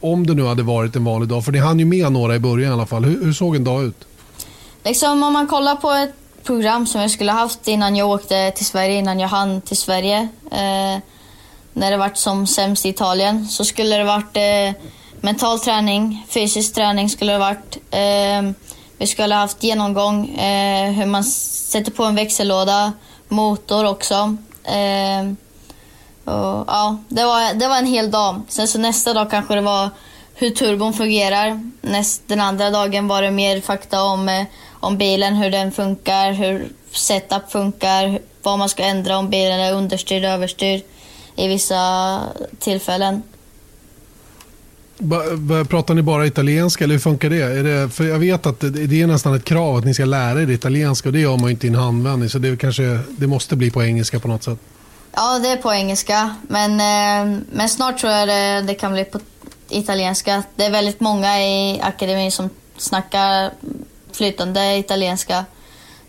om 0.00 0.26
det 0.26 0.34
nu 0.34 0.44
hade 0.44 0.62
varit 0.62 0.96
en 0.96 1.04
vanlig 1.04 1.28
dag, 1.28 1.44
för 1.44 1.52
ni 1.52 1.58
hann 1.58 1.78
ju 1.78 1.84
med 1.84 2.12
några 2.12 2.36
i 2.36 2.38
början 2.38 2.70
i 2.70 2.74
alla 2.74 2.86
fall. 2.86 3.04
Hur, 3.04 3.24
hur 3.24 3.32
såg 3.32 3.56
en 3.56 3.64
dag 3.64 3.84
ut? 3.84 4.06
Liksom 4.84 5.22
om 5.22 5.32
man 5.32 5.46
kollar 5.46 5.76
på 5.76 5.90
ett 5.90 6.14
program 6.44 6.86
som 6.86 7.00
jag 7.00 7.10
skulle 7.10 7.32
haft 7.32 7.68
innan 7.68 7.96
jag 7.96 8.08
åkte 8.08 8.50
till 8.50 8.66
Sverige, 8.66 8.98
innan 8.98 9.20
jag 9.20 9.28
hann 9.28 9.60
till 9.60 9.76
Sverige. 9.76 10.28
Eh, 10.50 11.02
när 11.72 11.90
det 11.90 11.96
var 11.96 12.10
som 12.14 12.46
sämst 12.46 12.86
i 12.86 12.88
Italien 12.88 13.48
så 13.48 13.64
skulle 13.64 13.96
det 13.96 14.04
varit 14.04 14.36
eh, 14.36 14.82
mental 15.20 15.60
träning, 15.60 16.26
fysisk 16.28 16.74
träning 16.74 17.08
skulle 17.08 17.32
det 17.32 17.38
varit. 17.38 17.76
Eh, 17.90 18.52
vi 18.98 19.06
skulle 19.06 19.34
haft 19.34 19.62
genomgång 19.62 20.28
eh, 20.28 20.92
hur 20.92 21.06
man 21.06 21.24
sätter 21.24 21.90
på 21.90 22.04
en 22.04 22.14
växellåda, 22.14 22.92
motor 23.28 23.84
också. 23.84 24.36
Eh, 24.64 25.32
och, 26.28 26.64
ja, 26.66 26.98
det, 27.08 27.24
var, 27.24 27.54
det 27.54 27.68
var 27.68 27.78
en 27.78 27.86
hel 27.86 28.10
dag. 28.10 28.42
Sen 28.48 28.68
så 28.68 28.78
nästa 28.78 29.14
dag 29.14 29.30
kanske 29.30 29.54
det 29.54 29.60
var 29.60 29.90
hur 30.34 30.50
turbon 30.50 30.92
fungerar. 30.92 31.70
Näst, 31.80 32.22
den 32.26 32.40
andra 32.40 32.70
dagen 32.70 33.08
var 33.08 33.22
det 33.22 33.30
mer 33.30 33.60
fakta 33.60 34.02
om, 34.02 34.28
eh, 34.28 34.44
om 34.70 34.98
bilen, 34.98 35.34
hur 35.34 35.50
den 35.50 35.72
funkar, 35.72 36.32
hur 36.32 36.68
setup 36.92 37.50
funkar, 37.52 38.18
vad 38.42 38.58
man 38.58 38.68
ska 38.68 38.82
ändra 38.82 39.18
om 39.18 39.30
bilen 39.30 39.60
är 39.60 39.72
understyrd, 39.72 40.24
överstyrd 40.24 40.82
i 41.36 41.48
vissa 41.48 42.20
tillfällen. 42.58 43.22
Pratar 45.68 45.94
ni 45.94 46.02
bara 46.02 46.26
italienska 46.26 46.84
eller 46.84 46.94
hur 46.94 47.00
funkar 47.00 47.30
det? 47.30 47.42
Är 47.42 47.64
det 47.64 47.90
för 47.90 48.04
jag 48.04 48.18
vet 48.18 48.46
att 48.46 48.60
det 48.60 49.02
är 49.02 49.06
nästan 49.06 49.34
ett 49.34 49.44
krav 49.44 49.76
att 49.76 49.84
ni 49.84 49.94
ska 49.94 50.04
lära 50.04 50.42
er 50.42 50.50
italienska 50.50 51.08
och 51.08 51.12
det 51.12 51.20
gör 51.20 51.36
man 51.36 51.44
ju 51.44 51.50
inte 51.50 51.66
i 51.66 51.70
en 51.70 51.76
handvändning 51.76 52.28
så 52.28 52.38
det, 52.38 52.56
kanske, 52.56 52.98
det 53.08 53.26
måste 53.26 53.56
bli 53.56 53.70
på 53.70 53.82
engelska 53.82 54.20
på 54.20 54.28
något 54.28 54.42
sätt. 54.42 54.58
Ja, 55.20 55.38
det 55.38 55.48
är 55.48 55.56
på 55.56 55.74
engelska. 55.74 56.34
Men, 56.42 56.70
eh, 56.70 57.40
men 57.52 57.68
snart 57.68 57.98
tror 57.98 58.12
jag 58.12 58.28
det, 58.28 58.62
det 58.66 58.74
kan 58.74 58.92
bli 58.92 59.04
på 59.04 59.20
italienska. 59.68 60.42
Det 60.56 60.64
är 60.64 60.70
väldigt 60.70 61.00
många 61.00 61.42
i 61.42 61.80
akademin 61.80 62.32
som 62.32 62.50
snackar 62.76 63.50
flytande 64.12 64.76
italienska. 64.76 65.44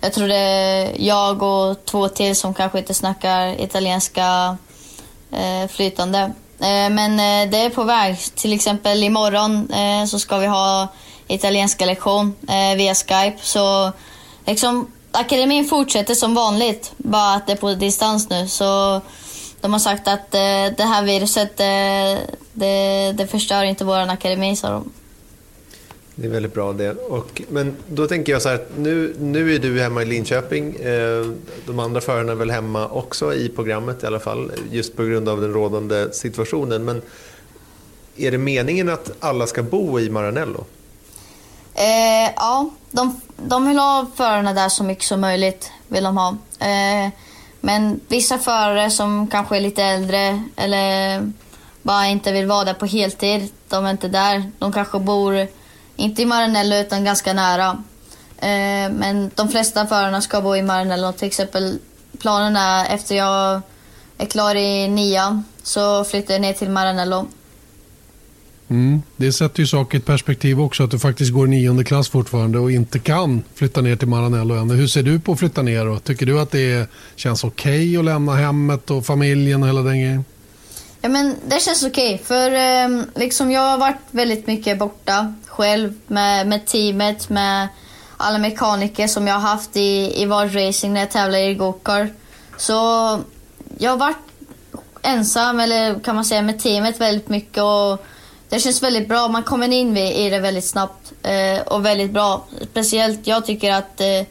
Jag 0.01 0.13
tror 0.13 0.27
det 0.27 0.35
är 0.35 0.91
jag 0.97 1.43
och 1.43 1.85
två 1.85 2.07
till 2.07 2.35
som 2.35 2.53
kanske 2.53 2.79
inte 2.79 2.93
snackar 2.93 3.61
italienska 3.61 4.57
eh, 5.31 5.69
flytande. 5.69 6.19
Eh, 6.59 6.89
men 6.89 7.11
eh, 7.19 7.51
det 7.51 7.57
är 7.57 7.69
på 7.69 7.83
väg. 7.83 8.19
Till 8.35 8.53
exempel 8.53 9.03
imorgon 9.03 9.71
eh, 9.71 10.05
så 10.05 10.19
ska 10.19 10.37
vi 10.37 10.47
ha 10.47 10.87
italienska 11.27 11.85
lektion 11.85 12.35
eh, 12.47 12.77
via 12.77 12.95
Skype. 12.95 13.37
Så 13.41 13.91
liksom, 14.45 14.91
akademin 15.11 15.65
fortsätter 15.65 16.13
som 16.13 16.33
vanligt, 16.33 16.91
bara 16.97 17.35
att 17.35 17.47
det 17.47 17.53
är 17.53 17.57
på 17.57 17.73
distans 17.73 18.29
nu. 18.29 18.47
Så 18.47 19.01
de 19.61 19.73
har 19.73 19.79
sagt 19.79 20.07
att 20.07 20.35
eh, 20.35 20.77
det 20.77 20.83
här 20.83 21.05
viruset, 21.05 21.59
eh, 21.59 22.35
det, 22.53 23.13
det 23.17 23.27
förstör 23.27 23.63
inte 23.63 23.85
vår 23.85 23.97
akademi, 23.97 24.55
sa 24.55 24.69
de. 24.69 24.91
Det 26.15 26.27
är 26.27 26.31
väldigt 26.31 26.53
bra 26.53 26.73
det. 26.73 26.91
Och, 26.91 27.41
men 27.49 27.75
då 27.87 28.07
tänker 28.07 28.31
jag 28.31 28.41
så 28.41 28.49
här, 28.49 28.65
nu, 28.77 29.15
nu 29.19 29.55
är 29.55 29.59
du 29.59 29.81
hemma 29.81 30.01
i 30.01 30.05
Linköping. 30.05 30.75
Eh, 30.75 31.25
de 31.65 31.79
andra 31.79 32.01
förarna 32.01 32.31
är 32.31 32.35
väl 32.35 32.51
hemma 32.51 32.87
också 32.87 33.33
i 33.33 33.49
programmet 33.49 34.03
i 34.03 34.05
alla 34.05 34.19
fall, 34.19 34.51
just 34.71 34.95
på 34.95 35.03
grund 35.03 35.29
av 35.29 35.41
den 35.41 35.53
rådande 35.53 36.13
situationen. 36.13 36.85
Men 36.85 37.01
är 38.17 38.31
det 38.31 38.37
meningen 38.37 38.89
att 38.89 39.11
alla 39.19 39.47
ska 39.47 39.63
bo 39.63 39.99
i 39.99 40.09
Maranello? 40.09 40.65
Eh, 41.79 42.31
ja, 42.35 42.69
de, 42.91 43.21
de 43.37 43.67
vill 43.67 43.77
ha 43.79 44.05
förarna 44.15 44.53
där 44.53 44.69
så 44.69 44.83
mycket 44.83 45.03
som 45.03 45.21
möjligt. 45.21 45.71
vill 45.87 46.03
de 46.03 46.17
ha. 46.17 46.29
Eh, 46.59 47.11
men 47.61 47.99
vissa 48.07 48.37
förare 48.37 48.89
som 48.89 49.27
kanske 49.27 49.57
är 49.57 49.61
lite 49.61 49.83
äldre 49.83 50.43
eller 50.55 51.21
bara 51.81 52.07
inte 52.07 52.31
vill 52.31 52.45
vara 52.45 52.65
där 52.65 52.73
på 52.73 52.85
heltid, 52.85 53.51
de 53.69 53.85
är 53.85 53.91
inte 53.91 54.07
där. 54.07 54.51
De 54.59 54.73
kanske 54.73 54.99
bor, 54.99 55.47
inte 55.95 56.21
i 56.21 56.25
Maranello, 56.25 56.75
utan 56.75 57.03
ganska 57.03 57.33
nära. 57.33 57.83
Eh, 58.37 58.91
men 58.91 59.31
de 59.35 59.49
flesta 59.49 59.87
förarna 59.87 60.21
ska 60.21 60.41
bo 60.41 60.55
i 60.55 60.61
Maranello. 60.61 61.11
Till 61.11 61.27
exempel 61.27 61.79
planen 62.19 62.55
är 62.55 62.85
efter 62.85 63.15
jag 63.15 63.61
är 64.17 64.25
klar 64.25 64.55
i 64.55 64.87
nian 64.87 65.45
så 65.63 66.03
flyttar 66.03 66.33
jag 66.33 66.41
ner 66.41 66.53
till 66.53 66.69
Maranello. 66.69 67.27
Mm. 68.69 69.01
Det 69.15 69.31
sätter 69.31 69.59
ju 69.59 69.67
saker 69.67 69.97
i 69.97 69.99
ett 69.99 70.05
perspektiv 70.05 70.61
också 70.61 70.83
att 70.83 70.91
du 70.91 70.99
faktiskt 70.99 71.33
går 71.33 71.47
nionde 71.47 71.83
klass 71.83 72.09
fortfarande 72.09 72.59
och 72.59 72.71
inte 72.71 72.99
kan 72.99 73.43
flytta 73.55 73.81
ner 73.81 73.95
till 73.95 74.07
Maranello 74.07 74.55
ännu. 74.55 74.73
Hur 74.73 74.87
ser 74.87 75.03
du 75.03 75.19
på 75.19 75.31
att 75.31 75.39
flytta 75.39 75.61
ner? 75.61 75.85
Då? 75.85 75.99
Tycker 75.99 76.25
du 76.25 76.39
att 76.39 76.51
det 76.51 76.89
känns 77.15 77.43
okej 77.43 77.89
okay 77.89 77.97
att 77.97 78.05
lämna 78.05 78.35
hemmet 78.35 78.91
och 78.91 79.05
familjen 79.05 79.63
och 79.63 79.69
hela 79.69 79.81
den 79.81 79.99
grejen? 80.01 80.25
Ja, 81.01 81.09
men 81.09 81.35
det 81.47 81.61
känns 81.61 81.83
okej. 81.83 82.13
Okay, 82.13 82.25
för 82.25 82.51
eh, 82.51 83.03
liksom 83.15 83.51
jag 83.51 83.61
har 83.61 83.77
varit 83.77 84.01
väldigt 84.11 84.47
mycket 84.47 84.79
borta 84.79 85.33
själv 85.45 85.93
med, 86.07 86.47
med 86.47 86.65
teamet, 86.65 87.29
med 87.29 87.67
alla 88.17 88.37
mekaniker 88.37 89.07
som 89.07 89.27
jag 89.27 89.33
har 89.33 89.49
haft 89.49 89.77
i, 89.77 90.21
i 90.21 90.25
racing 90.25 90.93
när 90.93 90.99
jag 90.99 91.11
tävlar 91.11 91.39
i 91.39 91.53
gokart. 91.53 92.09
Så 92.57 92.73
jag 93.77 93.91
har 93.91 93.97
varit 93.97 94.17
ensam, 95.01 95.59
eller 95.59 95.99
kan 95.99 96.15
man 96.15 96.25
säga, 96.25 96.41
med 96.41 96.59
teamet 96.59 97.01
väldigt 97.01 97.29
mycket. 97.29 97.63
och 97.63 98.05
det 98.49 98.59
känns 98.59 98.83
väldigt 98.83 99.07
bra. 99.07 99.27
Man 99.27 99.43
kommer 99.43 99.73
in 99.73 99.97
i 99.97 100.29
det 100.29 100.39
väldigt 100.39 100.65
snabbt 100.65 101.13
eh, 101.23 101.61
och 101.61 101.85
väldigt 101.85 102.11
bra. 102.11 102.45
Speciellt 102.71 103.27
jag 103.27 103.45
tycker 103.45 103.71
att 103.71 104.01
eh, 104.01 104.23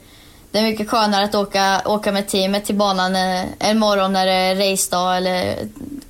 det 0.50 0.58
är 0.58 0.62
mycket 0.62 0.90
skönare 0.90 1.24
att 1.24 1.34
åka, 1.34 1.82
åka 1.86 2.12
med 2.12 2.28
teamet 2.28 2.64
till 2.64 2.74
banan 2.74 3.16
eh, 3.16 3.44
en 3.58 3.78
morgon 3.78 4.12
när 4.12 4.26
det 4.26 4.32
är 4.32 4.70
racedag 4.70 5.16
eller 5.16 5.56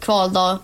kvaldag. 0.01 0.59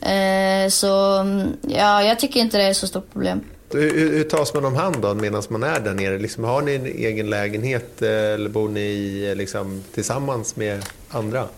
Eh, 0.00 0.68
så 0.68 1.16
mm, 1.16 1.56
ja, 1.68 2.02
jag 2.02 2.18
tycker 2.18 2.40
inte 2.40 2.58
det 2.58 2.64
är 2.64 2.72
så 2.72 2.86
stort 2.86 3.12
problem. 3.12 3.40
Hur, 3.72 4.10
hur 4.10 4.24
tas 4.24 4.54
man 4.54 4.64
om 4.64 4.76
hand 4.76 4.96
då 5.02 5.14
medan 5.14 5.42
man 5.48 5.62
är 5.62 5.80
där 5.80 5.94
nere? 5.94 6.18
Liksom, 6.18 6.44
har 6.44 6.62
ni 6.62 6.74
en 6.74 6.86
egen 6.86 7.30
lägenhet 7.30 8.02
eh, 8.02 8.08
eller 8.08 8.48
bor 8.48 8.68
ni 8.68 9.24
eh, 9.30 9.36
liksom, 9.36 9.82
tillsammans 9.94 10.56
med 10.56 10.84
andra? 11.08 11.48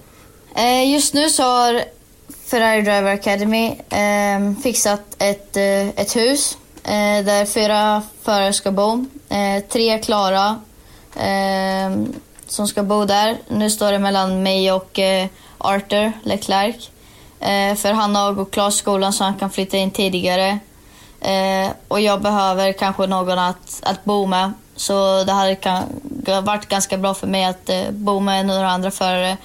Just 0.86 1.14
nu 1.14 1.30
så 1.30 1.42
har 1.42 1.82
Ferrari 2.52 2.82
Driver 2.82 3.14
Academy 3.14 3.78
eh, 3.90 4.62
fixat 4.62 5.16
ett, 5.18 5.56
eh, 5.56 5.88
ett 5.88 6.16
hus 6.16 6.58
eh, 6.84 7.24
där 7.24 7.46
fyra 7.46 8.02
förare 8.22 8.52
ska 8.52 8.72
bo. 8.72 9.06
Eh, 9.28 9.64
tre 9.68 9.98
klara 9.98 10.60
ehm, 11.16 12.14
som 12.46 12.68
ska 12.68 12.82
bo 12.82 13.04
där. 13.04 13.38
Nu 13.48 13.70
står 13.70 13.92
det 13.92 13.98
mellan 13.98 14.42
mig 14.42 14.72
och 14.72 14.98
eh, 14.98 15.26
Arthur 15.58 16.12
Leclerc. 16.22 16.90
Eh, 17.40 17.74
för 17.74 17.92
han 17.92 18.16
har 18.16 18.32
gått 18.32 18.50
klart 18.50 18.74
skolan 18.74 19.12
så 19.12 19.24
han 19.24 19.38
kan 19.38 19.50
flytta 19.50 19.76
in 19.76 19.90
tidigare. 19.90 20.58
Eh, 21.20 21.70
och 21.88 22.00
jag 22.00 22.22
behöver 22.22 22.72
kanske 22.72 23.06
någon 23.06 23.38
att, 23.38 23.80
att 23.82 24.04
bo 24.04 24.26
med. 24.26 24.52
Så 24.76 25.24
det 25.24 25.32
hade 25.32 25.54
kan, 25.54 25.82
varit 26.42 26.68
ganska 26.68 26.98
bra 26.98 27.14
för 27.14 27.26
mig 27.26 27.44
att 27.44 27.68
eh, 27.68 27.90
bo 27.90 28.20
med 28.20 28.46
några 28.46 28.70
andra 28.70 28.90
förare 28.90 29.36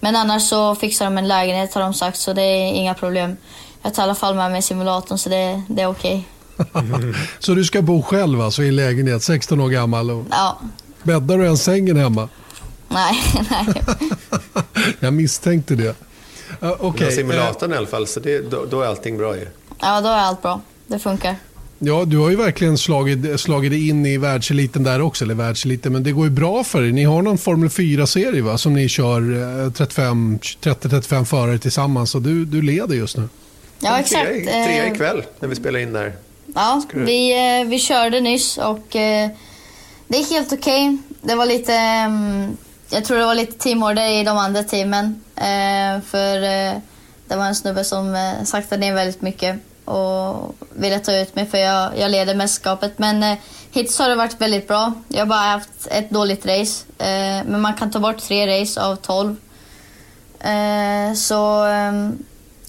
men 0.00 0.16
annars 0.16 0.42
så 0.42 0.74
fixar 0.74 1.04
de 1.04 1.18
en 1.18 1.28
lägenhet 1.28 1.74
har 1.74 1.82
de 1.82 1.94
sagt 1.94 2.18
så 2.18 2.32
det 2.32 2.42
är 2.42 2.72
inga 2.72 2.94
problem. 2.94 3.36
Jag 3.82 3.94
tar 3.94 4.02
i 4.02 4.04
alla 4.04 4.14
fall 4.14 4.34
med 4.34 4.50
mig 4.52 4.62
simulatorn 4.62 5.18
så 5.18 5.28
det, 5.28 5.62
det 5.68 5.82
är 5.82 5.86
okej. 5.86 6.28
Okay. 6.58 7.14
så 7.38 7.54
du 7.54 7.64
ska 7.64 7.82
bo 7.82 8.02
själv 8.02 8.40
alltså 8.40 8.62
i 8.62 8.68
en 8.68 8.76
lägenhet, 8.76 9.22
16 9.22 9.60
år 9.60 9.68
gammal? 9.68 10.10
Och... 10.10 10.24
Ja. 10.30 10.58
Bäddar 11.02 11.38
du 11.38 11.44
ens 11.44 11.64
sängen 11.64 11.96
hemma? 11.96 12.28
Nej, 12.88 13.20
nej. 13.50 13.82
Jag 15.00 15.12
misstänkte 15.12 15.74
det. 15.74 15.94
Uh, 16.62 16.84
okay. 16.84 16.98
Du 16.98 17.04
har 17.04 17.10
simulatorn 17.10 17.72
i 17.72 17.76
alla 17.76 17.86
fall, 17.86 18.06
så 18.06 18.20
det, 18.20 18.50
då, 18.50 18.64
då 18.64 18.80
är 18.80 18.86
allting 18.86 19.18
bra 19.18 19.36
ju. 19.36 19.48
Ja, 19.80 20.00
då 20.00 20.08
är 20.08 20.18
allt 20.18 20.42
bra. 20.42 20.60
Det 20.86 20.98
funkar. 20.98 21.36
Ja, 21.78 22.04
du 22.04 22.18
har 22.18 22.30
ju 22.30 22.36
verkligen 22.36 22.78
slagit, 22.78 23.40
slagit 23.40 23.72
in 23.72 24.06
i 24.06 24.18
världseliten 24.18 24.84
där 24.84 25.00
också, 25.00 25.24
eller 25.24 25.34
världseliten, 25.34 25.92
men 25.92 26.02
det 26.02 26.12
går 26.12 26.24
ju 26.24 26.30
bra 26.30 26.64
för 26.64 26.82
er. 26.82 26.92
Ni 26.92 27.04
har 27.04 27.22
någon 27.22 27.38
Formel 27.38 27.68
4-serie 27.68 28.42
va, 28.42 28.58
som 28.58 28.74
ni 28.74 28.88
kör 28.88 29.20
30-35 29.70 31.24
förare 31.24 31.58
tillsammans 31.58 32.14
och 32.14 32.22
du, 32.22 32.44
du 32.44 32.62
leder 32.62 32.94
just 32.94 33.16
nu. 33.16 33.28
Ja, 33.80 33.98
exakt. 33.98 34.26
Trea, 34.26 34.86
ikväll 34.86 35.22
när 35.40 35.48
vi 35.48 35.56
spelar 35.56 35.80
in 35.80 35.92
där. 35.92 36.12
Ja, 36.54 36.82
vi, 36.94 37.32
eh, 37.60 37.68
vi 37.68 37.78
körde 37.78 38.20
nyss 38.20 38.58
och 38.58 38.96
eh, 38.96 39.30
det 40.08 40.18
är 40.18 40.30
helt 40.30 40.52
okej. 40.52 40.88
Okay. 40.88 40.98
Det 41.22 41.34
var 41.34 41.46
lite, 41.46 41.74
mm, 41.74 42.56
jag 42.90 43.04
tror 43.04 43.18
det 43.18 43.24
var 43.24 43.34
lite 43.34 43.58
teamorder 43.58 44.08
i 44.08 44.24
de 44.24 44.38
andra 44.38 44.62
teamen. 44.62 45.22
Eh, 45.36 46.02
för 46.06 46.40
det 47.28 47.36
var 47.36 47.46
en 47.46 47.54
snubbe 47.54 47.84
som 47.84 48.34
saktade 48.44 48.80
ner 48.80 48.94
väldigt 48.94 49.22
mycket. 49.22 49.56
Och 49.88 50.54
ville 50.74 50.98
ta 50.98 51.16
ut 51.16 51.36
mig 51.36 51.46
för 51.46 51.58
jag, 51.58 51.98
jag 51.98 52.10
leder 52.10 52.34
mästerskapet. 52.34 52.98
Men 52.98 53.22
eh, 53.22 53.38
hittills 53.70 53.98
har 53.98 54.08
det 54.08 54.14
varit 54.14 54.40
väldigt 54.40 54.68
bra. 54.68 54.92
Jag 55.08 55.18
har 55.18 55.26
bara 55.26 55.38
haft 55.38 55.86
ett 55.90 56.10
dåligt 56.10 56.46
race. 56.46 56.84
Eh, 56.98 57.46
men 57.46 57.60
man 57.60 57.74
kan 57.74 57.90
ta 57.90 57.98
bort 57.98 58.18
tre 58.18 58.60
race 58.60 58.82
av 58.82 58.96
tolv. 58.96 59.36
Eh, 60.40 61.14
så 61.14 61.66
eh, 61.66 62.10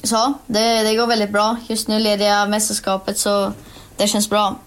så 0.04 0.34
det, 0.48 0.84
det 0.84 0.96
går 0.96 1.08
väldigt 1.08 1.32
bra. 1.32 1.58
Just 1.68 1.88
nu 1.88 2.00
leder 2.00 2.26
jag 2.26 2.50
mästerskapet 2.50 3.18
så 3.18 3.52
det 3.98 4.08
känns 4.08 4.30
bra. 4.30 4.60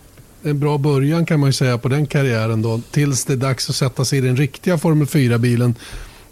En 0.43 0.61
bra 0.61 0.79
början 0.79 1.27
kan 1.27 1.41
man 1.41 1.49
ju 1.49 1.53
säga 1.53 1.79
på 1.79 1.89
den 1.89 2.07
karriären 2.07 2.63
då. 2.63 2.81
Tills 2.91 3.25
det 3.25 3.33
är 3.33 3.37
dags 3.37 3.71
att 3.71 3.77
sätta 3.77 4.05
sig 4.05 4.19
i 4.19 4.21
den 4.21 4.37
riktiga 4.37 4.79
Formel 4.79 5.07
4-bilen. 5.07 5.75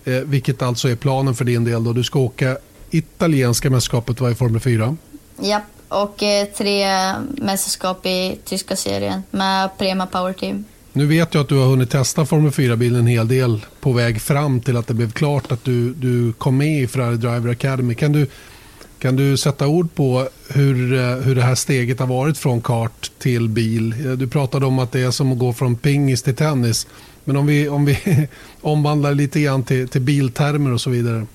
Eh, 0.05 0.15
vilket 0.15 0.63
alltså 0.63 0.89
är 0.89 0.97
planen 0.97 1.35
för 1.35 1.45
din 1.45 1.65
del. 1.65 1.85
Då. 1.85 1.93
Du 1.93 2.05
ska 2.05 2.19
åka 2.19 2.57
italienska 2.91 3.71
mästerskapet 3.71 4.21
i 4.21 4.35
Formel 4.35 4.61
4. 4.61 4.97
Japp, 5.41 5.63
och 5.89 6.23
eh, 6.23 6.45
tre 6.45 6.87
mästerskap 7.19 8.07
i 8.07 8.39
tyska 8.45 8.77
serien 8.77 9.23
med 9.31 9.79
Prema 9.79 10.07
Power 10.07 10.33
Team. 10.33 10.65
Nu 10.93 11.07
vet 11.07 11.35
jag 11.35 11.41
att 11.41 11.49
du 11.49 11.59
har 11.59 11.67
hunnit 11.67 11.91
testa 11.91 12.27
Formel 12.27 12.51
4-bilen 12.51 13.01
en 13.01 13.07
hel 13.07 13.29
del 13.29 13.67
på 13.81 13.93
väg 13.93 14.23
fram 14.23 14.61
till 14.61 14.77
att 14.77 14.87
det 14.87 14.95
blev 14.95 15.13
klart 15.13 15.53
att 15.53 15.65
du, 15.65 15.95
du 15.95 16.33
kom 16.33 16.57
med 16.57 16.83
i 16.83 16.87
Ferrari 16.87 17.17
Driver 17.17 17.51
Academy. 17.51 17.95
Kan 17.95 18.13
du, 18.13 18.27
kan 18.99 19.17
du 19.17 19.37
sätta 19.37 19.67
ord 19.67 19.95
på 19.95 20.29
hur, 20.49 20.93
eh, 20.95 21.17
hur 21.17 21.35
det 21.35 21.43
här 21.43 21.55
steget 21.55 22.01
har 22.01 22.07
varit 22.07 22.39
från 22.39 22.61
kart 22.61 23.11
till 23.19 23.49
bil? 23.49 23.95
Eh, 24.07 24.13
du 24.13 24.29
pratade 24.29 24.67
om 24.67 24.79
att 24.79 24.93
det 24.93 25.01
är 25.01 25.11
som 25.11 25.33
att 25.33 25.39
gå 25.39 25.53
från 25.53 25.77
pingis 25.77 26.23
till 26.23 26.37
tennis. 26.37 26.87
Men 27.25 27.37
om 27.37 27.47
vi, 27.47 27.69
om 27.69 27.85
vi 27.85 28.29
omvandlar 28.61 29.15
lite 29.15 29.41
grann 29.41 29.63
till, 29.63 29.89
till 29.89 30.01
biltermer 30.01 30.73
och 30.73 30.81
så 30.81 30.91
vidare. 30.91 31.27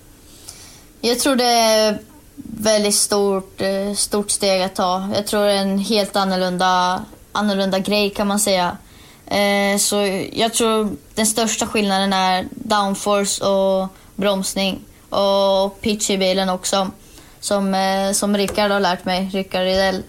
Jag 1.01 1.19
tror 1.19 1.35
det 1.35 1.99
väldigt 2.35 2.95
stort, 2.95 3.61
eh, 3.61 3.93
stort 3.95 4.31
steg 4.31 4.61
att 4.61 4.75
ta. 4.75 5.09
Jag 5.15 5.27
tror 5.27 5.45
det 5.45 5.51
är 5.51 5.61
en 5.61 5.79
helt 5.79 6.15
annorlunda, 6.15 7.01
annorlunda 7.31 7.79
grej 7.79 8.09
kan 8.09 8.27
man 8.27 8.39
säga. 8.39 8.77
Eh, 9.25 9.77
så 9.77 9.95
jag 10.33 10.53
tror 10.53 10.95
den 11.15 11.25
största 11.25 11.67
skillnaden 11.67 12.13
är 12.13 12.47
downforce 12.51 13.45
och 13.45 13.87
bromsning. 14.15 14.79
Och 15.09 15.81
pitch 15.81 16.09
i 16.09 16.17
bilen 16.17 16.49
också. 16.49 16.91
Som, 17.39 17.73
eh, 17.73 18.11
som 18.11 18.37
Rickard 18.37 18.71
har 18.71 18.79
lärt 18.79 19.05
mig, 19.05 19.29
Rickard 19.33 19.61
Rydell. 19.61 20.03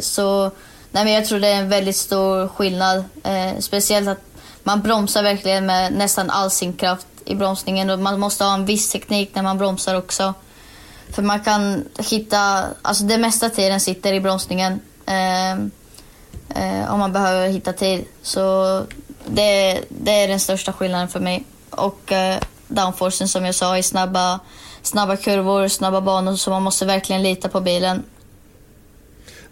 Så 0.00 0.50
nej, 0.90 1.04
men 1.04 1.12
jag 1.12 1.26
tror 1.26 1.40
det 1.40 1.48
är 1.48 1.58
en 1.58 1.68
väldigt 1.68 1.96
stor 1.96 2.48
skillnad. 2.48 3.04
Speciellt 3.58 4.08
att 4.08 4.22
man 4.62 4.82
bromsar 4.82 5.22
verkligen 5.22 5.66
med 5.66 5.92
nästan 5.92 6.30
all 6.30 6.50
sin 6.50 6.72
kraft 6.72 7.06
i 7.24 7.34
bromsningen 7.34 7.90
och 7.90 7.98
man 7.98 8.20
måste 8.20 8.44
ha 8.44 8.54
en 8.54 8.64
viss 8.64 8.90
teknik 8.90 9.34
när 9.34 9.42
man 9.42 9.58
bromsar 9.58 9.94
också. 9.94 10.34
För 11.12 11.22
man 11.22 11.40
kan 11.40 11.84
hitta, 11.98 12.64
alltså 12.82 13.04
det 13.04 13.18
mesta 13.18 13.50
tiden 13.50 13.80
sitter 13.80 14.12
i 14.12 14.20
bromsningen. 14.20 14.80
Eh, 15.06 15.52
eh, 16.54 16.92
om 16.92 16.98
man 16.98 17.12
behöver 17.12 17.48
hitta 17.48 17.72
tid. 17.72 18.04
Så 18.22 18.42
det, 19.26 19.80
det 19.88 20.10
är 20.10 20.28
den 20.28 20.40
största 20.40 20.72
skillnaden 20.72 21.08
för 21.08 21.20
mig. 21.20 21.44
Och 21.70 22.12
eh, 22.12 22.38
downforcen 22.68 23.28
som 23.28 23.44
jag 23.44 23.54
sa 23.54 23.78
i 23.78 23.82
snabba, 23.82 24.40
snabba 24.82 25.16
kurvor, 25.16 25.68
snabba 25.68 26.00
banor. 26.00 26.36
Så 26.36 26.50
man 26.50 26.62
måste 26.62 26.86
verkligen 26.86 27.22
lita 27.22 27.48
på 27.48 27.60
bilen. 27.60 28.02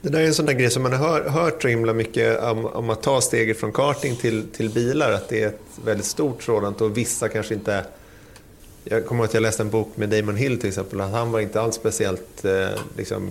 Det 0.01 0.09
där 0.09 0.21
är 0.21 0.27
en 0.27 0.35
sån 0.35 0.47
där 0.47 0.53
grej 0.53 0.71
som 0.71 0.83
man 0.83 0.93
har 0.93 0.99
hör, 0.99 1.29
hört 1.29 1.63
så 1.63 1.69
himla 1.69 1.93
mycket 1.93 2.43
om, 2.43 2.67
om, 2.67 2.91
att 2.91 3.03
ta 3.03 3.21
steget 3.21 3.61
från 3.61 3.73
karting 3.73 4.17
till, 4.17 4.47
till 4.53 4.71
bilar. 4.71 5.13
Att 5.13 5.29
det 5.29 5.43
är 5.43 5.49
ett 5.49 5.61
väldigt 5.85 6.07
stort 6.07 6.43
sådant 6.43 6.81
och 6.81 6.97
vissa 6.97 7.29
kanske 7.29 7.55
inte... 7.55 7.85
Jag 8.89 9.07
kommer 9.07 9.21
ihåg 9.21 9.29
att 9.29 9.35
jag 9.35 9.41
läste 9.41 9.63
en 9.63 9.71
bok 9.71 9.97
med 9.97 10.09
Damon 10.09 10.37
Hill 10.37 10.61
till 10.61 10.69
exempel. 10.69 11.01
Att 11.01 11.11
han 11.11 11.33
var 11.33 11.41
inte 11.41 11.61
alls 11.61 11.75
speciellt 11.75 12.45
eh, 12.45 12.69
liksom, 12.97 13.31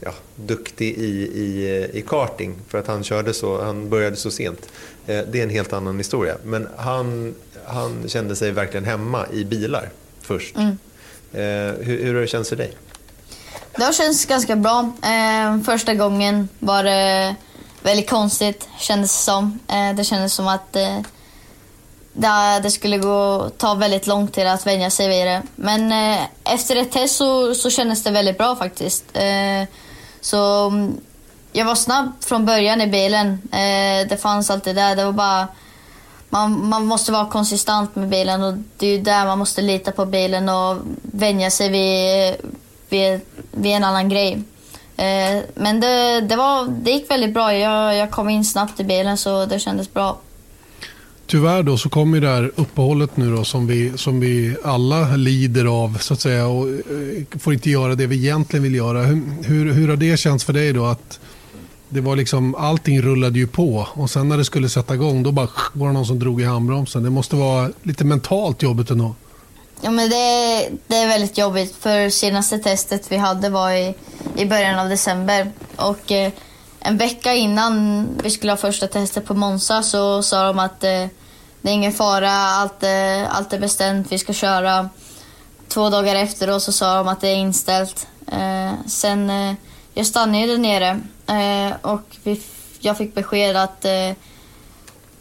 ja, 0.00 0.12
duktig 0.36 0.98
i, 0.98 1.26
i, 1.34 1.88
i 1.92 2.02
karting. 2.02 2.56
För 2.68 2.78
att 2.78 2.86
han, 2.86 3.04
körde 3.04 3.34
så, 3.34 3.62
han 3.62 3.88
började 3.88 4.16
så 4.16 4.30
sent. 4.30 4.68
Eh, 5.06 5.24
det 5.32 5.38
är 5.38 5.42
en 5.42 5.50
helt 5.50 5.72
annan 5.72 5.98
historia. 5.98 6.36
Men 6.44 6.68
han, 6.76 7.34
han 7.66 8.08
kände 8.08 8.36
sig 8.36 8.50
verkligen 8.50 8.84
hemma 8.84 9.26
i 9.32 9.44
bilar 9.44 9.90
först. 10.20 10.56
Mm. 10.56 10.78
Eh, 11.32 11.86
hur, 11.86 12.04
hur 12.04 12.14
har 12.14 12.20
det 12.20 12.26
känts 12.26 12.48
för 12.48 12.56
dig? 12.56 12.72
Det 13.76 13.84
har 13.84 13.92
känts 13.92 14.26
ganska 14.26 14.56
bra. 14.56 14.92
Eh, 15.02 15.62
första 15.64 15.94
gången 15.94 16.48
var 16.58 16.84
det 16.84 17.34
väldigt 17.82 18.10
konstigt, 18.10 18.68
kändes 18.78 19.12
det 19.12 19.22
som. 19.22 19.58
Eh, 19.68 19.96
det 19.96 20.04
kändes 20.04 20.34
som 20.34 20.48
att 20.48 20.76
där 22.18 22.60
det, 22.60 22.70
skulle 22.70 22.98
gå, 22.98 23.50
ta 23.56 23.74
väldigt 23.74 24.06
lång 24.06 24.28
tid 24.28 24.46
att 24.46 24.66
vänja 24.66 24.90
sig 24.90 25.08
vid 25.08 25.26
det. 25.26 25.42
Men 25.56 25.92
eh, 25.92 26.20
efter 26.44 26.76
ett 26.76 26.92
test 26.92 27.16
så, 27.16 27.54
så 27.54 27.70
kändes 27.70 28.04
det 28.04 28.10
väldigt 28.10 28.38
bra 28.38 28.56
faktiskt. 28.56 29.04
Eh, 29.12 29.68
så 30.20 30.66
mm, 30.66 31.00
jag 31.52 31.64
var 31.64 31.74
snabb 31.74 32.12
från 32.20 32.46
början 32.46 32.80
i 32.80 32.86
bilen. 32.86 33.28
Eh, 33.52 34.08
det 34.08 34.20
fanns 34.22 34.50
alltid 34.50 34.76
där. 34.76 34.96
Det 34.96 35.04
var 35.04 35.12
bara... 35.12 35.48
Man, 36.30 36.68
man 36.68 36.86
måste 36.86 37.12
vara 37.12 37.26
konsistent 37.26 37.96
med 37.96 38.08
bilen 38.08 38.42
och 38.42 38.54
det 38.76 38.86
är 38.86 38.96
ju 38.96 39.02
där 39.02 39.26
man 39.26 39.38
måste 39.38 39.62
lita 39.62 39.92
på 39.92 40.06
bilen 40.06 40.48
och 40.48 40.76
vänja 41.02 41.50
sig 41.50 41.68
vid, 41.68 42.36
vid, 42.88 43.20
vid 43.52 43.72
en 43.72 43.84
annan 43.84 44.08
grej. 44.08 44.42
Eh, 44.96 45.42
men 45.54 45.80
det, 45.80 46.20
det, 46.20 46.36
var, 46.36 46.66
det 46.68 46.90
gick 46.90 47.10
väldigt 47.10 47.34
bra. 47.34 47.54
Jag, 47.54 47.96
jag 47.96 48.10
kom 48.10 48.28
in 48.28 48.44
snabbt 48.44 48.80
i 48.80 48.84
bilen 48.84 49.18
så 49.18 49.46
det 49.46 49.58
kändes 49.58 49.92
bra. 49.92 50.18
Tyvärr 51.30 51.62
då 51.62 51.78
så 51.78 51.88
kommer 51.88 52.20
det 52.20 52.28
här 52.28 52.52
uppehållet 52.56 53.16
nu 53.16 53.36
då 53.36 53.44
som 53.44 53.66
vi, 53.66 53.92
som 53.96 54.20
vi 54.20 54.56
alla 54.64 55.16
lider 55.16 55.84
av 55.84 55.98
så 56.00 56.14
att 56.14 56.20
säga 56.20 56.46
och 56.46 56.68
eh, 56.68 57.38
får 57.38 57.52
inte 57.54 57.70
göra 57.70 57.94
det 57.94 58.06
vi 58.06 58.16
egentligen 58.16 58.62
vill 58.62 58.74
göra. 58.74 59.02
Hur, 59.02 59.22
hur, 59.42 59.72
hur 59.72 59.88
har 59.88 59.96
det 59.96 60.16
känts 60.16 60.44
för 60.44 60.52
dig 60.52 60.72
då 60.72 60.86
att 60.86 61.20
det 61.88 62.00
var 62.00 62.16
liksom, 62.16 62.54
allting 62.54 63.02
rullade 63.02 63.38
ju 63.38 63.46
på 63.46 63.88
och 63.92 64.10
sen 64.10 64.28
när 64.28 64.36
det 64.36 64.44
skulle 64.44 64.68
sätta 64.68 64.94
igång 64.94 65.22
då 65.22 65.32
bara 65.32 65.48
var 65.72 65.86
det 65.86 65.92
någon 65.92 66.06
som 66.06 66.18
drog 66.18 66.40
i 66.40 66.44
handbromsen. 66.44 67.02
Det 67.02 67.10
måste 67.10 67.36
vara 67.36 67.70
lite 67.82 68.04
mentalt 68.04 68.62
jobbigt 68.62 68.90
ändå. 68.90 69.14
Ja, 69.80 69.90
men 69.90 70.10
det, 70.10 70.68
det 70.86 70.96
är 70.96 71.08
väldigt 71.08 71.38
jobbigt 71.38 71.76
för 71.80 72.10
senaste 72.10 72.58
testet 72.58 73.12
vi 73.12 73.16
hade 73.16 73.50
var 73.50 73.72
i, 73.72 73.94
i 74.36 74.46
början 74.46 74.78
av 74.78 74.88
december. 74.88 75.52
Och 75.76 76.12
eh, 76.12 76.32
en 76.80 76.96
vecka 76.96 77.34
innan 77.34 78.06
vi 78.22 78.30
skulle 78.30 78.52
ha 78.52 78.56
första 78.56 78.86
testet 78.86 79.26
på 79.26 79.34
Monza 79.34 79.82
så 79.82 80.22
sa 80.22 80.46
de 80.46 80.58
att 80.58 80.84
eh, 80.84 81.06
det 81.62 81.70
är 81.70 81.74
ingen 81.74 81.92
fara, 81.92 82.30
allt, 82.30 82.82
är, 82.82 83.24
allt 83.24 83.52
är 83.52 83.58
bestämt, 83.58 84.12
vi 84.12 84.18
ska 84.18 84.32
köra. 84.32 84.88
Två 85.68 85.90
dagar 85.90 86.14
efter 86.14 86.58
så 86.58 86.72
sa 86.72 86.96
de 86.96 87.08
att 87.08 87.20
det 87.20 87.28
är 87.28 87.36
inställt. 87.36 88.06
Eh, 88.26 88.72
sen, 88.86 89.30
eh, 89.30 89.54
jag 89.94 90.06
stannade 90.06 90.46
där 90.46 90.58
nere 90.58 91.00
eh, 91.26 91.76
och 91.82 92.16
vi, 92.22 92.42
jag 92.80 92.98
fick 92.98 93.14
besked 93.14 93.56
att 93.56 93.84
eh, 93.84 94.12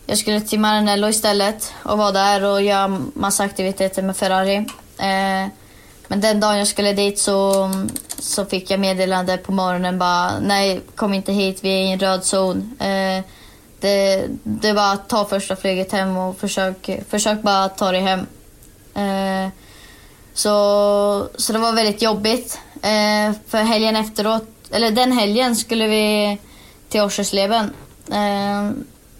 jag 0.06 0.18
skulle 0.18 0.42
till 0.42 0.60
Maranello 0.60 1.08
istället 1.08 1.74
och 1.84 1.98
vara 1.98 2.12
där 2.12 2.44
och 2.44 2.62
göra 2.62 3.02
massa 3.14 3.44
aktiviteter 3.44 4.02
med 4.02 4.18
Ferrari. 4.18 4.56
Eh, 4.98 5.52
men 6.08 6.22
den 6.22 6.40
dagen 6.40 6.58
jag 6.58 6.68
skulle 6.68 6.94
dit 6.94 7.20
så, 7.20 7.70
så 8.20 8.46
fick 8.46 8.72
jag 8.72 8.80
meddelande 8.80 9.38
på 9.38 9.52
morgonen 9.52 10.00
bara 10.00 10.40
nej, 10.40 10.82
kom 10.96 11.14
inte 11.14 11.34
hit, 11.34 11.60
vi 11.62 11.70
är 11.70 11.82
i 11.82 11.92
en 11.92 12.00
röd 12.00 12.24
zon. 12.24 12.78
Eh, 12.80 13.24
det, 13.80 14.28
det, 14.44 14.70
är 14.70 14.74
bara 14.74 14.92
att 14.92 15.10
ta 15.10 15.26
första 15.26 15.56
flyget 15.56 15.92
hem 15.92 16.18
och 16.18 16.38
försök, 16.38 16.90
försök 17.10 17.42
bara 17.42 17.70
ta 17.70 17.92
dig 17.92 18.02
hem. 18.02 18.20
Eh, 18.96 19.52
så, 20.34 21.30
så 21.36 21.54
det 21.54 21.60
var 21.60 21.74
väldigt 21.74 22.02
jobbigt. 22.02 22.60
Eh, 22.74 23.34
för 23.48 23.58
helgen 23.58 23.96
efteråt, 23.96 24.48
eller 24.72 24.92
den 24.92 25.12
helgen 25.12 25.56
skulle 25.56 25.88
vi 25.88 26.38
till 26.90 27.02
Orsersleben. 27.02 27.74
Eh, 28.12 28.72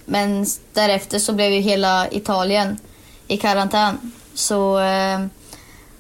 men 0.06 0.46
därefter 0.74 1.20
så 1.20 1.34
blev 1.34 1.52
ju 1.52 1.60
hela 1.60 2.08
Italien 2.12 2.80
i 3.28 3.38
karantän. 3.38 4.12
Så, 4.34 4.80
eh, 4.80 5.20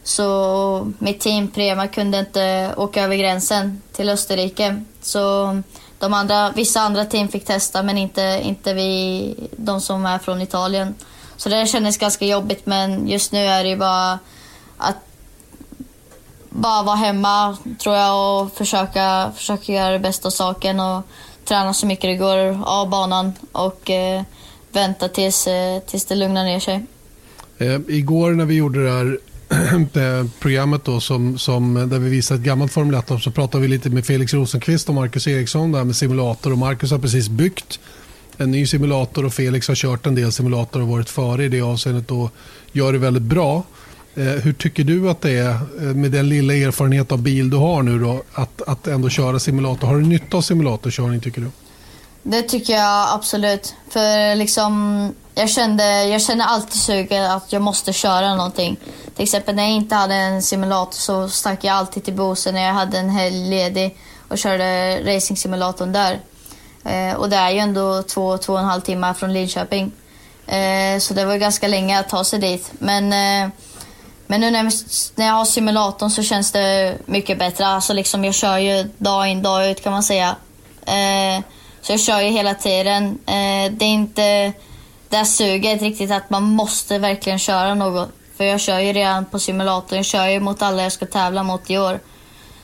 så 0.03 0.91
mitt 0.99 1.20
team 1.20 1.47
Prema 1.47 1.88
kunde 1.88 2.20
inte 2.20 2.74
åka 2.78 3.03
över 3.03 3.16
gränsen 3.16 3.82
till 3.91 4.10
Österrike. 4.10 4.84
Så 5.01 5.58
de 6.00 6.14
andra, 6.14 6.52
vissa 6.52 6.82
andra 6.82 7.06
team 7.06 7.28
fick 7.28 7.45
testa 7.45 7.84
men 7.84 7.98
inte, 7.98 8.41
inte 8.43 8.74
vi, 8.74 9.36
de 9.52 9.82
som 9.82 10.06
är 10.06 10.20
från 10.20 10.41
Italien. 10.41 10.95
Så 11.38 11.50
det 11.50 11.68
kändes 11.68 11.98
ganska 11.98 12.26
jobbigt 12.26 12.66
men 12.66 13.08
just 13.08 13.32
nu 13.32 13.39
är 13.39 13.64
det 13.64 13.70
ju 13.70 13.78
bara 13.78 14.20
att 14.78 14.98
bara 16.50 16.84
vara 16.84 16.95
hemma 16.95 17.58
tror 17.80 17.95
jag 17.95 18.41
och 18.41 18.54
försöka, 18.54 19.32
försöka 19.36 19.74
göra 19.74 19.91
det 19.91 20.00
bästa 20.00 20.28
av 20.28 20.32
saken. 20.32 20.80
Och 20.80 21.04
träna 21.48 21.74
så 21.74 21.86
mycket 21.86 22.04
det 22.04 22.16
går 22.16 22.64
av 22.66 22.89
banan 22.89 23.34
och 23.52 23.89
eh, 23.89 24.22
vänta 24.72 25.10
tills, 25.10 25.48
eh, 25.48 25.80
tills 25.80 26.06
det 26.06 26.16
lugnar 26.16 26.43
ner 26.43 26.60
sig. 26.60 26.86
Eh, 27.58 27.80
igår 27.88 28.32
när 28.32 28.45
vi 28.45 28.56
gjorde 28.56 28.84
det 28.84 28.91
här 28.91 29.20
programmet 30.39 30.86
då, 30.86 31.00
som, 31.00 31.38
som, 31.38 31.74
där 31.74 32.00
vi 32.00 32.10
visar 32.10 32.36
ett 32.36 32.41
gammalt 32.41 32.72
Formel 32.72 32.95
1 32.95 33.22
så 33.22 33.32
pratade 33.32 33.62
vi 33.62 33.68
lite 33.68 33.89
med 33.89 34.06
Felix 34.06 34.34
Rosenqvist 34.34 34.89
och 34.89 34.95
Marcus 34.95 35.28
Eriksson 35.28 35.72
där 35.72 35.84
med 35.84 35.95
simulator. 35.95 36.52
Och 36.52 36.58
Marcus 36.58 36.91
har 36.91 37.00
precis 37.00 37.30
byggt 37.30 37.80
en 38.38 38.52
ny 38.52 38.68
simulator 38.68 39.26
och 39.26 39.34
Felix 39.34 39.68
har 39.68 39.76
kört 39.76 40.06
en 40.06 40.16
del 40.16 40.32
simulator 40.32 40.82
och 40.82 40.88
varit 40.88 41.10
före 41.10 41.45
i 41.45 41.50
det 41.50 41.62
avseendet 41.62 42.12
och 42.12 42.32
gör 42.72 42.93
det 42.93 43.00
väldigt 43.00 43.24
bra. 43.24 43.64
Eh, 44.16 44.24
hur 44.24 44.54
tycker 44.54 44.84
du 44.84 45.10
att 45.10 45.22
det 45.22 45.32
är 45.32 45.50
eh, 45.50 45.82
med 45.82 46.12
den 46.12 46.30
lilla 46.30 46.54
erfarenhet 46.54 47.12
av 47.12 47.22
bil 47.22 47.50
du 47.50 47.58
har 47.58 47.84
nu 47.84 48.00
då, 48.00 48.24
att, 48.34 48.62
att 48.62 48.88
ändå 48.88 49.10
köra 49.10 49.39
simulator? 49.39 49.88
Har 49.88 49.95
du 49.95 50.06
nytta 50.06 50.38
av 50.38 50.41
simulatorkörning 50.41 51.22
tycker 51.22 51.41
du? 51.41 51.48
Det 52.24 52.41
tycker 52.41 52.74
jag 52.74 53.08
absolut. 53.14 53.76
För 53.89 54.36
liksom, 54.36 55.14
jag, 55.38 55.50
kände, 55.50 56.04
jag 56.04 56.22
kände 56.22 56.44
alltid 56.44 56.82
suget 56.82 57.30
att 57.30 57.54
jag 57.54 57.62
måste 57.62 57.94
köra 57.94 58.36
någonting. 58.36 58.78
Till 59.16 59.24
exempel 59.24 59.56
när 59.56 59.64
jag 59.64 59.72
inte 59.72 59.96
hade 59.96 60.16
en 60.16 60.42
simulator 60.44 60.92
så 60.92 61.30
stack 61.30 61.64
jag 61.64 61.76
alltid 61.76 62.04
till 62.04 62.14
Bose 62.14 62.52
när 62.52 62.66
jag 62.66 62.74
hade 62.74 62.98
en 63.00 63.10
helg 63.10 63.50
ledig 63.50 63.98
och 64.28 64.38
körde 64.38 65.00
racingsimulatorn 65.16 65.92
där. 65.92 66.20
Eh, 66.86 67.16
och 67.16 67.30
det 67.30 67.36
är 67.36 67.52
ju 67.52 67.58
ändå 67.58 68.04
två, 68.04 68.38
två 68.38 68.54
och 68.54 68.60
en 68.60 68.66
halv 68.66 68.82
timme 68.82 69.14
från 69.14 69.34
Linköping. 69.34 69.92
Eh, 70.48 71.00
så 71.00 71.14
det 71.14 71.26
var 71.26 71.36
ganska 71.36 71.68
länge 71.68 72.00
att 72.00 72.10
ta 72.10 72.24
sig 72.24 72.40
dit. 72.40 72.72
Men, 72.80 73.04
eh, 73.04 73.52
men 74.28 74.42
nu 74.42 74.52
när, 74.52 74.64
när 75.16 75.28
jag 75.28 75.34
har 75.34 75.46
simulatorn 75.46 76.10
så 76.10 76.24
känns 76.24 76.52
det 76.52 76.98
mycket 77.06 77.40
bättre. 77.40 77.68
Alltså 77.68 77.94
liksom 77.94 78.26
jag 78.26 78.34
kör 78.34 78.58
ju 78.58 78.90
dag 78.98 79.28
in 79.28 79.42
dag 79.42 79.70
ut 79.70 79.84
kan 79.84 79.92
man 79.92 80.04
säga. 80.04 80.36
Eh, 80.86 81.44
så 81.82 81.94
jag 81.94 82.00
kör 82.00 82.22
ju 82.22 82.30
hela 82.30 82.54
tiden. 82.54 83.20
Eh, 83.26 83.72
det 83.72 83.86
är 83.86 83.94
inte 83.94 84.54
det 85.10 85.18
här 85.18 85.26
suget 85.26 85.82
riktigt 85.82 86.12
att 86.12 86.30
man 86.30 86.43
måste 86.43 86.97
verkligen 86.97 87.39
köra 87.39 87.74
något. 87.74 88.10
För 88.38 88.43
jag 88.43 88.60
kör 88.60 88.80
ju 88.80 88.93
redan 88.93 89.26
på 89.26 89.39
simulatorn. 89.39 89.97
Jag 89.97 90.05
kör 90.05 90.28
ju 90.28 90.39
mot 90.39 90.62
alla 90.62 90.84
jag 90.84 90.91
ska 90.91 91.05
tävla 91.05 91.43
mot 91.43 91.70
i 91.70 91.78
år. 91.78 91.99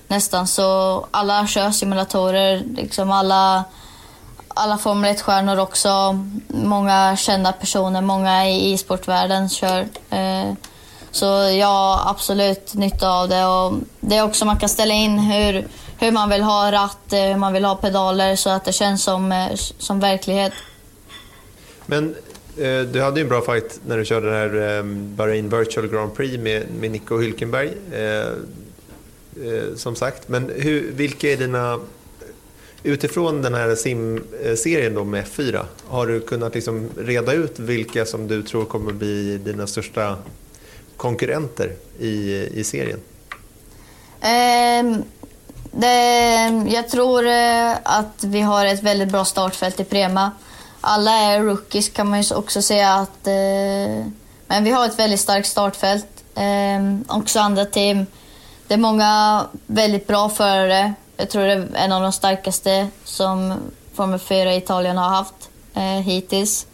Nästan. 0.08 0.48
Så 0.48 1.08
alla 1.12 1.48
kör 1.48 1.72
simulatorer. 1.72 2.64
Liksom 2.76 3.12
alla, 3.12 3.64
alla 4.48 4.78
Formel 4.78 5.16
1-stjärnor 5.16 5.60
också. 5.60 6.20
Många 6.48 7.18
kända 7.18 7.52
personer, 7.52 8.02
många 8.02 8.50
i 8.50 8.74
e-sportvärlden 8.74 9.50
kör. 9.50 9.88
Eh, 10.10 10.54
så 11.12 11.26
jag 11.60 11.68
har 11.68 12.10
absolut 12.10 12.74
nytta 12.74 13.10
av 13.10 13.30
det. 13.30 13.46
Och 13.46 13.74
det 14.00 14.18
är 14.18 14.24
också 14.24 14.46
man 14.46 14.60
kan 14.60 14.70
ställa 14.70 14.94
in 14.94 15.20
hur 15.20 15.68
hur 16.04 16.12
man 16.12 16.30
vill 16.30 16.42
ha 16.42 16.72
ratt, 16.72 17.14
eh, 17.14 17.20
hur 17.20 17.38
man 17.38 17.54
vill 17.54 17.66
ha 17.66 17.76
pedaler 17.76 18.36
så 18.36 18.50
att 18.50 18.66
det 18.66 18.74
känns 18.74 19.04
som, 19.04 19.32
eh, 19.32 19.56
som 19.78 20.00
verklighet. 20.00 20.54
Men 21.86 22.16
Eh, 22.58 22.82
du 22.82 23.02
hade 23.02 23.20
ju 23.20 23.24
en 23.24 23.30
bra 23.30 23.42
fight 23.42 23.80
när 23.88 23.98
du 23.98 24.06
körde 24.06 24.30
det 24.30 24.36
här 24.36 24.80
ehm, 24.80 25.16
Bahrain 25.16 25.50
Virtual 25.50 25.88
Grand 25.88 26.16
Prix 26.16 26.38
med, 26.38 26.64
med 26.80 26.92
Nico 26.92 27.18
Hülkenberg. 27.18 27.72
Eh, 27.92 28.28
eh, 29.48 29.76
som 29.76 29.96
sagt, 29.96 30.30
men 30.30 30.52
hur, 30.56 30.92
vilka 30.92 31.32
är 31.32 31.38
dina... 31.38 31.80
Utifrån 32.86 33.42
den 33.42 33.54
här 33.54 33.76
simserien 33.76 34.94
då 34.94 35.04
med 35.04 35.26
F4, 35.26 35.66
har 35.88 36.08
du 36.08 36.20
kunnat 36.20 36.56
liksom 36.56 36.90
reda 36.98 37.34
ut 37.34 37.60
vilka 37.60 38.06
som 38.06 38.28
du 38.28 38.44
tror 38.44 38.66
kommer 38.66 38.94
bli 38.94 39.38
dina 39.38 39.68
största 39.68 40.18
konkurrenter 40.98 41.72
i, 42.00 42.48
i 42.54 42.64
serien? 42.64 43.00
Um 44.22 45.04
det, 45.76 46.66
jag 46.68 46.90
tror 46.90 47.28
eh, 47.28 47.72
att 47.84 48.24
vi 48.24 48.42
har 48.42 48.66
ett 48.66 48.84
väldigt 48.84 49.10
bra 49.10 49.26
startfält 49.26 49.80
i 49.80 49.84
Prema. 49.84 50.32
Alla 50.86 51.12
är 51.12 51.40
rookies 51.44 51.90
kan 51.90 52.10
man 52.10 52.22
ju 52.22 52.36
också 52.36 52.62
säga 52.62 52.94
att... 52.94 53.28
Eh, 53.28 54.06
men 54.48 54.64
vi 54.64 54.72
har 54.72 54.86
ett 54.86 55.00
väldigt 55.00 55.20
starkt 55.20 55.48
startfält. 55.48 56.08
Eh, 56.36 57.16
också 57.18 57.40
andra 57.40 57.66
team. 57.66 58.06
Det 58.68 58.74
är 58.74 58.78
många 58.78 59.42
väldigt 59.68 60.08
bra 60.08 60.30
förare. 60.30 60.94
Jag 61.18 61.30
tror 61.30 61.44
det 61.44 61.52
är 61.52 61.68
en 61.76 61.92
av 61.92 62.02
de 62.02 62.12
starkaste 62.12 62.88
som 63.04 63.54
Formel 63.94 64.20
4 64.20 64.54
i 64.54 64.58
Italien 64.58 64.98
har 64.98 65.10
haft 65.10 65.50
eh, 65.74 65.84
hittills. 65.84 66.66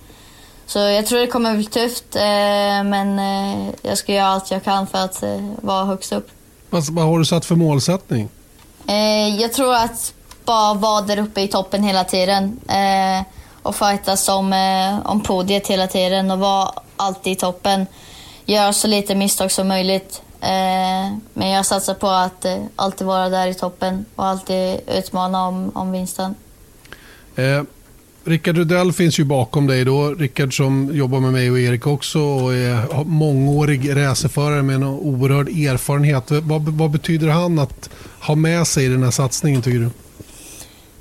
Så 0.65 0.79
jag 0.79 1.05
tror 1.05 1.19
det 1.19 1.27
kommer 1.27 1.55
bli 1.55 1.65
tufft, 1.65 2.15
eh, 2.15 2.21
men 2.83 3.19
eh, 3.19 3.73
jag 3.81 3.97
ska 3.97 4.13
göra 4.13 4.27
allt 4.27 4.51
jag 4.51 4.63
kan 4.63 4.87
för 4.87 4.97
att 4.97 5.23
eh, 5.23 5.49
vara 5.61 5.85
högst 5.85 6.11
upp. 6.11 6.29
Alltså, 6.69 6.93
vad 6.93 7.05
har 7.05 7.19
du 7.19 7.25
satt 7.25 7.45
för 7.45 7.55
målsättning? 7.55 8.29
Eh, 8.87 9.41
jag 9.41 9.53
tror 9.53 9.75
att 9.75 10.13
bara 10.45 10.73
vara 10.73 11.01
där 11.01 11.19
uppe 11.19 11.41
i 11.41 11.47
toppen 11.47 11.83
hela 11.83 12.03
tiden 12.03 12.59
eh, 12.67 13.25
och 13.61 13.75
fightas 13.75 14.29
om, 14.29 14.53
eh, 14.53 15.11
om 15.11 15.23
podiet 15.23 15.67
hela 15.67 15.87
tiden 15.87 16.31
och 16.31 16.39
vara 16.39 16.71
alltid 16.97 17.33
i 17.33 17.35
toppen. 17.35 17.85
Göra 18.45 18.73
så 18.73 18.87
lite 18.87 19.15
misstag 19.15 19.51
som 19.51 19.67
möjligt. 19.67 20.21
Eh, 20.41 21.17
men 21.33 21.49
jag 21.49 21.65
satsar 21.65 21.93
på 21.93 22.07
att 22.07 22.45
eh, 22.45 22.57
alltid 22.75 23.07
vara 23.07 23.29
där 23.29 23.47
i 23.47 23.53
toppen 23.53 24.05
och 24.15 24.25
alltid 24.25 24.79
utmana 24.87 25.47
om, 25.47 25.71
om 25.73 25.91
vinsten. 25.91 26.35
Eh, 27.35 27.63
Rickard 28.23 28.57
Rudell 28.57 28.93
finns 28.93 29.19
ju 29.19 29.23
bakom 29.23 29.67
dig 29.67 29.85
då. 29.85 30.09
Rickard 30.09 30.57
som 30.57 30.89
jobbar 30.93 31.19
med 31.19 31.31
mig 31.31 31.51
och 31.51 31.59
Erik 31.59 31.87
också 31.87 32.19
och 32.19 32.53
är 32.53 33.03
mångårig 33.03 33.95
racerförare 33.95 34.61
med 34.61 34.75
en 34.75 34.83
oerhörd 34.83 35.49
erfarenhet. 35.49 36.31
Vad, 36.31 36.61
vad 36.61 36.91
betyder 36.91 37.27
han 37.27 37.59
att 37.59 37.89
ha 38.21 38.35
med 38.35 38.67
sig 38.67 38.85
i 38.85 38.87
den 38.87 39.03
här 39.03 39.11
satsningen 39.11 39.61
tycker 39.61 39.79
du? 39.79 39.89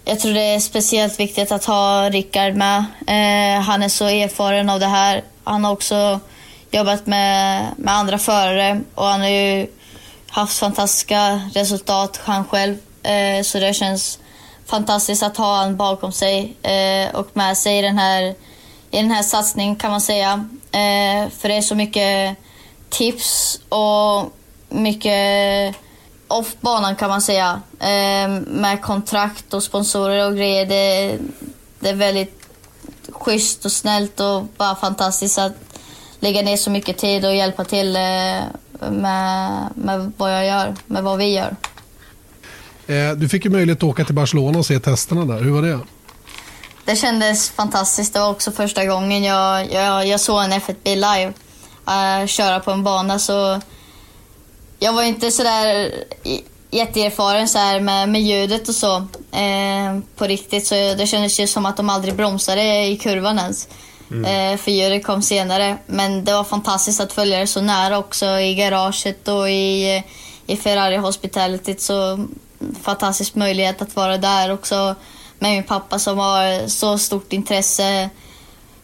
Jag 0.08 0.20
tror 0.20 0.34
det 0.34 0.54
är 0.54 0.60
speciellt 0.60 1.20
viktigt 1.20 1.52
att 1.52 1.64
ha 1.64 2.10
Rickard 2.10 2.54
med. 2.54 2.78
Eh, 3.06 3.62
han 3.62 3.82
är 3.82 3.88
så 3.88 4.04
erfaren 4.04 4.70
av 4.70 4.80
det 4.80 4.86
här. 4.86 5.24
Han 5.44 5.64
har 5.64 5.72
också 5.72 6.20
jobbat 6.70 7.06
med, 7.06 7.66
med 7.76 7.94
andra 7.94 8.18
förare 8.18 8.80
och 8.94 9.04
han 9.04 9.20
har 9.20 9.28
ju 9.28 9.66
haft 10.28 10.58
fantastiska 10.58 11.40
resultat 11.54 12.20
han 12.24 12.44
själv. 12.44 12.76
Eh, 13.02 13.42
så 13.42 13.58
det 13.58 13.74
känns 13.74 14.18
fantastiskt 14.66 15.22
att 15.22 15.36
ha 15.36 15.58
honom 15.58 15.76
bakom 15.76 16.12
sig 16.12 16.56
eh, 16.62 17.14
och 17.14 17.28
med 17.32 17.56
sig 17.56 17.78
i 17.78 17.82
den 17.82 17.98
här, 17.98 18.22
i 18.90 18.96
den 18.96 19.10
här 19.10 19.22
satsningen 19.22 19.76
kan 19.76 19.90
man 19.90 20.00
säga. 20.00 20.48
Eh, 20.72 21.30
för 21.30 21.48
det 21.48 21.54
är 21.54 21.62
så 21.62 21.74
mycket 21.74 22.36
tips 22.88 23.60
och 23.68 24.32
mycket 24.68 25.76
off 26.28 26.56
banan 26.60 26.96
kan 26.96 27.08
man 27.08 27.22
säga. 27.22 27.62
Eh, 27.80 28.28
med 28.46 28.82
kontrakt 28.82 29.54
och 29.54 29.62
sponsorer 29.62 30.26
och 30.26 30.36
grejer. 30.36 30.66
Det, 30.66 31.18
det 31.80 31.88
är 31.88 31.94
väldigt 31.94 32.48
schysst 33.12 33.64
och 33.64 33.72
snällt 33.72 34.20
och 34.20 34.44
bara 34.56 34.74
fantastiskt 34.74 35.38
att 35.38 35.52
lägga 36.20 36.42
ner 36.42 36.56
så 36.56 36.70
mycket 36.70 36.98
tid 36.98 37.24
och 37.24 37.34
hjälpa 37.34 37.64
till 37.64 37.96
eh, 37.96 38.02
med, 38.90 39.68
med 39.74 40.12
vad 40.16 40.32
jag 40.32 40.46
gör, 40.46 40.74
med 40.86 41.02
vad 41.02 41.18
vi 41.18 41.34
gör. 41.34 41.56
Eh, 42.86 43.12
du 43.16 43.28
fick 43.28 43.44
ju 43.44 43.50
möjlighet 43.50 43.78
att 43.78 43.88
åka 43.88 44.04
till 44.04 44.14
Barcelona 44.14 44.58
och 44.58 44.66
se 44.66 44.80
testerna 44.80 45.24
där. 45.24 45.42
Hur 45.42 45.50
var 45.50 45.62
det? 45.62 45.80
Det 46.84 46.96
kändes 46.96 47.50
fantastiskt. 47.50 48.14
Det 48.14 48.20
var 48.20 48.30
också 48.30 48.52
första 48.52 48.86
gången 48.86 49.24
jag, 49.24 49.72
jag, 49.72 50.06
jag 50.06 50.20
såg 50.20 50.44
en 50.44 50.52
F1-bil 50.52 51.00
live 51.00 51.32
uh, 51.88 52.26
köra 52.26 52.60
på 52.60 52.70
en 52.70 52.84
bana. 52.84 53.18
Så 53.18 53.60
jag 54.78 54.92
var 54.92 55.02
inte 55.02 55.30
sådär 55.30 55.94
jätteerfaren 56.70 57.48
så 57.48 57.58
här 57.58 57.80
med, 57.80 58.08
med 58.08 58.22
ljudet 58.22 58.68
och 58.68 58.74
så 58.74 58.96
eh, 59.32 59.98
på 60.16 60.24
riktigt. 60.24 60.66
Så 60.66 60.74
det 60.74 61.06
kändes 61.06 61.40
ju 61.40 61.46
som 61.46 61.66
att 61.66 61.76
de 61.76 61.90
aldrig 61.90 62.14
bromsade 62.14 62.84
i 62.84 62.96
kurvan 62.96 63.38
ens. 63.38 63.68
Mm. 64.10 64.24
Eh, 64.24 64.58
för 64.58 64.70
ljudet 64.70 65.06
kom 65.06 65.22
senare. 65.22 65.78
Men 65.86 66.24
det 66.24 66.32
var 66.32 66.44
fantastiskt 66.44 67.00
att 67.00 67.12
följa 67.12 67.38
det 67.38 67.46
så 67.46 67.60
nära 67.60 67.98
också 67.98 68.26
i 68.26 68.54
garaget 68.54 69.28
och 69.28 69.50
i, 69.50 70.02
i 70.46 70.56
Ferrari 70.56 70.96
Hospitality. 70.96 71.74
Så 71.78 72.26
fantastisk 72.82 73.34
möjlighet 73.34 73.82
att 73.82 73.96
vara 73.96 74.18
där 74.18 74.52
också 74.52 74.94
med 75.38 75.50
min 75.50 75.62
pappa 75.62 75.98
som 75.98 76.18
har 76.18 76.68
så 76.68 76.98
stort 76.98 77.32
intresse 77.32 78.10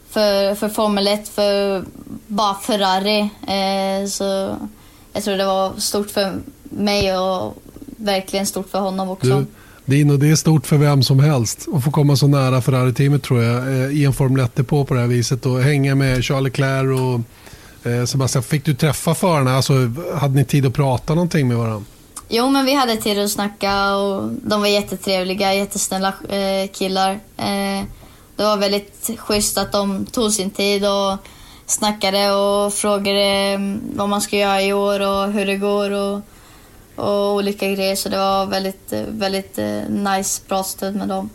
för, 0.09 0.55
för 0.55 0.69
Formel 0.69 1.07
1, 1.07 1.29
för 1.29 1.85
bara 2.27 2.55
Ferrari. 2.55 3.29
Eh, 3.47 4.07
så 4.07 4.55
jag 5.15 5.23
tror 5.23 5.37
det 5.37 5.45
var 5.45 5.73
stort 5.77 6.11
för 6.11 6.33
mig 6.63 7.17
och 7.17 7.63
verkligen 7.97 8.45
stort 8.45 8.69
för 8.69 8.79
honom 8.79 9.09
också. 9.09 9.27
Du, 9.27 9.45
Dino, 9.85 10.17
det 10.17 10.27
är 10.27 10.35
stort 10.35 10.67
för 10.67 10.77
vem 10.77 11.03
som 11.03 11.19
helst 11.19 11.67
att 11.73 11.83
få 11.83 11.91
komma 11.91 12.15
så 12.15 12.27
nära 12.27 12.61
Ferrari-teamet 12.61 13.23
tror 13.23 13.43
jag 13.43 13.67
eh, 13.67 13.89
i 13.89 14.05
en 14.05 14.13
Formel 14.13 14.45
1-depå 14.45 14.85
på 14.85 14.93
det 14.93 14.99
här 14.99 15.07
viset 15.07 15.45
och 15.45 15.61
hänga 15.61 15.95
med 15.95 16.25
Charles 16.25 16.43
Leclerc 16.43 16.99
och 16.99 17.91
eh, 17.91 18.05
Sebastian. 18.05 18.43
Fick 18.43 18.65
du 18.65 18.73
träffa 18.73 19.15
förarna? 19.15 19.55
Alltså, 19.55 19.73
hade 20.19 20.35
ni 20.35 20.45
tid 20.45 20.65
att 20.65 20.73
prata 20.73 21.13
någonting 21.15 21.47
med 21.47 21.57
varandra? 21.57 21.85
Jo, 22.29 22.49
men 22.49 22.65
vi 22.65 22.73
hade 22.73 22.95
tid 22.95 23.19
att 23.19 23.31
snacka 23.31 23.95
och 23.95 24.31
de 24.31 24.61
var 24.61 24.67
jättetrevliga, 24.67 25.53
jättesnälla 25.53 26.13
eh, 26.29 26.69
killar. 26.73 27.19
Det 28.35 28.43
var 28.43 28.57
väldigt 28.57 29.09
schysst 29.17 29.57
att 29.57 29.71
de 29.71 30.05
tog 30.05 30.31
sin 30.31 30.49
tid 30.49 30.85
och 30.85 31.17
snackade 31.65 32.31
och 32.31 32.73
frågade 32.73 33.21
mm, 33.21 33.81
vad 33.95 34.09
man 34.09 34.21
ska 34.21 34.37
göra 34.37 34.61
i 34.61 34.73
år 34.73 34.99
och 34.99 35.31
hur 35.31 35.45
det 35.45 35.57
går 35.57 35.91
och, 35.91 36.21
och 36.95 37.33
olika 37.33 37.71
grejer. 37.71 37.95
Så 37.95 38.09
det 38.09 38.17
var 38.17 38.45
väldigt, 38.45 38.93
väldigt 39.07 39.57
eh, 39.57 39.65
nice, 39.65 40.17
nice 40.17 40.41
pratstund 40.47 40.97
med 40.97 41.07
dem. 41.07 41.29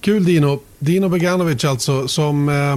Kul 0.00 0.24
Dino. 0.24 0.60
Dino 0.78 1.08
Beganovic 1.08 1.64
alltså 1.64 2.08
som 2.08 2.48
eh, 2.48 2.76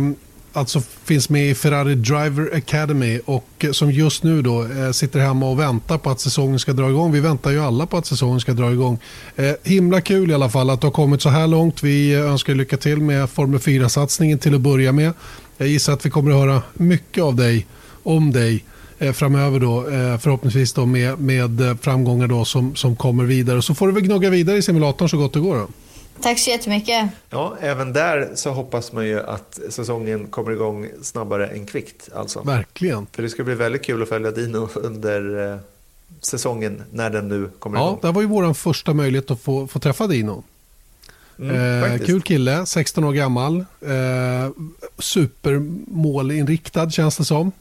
alltså 0.53 0.81
finns 1.03 1.29
med 1.29 1.49
i 1.49 1.55
Ferrari 1.55 1.95
Driver 1.95 2.55
Academy 2.55 3.19
och 3.25 3.47
eh, 3.59 3.71
som 3.71 3.91
just 3.91 4.23
nu 4.23 4.41
då 4.41 4.63
eh, 4.63 4.91
sitter 4.91 5.19
hemma 5.19 5.49
och 5.49 5.59
väntar 5.59 5.97
på 5.97 6.09
att 6.09 6.19
säsongen 6.19 6.59
ska 6.59 6.73
dra 6.73 6.89
igång. 6.89 7.11
Vi 7.11 7.19
väntar 7.19 7.51
ju 7.51 7.59
alla 7.59 7.85
på 7.85 7.97
att 7.97 8.05
säsongen 8.05 8.39
ska 8.39 8.53
dra 8.53 8.71
igång. 8.71 8.99
Eh, 9.35 9.51
himla 9.63 10.01
kul 10.01 10.31
i 10.31 10.33
alla 10.33 10.49
fall 10.49 10.69
att 10.69 10.81
du 10.81 10.87
har 10.87 10.91
kommit 10.91 11.21
så 11.21 11.29
här 11.29 11.47
långt. 11.47 11.83
Vi 11.83 12.13
eh, 12.13 12.21
önskar 12.21 12.55
lycka 12.55 12.77
till 12.77 12.97
med 12.97 13.29
Formel 13.29 13.59
4-satsningen 13.59 14.39
till 14.39 14.55
att 14.55 14.61
börja 14.61 14.91
med. 14.91 15.13
Jag 15.61 15.67
gissar 15.67 15.93
att 15.93 16.05
vi 16.05 16.09
kommer 16.09 16.31
att 16.31 16.37
höra 16.37 16.63
mycket 16.73 17.23
av 17.23 17.35
dig, 17.35 17.67
om 18.03 18.31
dig 18.31 18.63
eh, 18.99 19.13
framöver 19.13 19.59
då, 19.59 19.89
eh, 19.89 20.17
förhoppningsvis 20.17 20.73
då 20.73 20.85
med, 20.85 21.19
med 21.19 21.77
framgångar 21.81 22.27
då 22.27 22.45
som, 22.45 22.75
som 22.75 22.95
kommer 22.95 23.23
vidare. 23.23 23.61
Så 23.61 23.75
får 23.75 23.87
du 23.87 23.93
väl 23.93 24.03
gnugga 24.03 24.29
vidare 24.29 24.57
i 24.57 24.61
simulatorn 24.61 25.09
så 25.09 25.17
gott 25.17 25.33
det 25.33 25.39
går. 25.39 25.55
Då. 25.55 25.67
Tack 26.21 26.39
så 26.39 26.49
jättemycket. 26.49 27.09
Ja, 27.29 27.55
även 27.61 27.93
där 27.93 28.31
så 28.35 28.51
hoppas 28.51 28.91
man 28.91 29.05
ju 29.07 29.19
att 29.19 29.59
säsongen 29.69 30.27
kommer 30.27 30.51
igång 30.51 30.87
snabbare 31.01 31.47
än 31.47 31.65
kvickt. 31.65 32.09
Alltså. 32.15 32.41
Verkligen. 32.41 33.07
För 33.11 33.23
det 33.23 33.29
ska 33.29 33.43
bli 33.43 33.55
väldigt 33.55 33.83
kul 33.83 34.01
att 34.01 34.09
följa 34.09 34.31
Dino 34.31 34.69
under 34.75 35.59
säsongen 36.21 36.83
när 36.91 37.09
den 37.09 37.27
nu 37.27 37.49
kommer 37.59 37.77
ja, 37.77 37.87
igång. 37.87 37.99
Det 38.01 38.11
var 38.11 38.21
ju 38.21 38.27
vår 38.27 38.53
första 38.53 38.93
möjlighet 38.93 39.31
att 39.31 39.41
få, 39.41 39.67
få 39.67 39.79
träffa 39.79 40.07
Dino. 40.07 40.43
Mm, 41.39 41.83
eh, 41.83 42.05
kul 42.05 42.21
kille, 42.21 42.65
16 42.65 43.03
år 43.03 43.13
gammal. 43.13 43.65
Eh, 43.81 44.49
supermålinriktad 44.99 46.89
känns 46.89 47.17
det 47.17 47.25
som. 47.25 47.51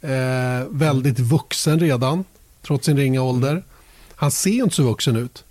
Eh, 0.00 0.66
väldigt 0.70 1.18
vuxen 1.18 1.80
redan, 1.80 2.24
trots 2.66 2.86
sin 2.86 2.96
ringa 2.96 3.22
ålder. 3.22 3.62
Han 4.14 4.30
ser 4.30 4.50
inte 4.50 4.74
så 4.74 4.82
vuxen 4.82 5.16
ut. 5.16 5.44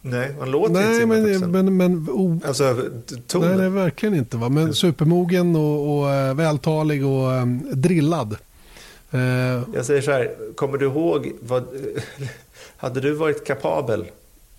Nej, 0.00 0.34
han 0.38 0.50
låter 0.50 0.74
nej, 0.74 0.94
inte 0.94 1.06
men, 1.06 1.24
vuxen. 1.24 1.50
men, 1.50 1.76
men, 1.76 2.08
oh, 2.10 2.36
alltså, 2.46 2.76
tonen. 3.26 3.48
Nej, 3.48 3.58
nej, 3.58 3.68
verkligen 3.68 4.14
inte. 4.14 4.36
Va? 4.36 4.48
Men 4.48 4.74
supermogen 4.74 5.56
och, 5.56 5.98
och 5.98 6.06
uh, 6.06 6.34
vältalig 6.34 7.06
och 7.06 7.30
um, 7.30 7.62
drillad. 7.72 8.36
Uh, 9.14 9.20
Jag 9.74 9.84
säger 9.84 10.02
så 10.02 10.10
här, 10.10 10.34
kommer 10.54 10.78
du 10.78 10.86
ihåg, 10.86 11.32
vad, 11.40 11.64
hade 12.76 13.00
du 13.00 13.12
varit 13.12 13.46
kapabel 13.46 14.04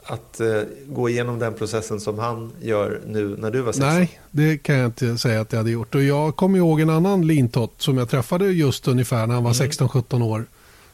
att 0.05 0.41
uh, 0.41 0.61
gå 0.87 1.09
igenom 1.09 1.39
den 1.39 1.53
processen 1.53 1.99
som 1.99 2.19
han 2.19 2.51
gör 2.61 3.01
nu 3.07 3.35
när 3.39 3.51
du 3.51 3.61
var 3.61 3.71
16? 3.71 3.93
Nej, 3.93 4.19
det 4.31 4.57
kan 4.57 4.75
jag 4.75 4.85
inte 4.85 5.17
säga 5.17 5.41
att 5.41 5.51
jag 5.51 5.59
hade 5.59 5.71
gjort. 5.71 5.95
Och 5.95 6.03
jag 6.03 6.35
kommer 6.35 6.57
ihåg 6.57 6.81
en 6.81 6.89
annan 6.89 7.27
lintott 7.27 7.73
som 7.77 7.97
jag 7.97 8.09
träffade 8.09 8.45
just 8.45 8.87
ungefär 8.87 9.27
när 9.27 9.33
han 9.33 9.43
var 9.43 9.61
mm. 9.61 9.71
16-17 9.71 10.23
år. 10.23 10.45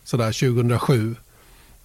Sådär 0.03 0.53
2007. 0.53 1.15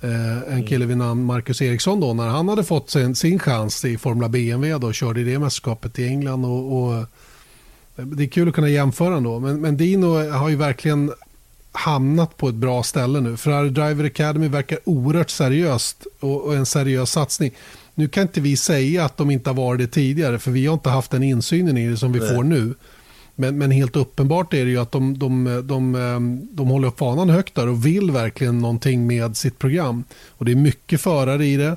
Eh, 0.00 0.10
en 0.10 0.42
mm. 0.42 0.66
kille 0.66 0.86
vid 0.86 0.96
namn 0.96 1.24
Marcus 1.24 1.62
Eriksson 1.62 2.00
då, 2.00 2.14
när 2.14 2.26
han 2.26 2.48
hade 2.48 2.64
fått 2.64 2.90
sin, 2.90 3.14
sin 3.14 3.38
chans 3.38 3.84
i 3.84 3.98
Formula 3.98 4.28
BMW 4.28 4.78
då, 4.78 4.92
körde 4.92 5.20
i 5.20 5.24
det 5.24 5.38
mästerskapet 5.38 5.98
i 5.98 6.06
England. 6.06 6.44
Och, 6.44 6.82
och, 6.82 7.06
det 7.96 8.24
är 8.24 8.28
kul 8.28 8.48
att 8.48 8.54
kunna 8.54 8.68
jämföra 8.68 9.20
då. 9.20 9.38
Men, 9.38 9.60
men 9.60 9.76
Dino 9.76 10.30
har 10.30 10.48
ju 10.48 10.56
verkligen 10.56 11.12
hamnat 11.76 12.36
på 12.36 12.48
ett 12.48 12.54
bra 12.54 12.82
ställe 12.82 13.20
nu. 13.20 13.36
Ferrari 13.36 13.68
Driver 13.68 14.04
Academy 14.04 14.48
verkar 14.48 14.78
oerhört 14.84 15.30
seriöst 15.30 16.06
och, 16.20 16.44
och, 16.44 16.54
en 16.54 16.66
seriös 16.66 17.10
satsning. 17.10 17.50
Nu 17.94 18.08
kan 18.08 18.22
inte 18.22 18.40
vi 18.40 18.56
säga 18.56 19.04
att 19.04 19.16
de 19.16 19.30
inte 19.30 19.50
har 19.50 19.54
varit 19.54 19.80
det 19.80 19.86
tidigare 19.86 20.38
för 20.38 20.50
vi 20.50 20.66
har 20.66 20.74
inte 20.74 20.90
haft 20.90 21.10
den 21.10 21.22
insynen 21.22 21.76
i 21.76 21.88
det 21.88 21.96
som 21.96 22.12
vi 22.12 22.20
Nej. 22.20 22.34
får 22.34 22.44
nu. 22.44 22.74
Men, 23.38 23.58
men, 23.58 23.70
helt 23.70 23.96
uppenbart 23.96 24.54
är 24.54 24.64
det 24.64 24.70
ju 24.70 24.78
att 24.78 24.92
de, 24.92 25.18
de, 25.18 25.62
de, 25.64 26.48
de 26.52 26.68
håller 26.68 26.88
upp 26.88 26.98
fanan 26.98 27.30
högt 27.30 27.54
där 27.54 27.68
och 27.68 27.86
vill 27.86 28.10
verkligen 28.10 28.58
någonting 28.58 29.06
med 29.06 29.36
sitt 29.36 29.58
program. 29.58 30.04
Och 30.28 30.44
Det 30.44 30.52
är 30.52 30.56
mycket 30.56 31.00
förare 31.00 31.46
i 31.46 31.56
det 31.56 31.76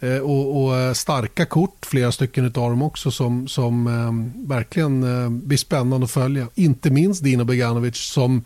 eh, 0.00 0.18
och, 0.18 0.64
och 0.64 0.96
starka 0.96 1.46
kort, 1.46 1.86
flera 1.86 2.12
stycken 2.12 2.44
av 2.44 2.50
dem 2.52 2.82
också 2.82 3.10
som, 3.10 3.48
som 3.48 3.86
eh, 3.86 4.48
verkligen 4.48 5.02
eh, 5.02 5.30
blir 5.30 5.58
spännande 5.58 6.04
att 6.04 6.10
följa. 6.10 6.48
Inte 6.54 6.90
minst 6.90 7.24
Dino 7.24 7.44
Beganovic 7.44 7.96
som 7.96 8.44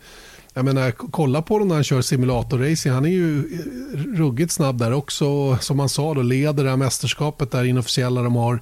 jag 0.53 0.65
menar, 0.65 0.91
kolla 0.91 1.41
på 1.41 1.53
honom 1.53 1.67
när 1.67 1.75
han 1.75 1.83
kör 1.83 2.01
simulatorracing. 2.01 2.91
Han 2.91 3.05
är 3.05 3.09
ju 3.09 3.37
eh, 3.39 3.97
ruggigt 3.97 4.51
snabb 4.51 4.77
där 4.77 4.93
också. 4.93 5.57
Som 5.57 5.79
han 5.79 5.89
sa, 5.89 6.13
då 6.13 6.21
leder 6.21 6.63
det 6.63 6.69
här 6.69 6.77
mästerskapet 6.77 7.51
där 7.51 7.63
inofficiella 7.63 8.21
de 8.21 8.35
har 8.35 8.59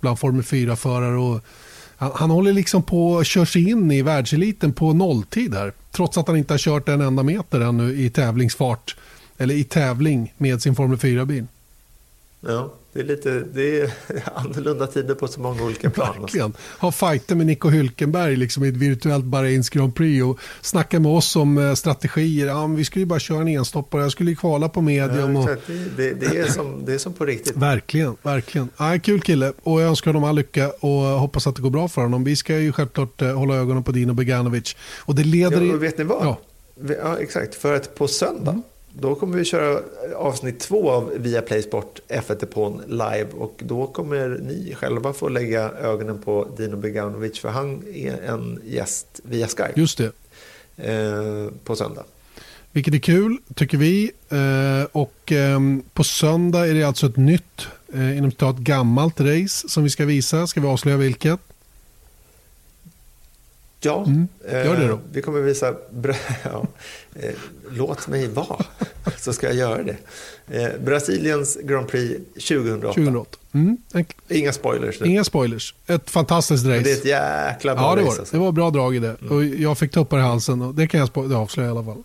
bland 0.00 0.18
Formel 0.18 0.42
4-förare. 0.42 1.40
Han, 1.96 2.10
han, 2.14 2.30
håller 2.30 2.52
liksom 2.52 2.82
på 2.82 3.18
att 3.18 3.26
köra 3.26 3.46
sig 3.46 3.70
in 3.70 3.90
i 3.90 4.02
världseliten 4.02 4.72
på 4.72 4.92
nolltid 4.92 5.54
här. 5.54 5.72
Trots 5.90 6.18
att 6.18 6.26
han 6.26 6.36
inte 6.36 6.52
har 6.52 6.58
kört 6.58 6.88
en 6.88 7.00
enda 7.00 7.22
meter 7.22 7.60
ännu 7.60 7.94
i 7.94 8.10
tävlingsfart. 8.10 8.96
Eller 9.38 9.54
i 9.54 9.64
tävling 9.64 10.34
med 10.38 10.62
sin 10.62 10.74
Formel 10.74 10.98
4-bil. 10.98 11.46
Ja. 12.40 12.72
Det 12.92 13.00
är, 13.00 13.04
lite, 13.04 13.44
det 13.52 13.80
är 13.80 13.90
annorlunda 14.34 14.86
tider 14.86 15.14
på 15.14 15.28
så 15.28 15.40
många 15.40 15.64
olika 15.64 15.90
plan. 15.90 16.20
Verkligen. 16.20 16.52
Ha 16.78 16.92
fighter 16.92 17.34
med 17.34 17.46
Nico 17.46 17.70
Hülkenberg 17.70 18.36
liksom 18.36 18.64
i 18.64 18.68
ett 18.68 18.76
virtuellt 18.76 19.24
Bahrains 19.24 19.70
Grand 19.70 19.94
Prix 19.94 20.24
och 20.24 20.38
snacka 20.60 21.00
med 21.00 21.12
oss 21.12 21.36
om 21.36 21.58
eh, 21.58 21.74
strategier. 21.74 22.46
Ja, 22.46 22.66
vi 22.66 22.84
skulle 22.84 23.00
ju 23.00 23.06
bara 23.06 23.18
köra 23.18 23.40
en 23.40 23.48
enstoppare, 23.48 24.02
jag 24.02 24.12
skulle 24.12 24.30
ju 24.30 24.36
kvala 24.36 24.68
på 24.68 24.80
medium. 24.80 25.34
Ja, 25.34 25.40
och... 25.40 25.48
det, 25.96 26.12
det, 26.12 26.38
är 26.38 26.46
som, 26.46 26.84
det 26.84 26.94
är 26.94 26.98
som 26.98 27.12
på 27.12 27.24
riktigt. 27.24 27.56
Verkligen, 27.56 28.16
verkligen. 28.22 28.68
Ja, 28.76 28.98
kul 29.02 29.20
kille 29.20 29.52
och 29.62 29.80
jag 29.80 29.88
önskar 29.88 30.12
honom 30.12 30.28
all 30.28 30.36
lycka 30.36 30.70
och 30.80 30.90
hoppas 30.90 31.46
att 31.46 31.56
det 31.56 31.62
går 31.62 31.70
bra 31.70 31.88
för 31.88 32.02
honom. 32.02 32.24
Vi 32.24 32.36
ska 32.36 32.58
ju 32.58 32.72
självklart 32.72 33.22
eh, 33.22 33.34
hålla 33.34 33.54
ögonen 33.54 33.82
på 33.82 33.92
Dino 33.92 34.12
Beganovic. 34.12 34.76
Och 34.98 35.14
det 35.14 35.24
leder... 35.24 35.62
Ja, 35.62 35.76
vet 35.76 35.98
ni 35.98 36.04
vad? 36.04 36.26
Ja. 36.26 36.38
ja. 37.02 37.18
exakt, 37.18 37.54
för 37.54 37.76
att 37.76 37.94
på 37.94 38.08
söndag 38.08 38.50
mm 38.50 38.62
då 39.00 39.14
kommer 39.14 39.38
vi 39.38 39.44
köra 39.44 39.80
avsnitt 40.16 40.60
två 40.60 40.90
av 40.90 41.12
Viaplay 41.16 41.62
Sport 41.62 42.00
F1 42.08 42.40
Depån 42.40 42.82
live 42.86 43.26
och 43.38 43.62
då 43.64 43.86
kommer 43.86 44.28
ni 44.28 44.74
själva 44.74 45.12
få 45.12 45.28
lägga 45.28 45.70
ögonen 45.70 46.22
på 46.22 46.48
Dino 46.56 46.76
Beganovic 46.76 47.38
för 47.38 47.48
han 47.48 47.82
är 47.94 48.22
en 48.22 48.60
gäst 48.64 49.20
via 49.24 49.46
Skype. 49.46 49.72
Just 49.74 49.98
det. 49.98 50.12
Eh, 50.76 51.48
på 51.64 51.76
söndag. 51.76 52.04
Vilket 52.72 52.94
är 52.94 52.98
kul 52.98 53.38
tycker 53.54 53.78
vi. 53.78 54.10
Eh, 54.28 54.86
och 54.92 55.32
eh, 55.32 55.60
på 55.92 56.04
söndag 56.04 56.66
är 56.66 56.74
det 56.74 56.82
alltså 56.82 57.06
ett 57.06 57.16
nytt, 57.16 57.66
eh, 57.94 58.18
inom 58.18 58.28
ett 58.28 58.56
gammalt 58.56 59.20
race 59.20 59.68
som 59.68 59.84
vi 59.84 59.90
ska 59.90 60.04
visa. 60.04 60.46
Ska 60.46 60.60
vi 60.60 60.66
avslöja 60.66 60.96
vilket? 60.96 61.40
Ja, 63.84 64.04
mm. 64.06 64.28
Gör 64.50 64.76
det 64.76 64.86
då. 64.86 64.94
Eh, 64.94 65.00
vi 65.12 65.22
kommer 65.22 65.40
visa... 65.40 65.74
Ja, 66.42 66.66
eh, 67.14 67.30
låt 67.70 68.08
mig 68.08 68.28
vara, 68.28 68.64
så 69.18 69.32
ska 69.32 69.46
jag 69.46 69.56
göra 69.56 69.82
det. 69.82 69.96
Eh, 70.62 70.68
Brasiliens 70.84 71.58
Grand 71.62 71.88
Prix 71.88 72.20
2008. 72.34 72.86
2008. 72.86 73.30
Mm. 73.52 73.76
Inga 74.28 74.52
spoilers. 74.52 75.02
Inga 75.02 75.24
spoilers. 75.24 75.74
Ett 75.86 76.10
fantastiskt 76.10 76.64
race. 76.64 76.74
Men 76.74 76.84
det 76.84 76.90
är 76.90 76.96
ett 76.96 77.04
jäkla 77.54 77.74
bra 77.74 77.84
ja, 77.84 77.94
det 77.96 78.02
var 78.02 78.08
race. 78.08 78.20
Alltså. 78.20 78.36
Det 78.36 78.42
var 78.42 78.52
bra 78.52 78.70
drag 78.70 78.96
i 78.96 78.98
det. 78.98 79.16
Mm. 79.20 79.36
Och 79.36 79.44
jag 79.44 79.78
fick 79.78 79.90
tuppar 79.92 80.18
i 80.18 80.22
halsen. 80.22 80.62
Och 80.62 80.74
det 80.74 80.86
kan 80.86 81.00
jag 81.00 81.32
avslöja 81.32 81.68
i 81.68 81.70
alla 81.70 81.84
fall. 81.84 82.02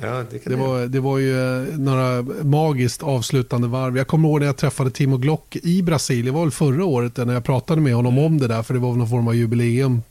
Ja, 0.00 0.24
det, 0.30 0.44
det, 0.44 0.56
var, 0.56 0.86
det 0.86 1.00
var 1.00 1.18
ju 1.18 1.36
några 1.78 2.22
magiskt 2.42 3.02
avslutande 3.02 3.68
varv. 3.68 3.96
Jag 3.96 4.06
kommer 4.06 4.28
ihåg 4.28 4.40
när 4.40 4.46
jag 4.46 4.56
träffade 4.56 4.90
Timo 4.90 5.16
Glock 5.16 5.56
i 5.56 5.82
Brasilien. 5.82 6.26
Det 6.26 6.32
var 6.32 6.42
väl 6.42 6.50
förra 6.50 6.84
året 6.84 7.16
när 7.16 7.34
jag 7.34 7.44
pratade 7.44 7.80
med 7.80 7.94
honom 7.94 8.18
om 8.18 8.38
det 8.38 8.48
där. 8.48 8.62
För 8.62 8.74
det 8.74 8.80
var 8.80 8.94
någon 8.94 9.08
form 9.08 9.28
av 9.28 9.34
jubileum 9.34 10.02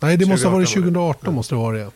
Nej, 0.00 0.16
det 0.16 0.26
måste 0.26 0.46
ha 0.46 0.54
varit 0.54 0.68
2018. 0.68 1.34
Måste 1.34 1.54
det 1.54 1.58
vara 1.58 1.76
det. 1.76 1.90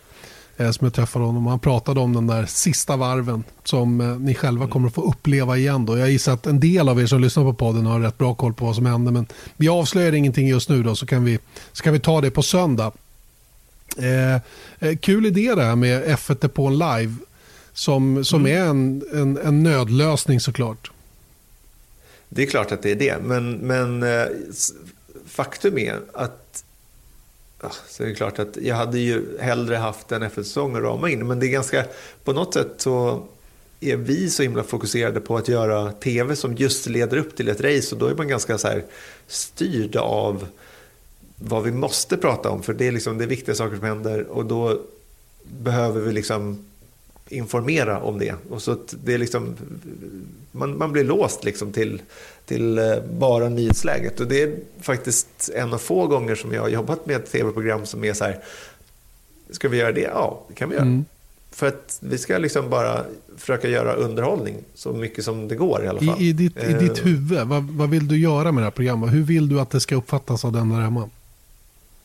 Eh, 0.60 0.70
som 0.70 0.84
jag 0.84 0.94
träffade 0.94 1.24
honom. 1.24 1.46
Han 1.46 1.58
pratade 1.58 2.00
om 2.00 2.12
den 2.12 2.26
där 2.26 2.46
sista 2.46 2.96
varven 2.96 3.44
som 3.64 4.00
eh, 4.00 4.18
ni 4.18 4.34
själva 4.34 4.64
mm. 4.64 4.72
kommer 4.72 4.88
att 4.88 4.94
få 4.94 5.02
uppleva 5.10 5.56
igen. 5.56 5.86
Då. 5.86 5.98
Jag 5.98 6.10
gissar 6.10 6.32
att 6.32 6.46
en 6.46 6.60
del 6.60 6.88
av 6.88 7.00
er 7.00 7.06
som 7.06 7.20
lyssnar 7.20 7.44
på 7.44 7.52
podden 7.52 7.86
har 7.86 8.00
rätt 8.00 8.18
bra 8.18 8.34
koll 8.34 8.54
på 8.54 8.64
vad 8.64 8.74
som 8.74 8.86
hände. 8.86 9.10
Men 9.10 9.26
vi 9.56 9.68
avslöjar 9.68 10.12
ingenting 10.12 10.48
just 10.48 10.68
nu 10.68 10.82
då, 10.82 10.96
så 10.96 11.06
kan 11.06 11.24
vi, 11.24 11.38
så 11.72 11.82
kan 11.82 11.92
vi 11.92 12.00
ta 12.00 12.20
det 12.20 12.30
på 12.30 12.42
söndag. 12.42 12.92
Eh, 13.98 14.34
eh 14.78 14.96
kul 15.00 15.26
idé 15.26 15.54
det 15.54 15.64
här 15.64 15.76
med 15.76 16.04
F1 16.04 16.48
på 16.48 16.70
live. 16.70 17.14
Som, 17.72 18.24
som 18.24 18.40
mm. 18.46 18.56
är 18.56 18.70
en, 18.70 19.02
en, 19.12 19.38
en 19.46 19.62
nödlösning 19.62 20.40
såklart. 20.40 20.90
Det 22.28 22.42
är 22.42 22.46
klart 22.46 22.72
att 22.72 22.82
det 22.82 22.90
är 22.90 22.96
det. 22.96 23.16
Men, 23.22 23.52
men 23.52 24.04
faktum 25.26 25.78
är 25.78 26.00
att 26.14 26.48
Ja, 26.48 26.66
Alltså, 27.60 27.82
så 27.88 28.02
det 28.02 28.10
är 28.10 28.14
klart 28.14 28.38
att 28.38 28.56
jag 28.56 28.76
hade 28.76 28.98
ju 28.98 29.38
hellre 29.40 29.76
haft 29.76 30.12
en 30.12 30.22
FN-säsong 30.22 30.76
att 30.76 30.82
rama 30.82 31.10
in. 31.10 31.26
Men 31.26 31.40
det 31.40 31.46
är 31.46 31.50
ganska, 31.50 31.84
på 32.24 32.32
något 32.32 32.54
sätt 32.54 32.72
så 32.76 33.22
är 33.80 33.96
vi 33.96 34.30
så 34.30 34.42
himla 34.42 34.62
fokuserade 34.62 35.20
på 35.20 35.36
att 35.36 35.48
göra 35.48 35.92
tv 35.92 36.36
som 36.36 36.54
just 36.54 36.86
leder 36.86 37.16
upp 37.16 37.36
till 37.36 37.48
ett 37.48 37.60
race. 37.60 37.94
Och 37.94 38.00
då 38.00 38.06
är 38.06 38.14
man 38.14 38.28
ganska 38.28 38.58
så 38.58 38.68
här 38.68 38.84
styrd 39.26 39.96
av 39.96 40.46
vad 41.36 41.62
vi 41.62 41.72
måste 41.72 42.16
prata 42.16 42.50
om. 42.50 42.62
För 42.62 42.74
det 42.74 42.86
är, 42.86 42.92
liksom, 42.92 43.18
det 43.18 43.24
är 43.24 43.28
viktiga 43.28 43.54
saker 43.54 43.76
som 43.76 43.84
händer. 43.84 44.26
Och 44.26 44.46
då 44.46 44.80
behöver 45.42 46.00
vi 46.00 46.12
liksom 46.12 46.64
informera 47.28 48.00
om 48.00 48.18
det. 48.18 48.34
Och 48.50 48.62
så 48.62 48.76
det 49.04 49.14
är 49.14 49.18
liksom, 49.18 49.56
man, 50.52 50.78
man 50.78 50.92
blir 50.92 51.04
låst 51.04 51.44
liksom 51.44 51.72
till, 51.72 52.02
till 52.48 52.78
eh, 52.78 52.84
bara 53.18 53.48
nyhetsläget. 53.48 54.20
Och 54.20 54.26
det 54.26 54.42
är 54.42 54.56
faktiskt 54.80 55.50
en 55.54 55.74
av 55.74 55.78
få 55.78 56.06
gånger 56.06 56.34
som 56.34 56.52
jag 56.52 56.62
har 56.62 56.68
jobbat 56.68 57.06
med 57.06 57.16
ett 57.16 57.32
tv-program 57.32 57.86
som 57.86 58.04
är 58.04 58.12
så 58.12 58.24
här, 58.24 58.38
ska 59.50 59.68
vi 59.68 59.76
göra 59.76 59.92
det? 59.92 60.00
Ja, 60.00 60.44
det 60.48 60.54
kan 60.54 60.68
vi 60.68 60.74
göra. 60.74 60.86
Mm. 60.86 61.04
För 61.50 61.66
att 61.66 61.98
vi 62.00 62.18
ska 62.18 62.38
liksom 62.38 62.70
bara 62.70 63.04
försöka 63.36 63.68
göra 63.68 63.92
underhållning 63.92 64.56
så 64.74 64.92
mycket 64.92 65.24
som 65.24 65.48
det 65.48 65.54
går 65.54 65.84
i 65.84 65.88
alla 65.88 66.00
fall. 66.00 66.22
I, 66.22 66.28
i, 66.28 66.32
ditt, 66.32 66.56
i 66.56 66.72
ditt 66.72 66.98
eh. 66.98 67.04
huvud, 67.04 67.46
vad, 67.46 67.62
vad 67.62 67.90
vill 67.90 68.08
du 68.08 68.18
göra 68.18 68.52
med 68.52 68.62
det 68.62 68.66
här 68.66 68.70
programmet? 68.70 69.12
Hur 69.12 69.22
vill 69.22 69.48
du 69.48 69.60
att 69.60 69.70
det 69.70 69.80
ska 69.80 69.96
uppfattas 69.96 70.44
av 70.44 70.52
den 70.52 70.68
där 70.68 70.80
hemma? 70.80 71.10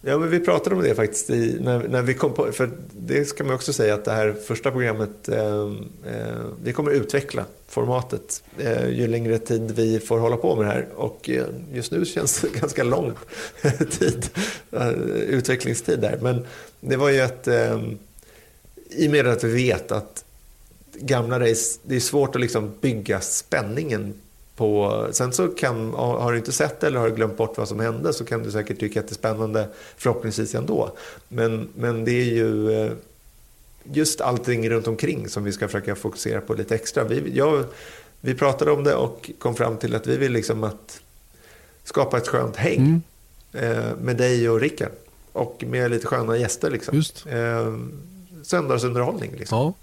Ja, 0.06 0.18
men 0.18 0.30
vi 0.30 0.40
pratade 0.40 0.76
om 0.76 0.82
det 0.82 0.96
faktiskt 0.96 1.30
i, 1.30 1.58
när, 1.62 1.88
när 1.88 2.02
vi 2.02 2.14
kom 2.14 2.34
på, 2.34 2.52
för 2.52 2.72
det 2.92 3.26
ska 3.26 3.44
man 3.44 3.56
också 3.56 3.74
säga 3.74 3.94
att 3.94 4.06
det 4.06 4.12
här 4.12 4.36
första 4.48 4.72
programmet, 4.72 5.30
eh, 5.30 5.72
eh, 6.06 6.46
vi 6.64 6.74
kommer 6.74 6.92
utveckla 6.92 7.46
formatet 7.68 8.44
eh, 8.58 8.90
ju 8.90 9.08
längre 9.08 9.38
tid 9.38 9.72
vi 9.76 10.00
får 10.00 10.20
hålla 10.20 10.38
på 10.38 10.56
med 10.56 10.66
det 10.66 10.72
här 10.72 10.88
och 10.96 11.30
eh, 11.30 11.46
just 11.74 11.92
nu 11.92 12.06
känns 12.06 12.42
det 12.42 12.48
ganska 12.60 12.84
lång 12.84 13.14
tid, 14.00 14.30
eh, 14.72 14.90
utvecklingstid 15.28 16.00
där. 16.00 16.20
Men 16.22 16.46
det 16.80 16.96
var 16.96 17.10
ju 17.10 17.22
att 17.22 17.48
eh, 17.48 17.82
i 18.90 19.08
och 19.08 19.12
med 19.12 19.28
att 19.28 19.44
vi 19.44 19.54
vet 19.54 19.92
att 19.92 20.26
gamla 20.94 21.40
race, 21.40 21.80
det 21.84 21.96
är 21.96 22.00
svårt 22.00 22.36
att 22.36 22.42
liksom 22.42 22.72
bygga 22.82 23.22
spänningen 23.22 24.14
på... 24.56 25.08
Sen 25.12 25.34
så 25.34 25.48
kan, 25.48 25.94
har 25.94 26.32
du 26.32 26.38
inte 26.38 26.52
sett 26.52 26.84
eller 26.84 27.00
har 27.00 27.10
du 27.10 27.16
glömt 27.16 27.38
bort 27.38 27.58
vad 27.58 27.68
som 27.68 27.80
hände 27.80 28.14
så 28.14 28.26
kan 28.26 28.44
du 28.44 28.52
säkert 28.52 28.80
tycka 28.80 29.00
att 29.00 29.08
det 29.08 29.14
är 29.14 29.16
spännande 29.16 29.68
förhoppningsvis 29.98 30.56
ändå. 30.56 30.92
Men, 31.28 31.70
men 31.76 32.06
det 32.06 32.12
är 32.12 32.34
ju 32.34 32.72
eh, 32.72 32.92
just 33.84 34.22
allting 34.22 34.70
runt 34.70 34.88
omkring 34.88 35.30
som 35.30 35.44
vi 35.44 35.52
ska 35.52 35.68
försöka 35.68 35.96
fokusera 35.96 36.42
på 36.42 36.54
lite 36.54 36.76
extra. 36.76 37.04
Vi, 37.04 37.32
jag, 37.34 37.64
vi 38.22 38.34
pratade 38.34 38.72
om 38.72 38.84
det 38.84 38.96
och 38.96 39.32
kom 39.40 39.56
fram 39.56 39.78
till 39.78 39.96
att 39.96 40.08
vi 40.08 40.18
vill 40.18 40.32
liksom 40.32 40.64
att 40.64 41.02
skapa 41.84 42.18
ett 42.18 42.28
skönt 42.28 42.56
häng 42.56 43.02
mm. 43.54 43.72
eh, 43.72 43.96
med 44.02 44.18
dig 44.18 44.50
och 44.50 44.60
Rickard. 44.60 44.92
Och 45.32 45.64
med 45.68 45.92
lite 45.92 46.08
sköna 46.08 46.38
gäster. 46.38 46.72
Liksom. 46.72 46.96
Just. 46.96 47.26
Eh, 47.28 47.74
söndagsunderhållning. 48.44 49.32
Liksom. 49.38 49.58
Ja. 49.58 49.74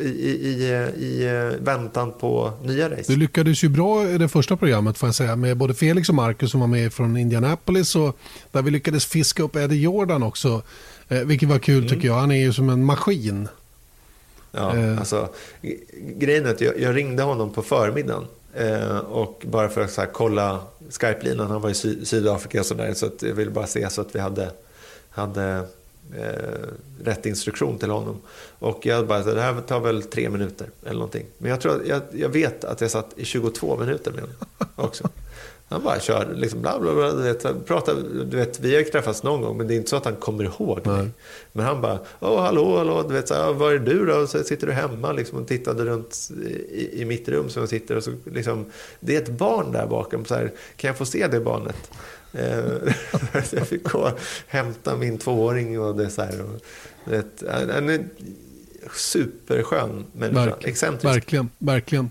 I, 0.00 0.08
i, 0.08 0.72
i, 0.96 1.26
eh, 1.26 1.64
väntan 1.64 2.12
på 2.12 2.52
nya 2.62 2.90
race. 2.90 3.12
Du 3.12 3.16
lyckades 3.16 3.64
ju 3.64 3.68
bra 3.68 4.10
i 4.10 4.18
det 4.18 4.28
första 4.28 4.56
programmet 4.56 4.98
får 4.98 5.06
jag 5.06 5.14
säga 5.14 5.36
med 5.36 5.56
både 5.56 5.74
Felix 5.74 6.08
och 6.08 6.14
Marcus 6.14 6.50
som 6.50 6.60
var 6.60 6.66
med 6.66 6.92
från 6.92 7.16
Indianapolis 7.16 7.96
och 7.96 8.16
där 8.52 8.62
vi 8.62 8.70
lyckades 8.70 9.06
fiska 9.06 9.42
upp 9.42 9.56
Eddie 9.56 9.82
Jordan 9.82 10.22
också. 10.22 10.62
Eh, 11.08 11.20
vilket 11.20 11.48
var 11.48 11.58
kul 11.58 11.78
mm. 11.78 11.88
tycker 11.88 12.08
jag. 12.08 12.14
Han 12.14 12.30
är 12.30 12.40
ju 12.40 12.52
som 12.52 12.68
en 12.68 12.84
maskin. 12.84 13.48
Ja, 14.50 14.76
eh. 14.76 14.98
alltså, 14.98 15.28
grejen 15.92 16.46
är 16.46 16.50
att 16.50 16.60
jag, 16.60 16.80
jag 16.80 16.96
ringde 16.96 17.22
honom 17.22 17.52
på 17.52 17.62
förmiddagen 17.62 18.24
eh, 18.54 18.98
och 18.98 19.42
bara 19.46 19.68
för 19.68 19.80
att 19.80 19.90
så 19.90 20.00
här, 20.00 20.08
kolla 20.12 20.60
Skype-linan. 20.90 21.50
Han 21.50 21.60
var 21.60 21.70
i 21.70 21.74
Sy 21.74 22.04
Sydafrika 22.04 22.60
och 22.60 22.66
sådär 22.66 22.94
så 22.94 23.06
att 23.06 23.22
jag 23.22 23.34
ville 23.34 23.50
bara 23.50 23.66
se 23.66 23.90
så 23.90 24.00
att 24.00 24.14
vi 24.14 24.18
hade, 24.20 24.50
hade 25.10 25.66
eh, 26.16 26.68
rätt 27.04 27.26
instruktion 27.26 27.78
till 27.78 27.90
honom. 27.90 28.20
Och 28.58 28.86
jag 28.86 29.06
bara, 29.06 29.22
det 29.22 29.40
här 29.40 29.60
tar 29.60 29.80
väl 29.80 30.02
tre 30.02 30.30
minuter 30.30 30.66
eller 30.82 30.94
någonting. 30.94 31.26
Men 31.38 31.50
jag, 31.50 31.60
tror, 31.60 31.82
jag, 31.86 32.02
jag 32.12 32.28
vet 32.28 32.64
att 32.64 32.80
jag 32.80 32.90
satt 32.90 33.10
i 33.16 33.24
22 33.24 33.76
minuter 33.76 34.12
med 34.12 34.20
honom 34.20 34.36
också. 34.76 35.08
Han 35.68 35.82
bara 35.82 36.00
kör, 36.00 36.34
liksom 36.34 36.62
bla 36.62 36.80
bla 36.80 36.94
bla. 36.94 37.12
Du 37.12 37.22
vet, 37.22 37.66
pratar, 37.66 37.94
du 38.30 38.36
vet, 38.36 38.60
vi 38.60 38.74
har 38.74 38.78
ju 38.78 38.84
träffats 38.84 39.22
någon 39.22 39.40
gång, 39.40 39.56
men 39.56 39.66
det 39.66 39.74
är 39.74 39.76
inte 39.76 39.90
så 39.90 39.96
att 39.96 40.04
han 40.04 40.16
kommer 40.16 40.44
ihåg 40.44 40.80
Nej. 40.84 40.96
mig. 40.96 41.10
Men 41.52 41.66
han 41.66 41.80
bara, 41.80 41.98
åh 42.20 42.42
hallå, 42.42 42.76
hallå, 42.76 43.02
du 43.08 43.14
vet, 43.14 43.28
så 43.28 43.34
här, 43.34 43.52
var 43.52 43.72
är 43.72 43.78
du 43.78 44.06
då? 44.06 44.26
Så 44.26 44.44
sitter 44.44 44.66
du 44.66 44.72
hemma 44.72 45.12
liksom, 45.12 45.38
och 45.38 45.48
tittade 45.48 45.84
runt 45.84 46.30
i, 46.70 47.00
i 47.02 47.04
mitt 47.04 47.28
rum 47.28 47.50
som 47.50 47.62
jag 47.62 47.68
sitter. 47.68 47.96
Och 47.96 48.04
så, 48.04 48.12
liksom, 48.24 48.64
det 49.00 49.16
är 49.16 49.22
ett 49.22 49.28
barn 49.28 49.72
där 49.72 49.86
bakom. 49.86 50.24
Så 50.24 50.34
här, 50.34 50.52
kan 50.76 50.88
jag 50.88 50.98
få 50.98 51.04
se 51.06 51.26
det 51.26 51.40
barnet? 51.40 51.90
Eh, 52.34 52.94
jag 53.52 53.68
fick 53.68 53.84
gå 53.84 53.98
och 53.98 54.18
hämta 54.46 54.96
min 54.96 55.18
tvååring 55.18 55.80
och 55.80 55.96
det 55.96 56.10
så 56.10 56.22
här. 56.22 56.40
Och, 56.40 56.60
vet, 57.12 57.42
han 57.48 57.88
är 57.88 58.04
superskön 58.96 60.04
människa. 60.12 60.46
Verkligen, 60.46 60.70
Excentrisk. 60.70 61.04
Verkligen, 61.04 61.50
verkligen. 61.58 62.10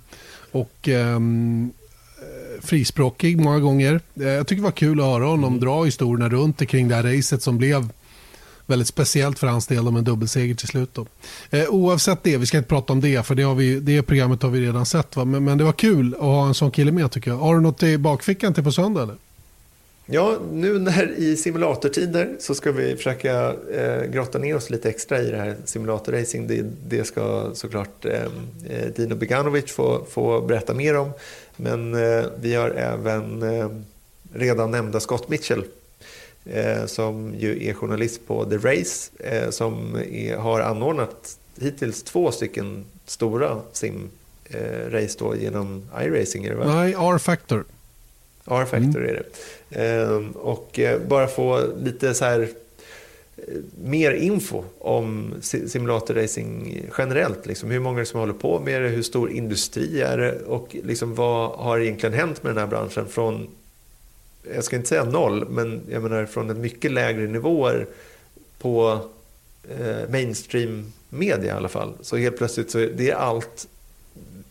Och 0.51 0.87
um, 0.87 1.73
frispråkig 2.63 3.41
många 3.41 3.59
gånger. 3.59 4.01
Eh, 4.19 4.27
jag 4.27 4.47
tycker 4.47 4.61
det 4.61 4.65
var 4.65 4.71
kul 4.71 4.99
att 4.99 5.05
höra 5.05 5.25
honom 5.25 5.53
mm. 5.53 5.59
dra 5.59 5.83
historierna 5.83 6.29
runt 6.29 6.67
kring 6.67 6.87
det 6.87 6.95
här 6.95 7.03
racet 7.03 7.41
som 7.41 7.57
blev 7.57 7.89
väldigt 8.65 8.87
speciellt 8.87 9.39
för 9.39 9.47
hans 9.47 9.67
del 9.67 9.87
om 9.87 9.95
en 9.95 10.03
dubbelseger 10.03 10.55
till 10.55 10.67
slut. 10.67 10.89
Då. 10.93 11.05
Eh, 11.49 11.69
oavsett 11.69 12.23
det, 12.23 12.37
vi 12.37 12.45
ska 12.45 12.57
inte 12.57 12.69
prata 12.69 12.93
om 12.93 13.01
det 13.01 13.25
för 13.25 13.35
det, 13.35 13.43
har 13.43 13.55
vi, 13.55 13.79
det 13.79 14.01
programmet 14.01 14.43
har 14.43 14.49
vi 14.49 14.61
redan 14.61 14.85
sett. 14.85 15.15
Va? 15.15 15.25
Men, 15.25 15.43
men 15.43 15.57
det 15.57 15.63
var 15.63 15.73
kul 15.73 16.13
att 16.13 16.21
ha 16.21 16.47
en 16.47 16.53
sån 16.53 16.71
kille 16.71 16.91
med 16.91 17.11
tycker 17.11 17.31
jag. 17.31 17.37
Har 17.37 17.55
du 17.55 17.61
något 17.61 17.83
i 17.83 17.97
bakfickan 17.97 18.53
till 18.53 18.63
på 18.63 18.71
söndag 18.71 19.03
eller? 19.03 19.15
Ja, 20.05 20.37
nu 20.51 20.79
när 20.79 21.11
i 21.17 21.37
simulatortider 21.37 22.35
så 22.39 22.55
ska 22.55 22.71
vi 22.71 22.95
försöka 22.95 23.55
eh, 23.73 24.03
grotta 24.03 24.37
ner 24.37 24.55
oss 24.55 24.69
lite 24.69 24.89
extra 24.89 25.21
i 25.21 25.31
det 25.31 25.37
här 25.37 25.55
simulatorracing. 25.65 26.47
Det, 26.47 26.65
det 26.87 27.03
ska 27.03 27.51
såklart 27.53 28.05
eh, 28.05 28.23
eh, 28.69 28.87
Dino 28.95 29.15
Beganovic 29.15 29.71
få, 29.71 30.05
få 30.09 30.41
berätta 30.41 30.73
mer 30.73 30.97
om. 30.97 31.11
Men 31.55 31.93
eh, 31.93 32.25
vi 32.41 32.55
har 32.55 32.69
även 32.69 33.43
eh, 33.43 33.69
redan 34.33 34.71
nämnda 34.71 34.99
Scott 34.99 35.29
Mitchell 35.29 35.63
eh, 36.45 36.85
som 36.85 37.35
ju 37.37 37.67
är 37.69 37.73
journalist 37.73 38.27
på 38.27 38.45
The 38.45 38.57
Race 38.57 39.11
eh, 39.19 39.49
som 39.49 39.95
är, 39.95 40.37
har 40.37 40.61
anordnat 40.61 41.37
hittills 41.59 42.03
två 42.03 42.31
stycken 42.31 42.85
stora 43.05 43.61
simrace 43.71 45.37
genom 45.39 45.83
iRacing. 46.01 46.49
Nej, 46.65 46.93
R-Factor. 46.93 47.63
R-Factor 48.45 48.97
mm. 48.97 49.09
är 49.09 49.13
det. 49.13 49.23
Ehm, 49.75 50.31
och 50.31 50.79
eh, 50.79 51.01
bara 51.01 51.27
få 51.27 51.61
lite 51.83 52.13
så 52.13 52.25
här 52.25 52.41
eh, 53.37 53.43
mer 53.83 54.11
info 54.11 54.63
om 54.79 55.33
simulatorracing 55.41 56.81
generellt. 56.97 57.45
Liksom 57.45 57.71
hur 57.71 57.79
många 57.79 58.05
som 58.05 58.19
håller 58.19 58.33
på 58.33 58.59
med 58.59 58.81
det, 58.81 58.87
hur 58.87 59.01
stor 59.01 59.31
industri 59.31 60.01
är 60.01 60.17
det 60.17 60.39
och 60.41 60.75
liksom 60.83 61.15
vad 61.15 61.49
har 61.49 61.79
egentligen 61.79 62.13
hänt 62.13 62.43
med 62.43 62.49
den 62.49 62.57
här 62.57 62.67
branschen 62.67 63.07
från, 63.07 63.47
jag 64.55 64.63
ska 64.63 64.75
inte 64.75 64.89
säga 64.89 65.03
noll, 65.03 65.49
men 65.49 65.81
jag 65.89 66.03
menar 66.03 66.25
från 66.25 66.49
en 66.49 66.61
mycket 66.61 66.91
lägre 66.91 67.27
nivåer 67.27 67.87
på 68.57 68.99
eh, 69.69 70.09
mainstream 70.09 70.93
media 71.09 71.53
i 71.53 71.57
alla 71.57 71.69
fall. 71.69 71.93
Så 72.01 72.17
helt 72.17 72.37
plötsligt 72.37 72.71
så 72.71 72.79
är 72.79 72.89
det 72.95 73.11
allt 73.11 73.67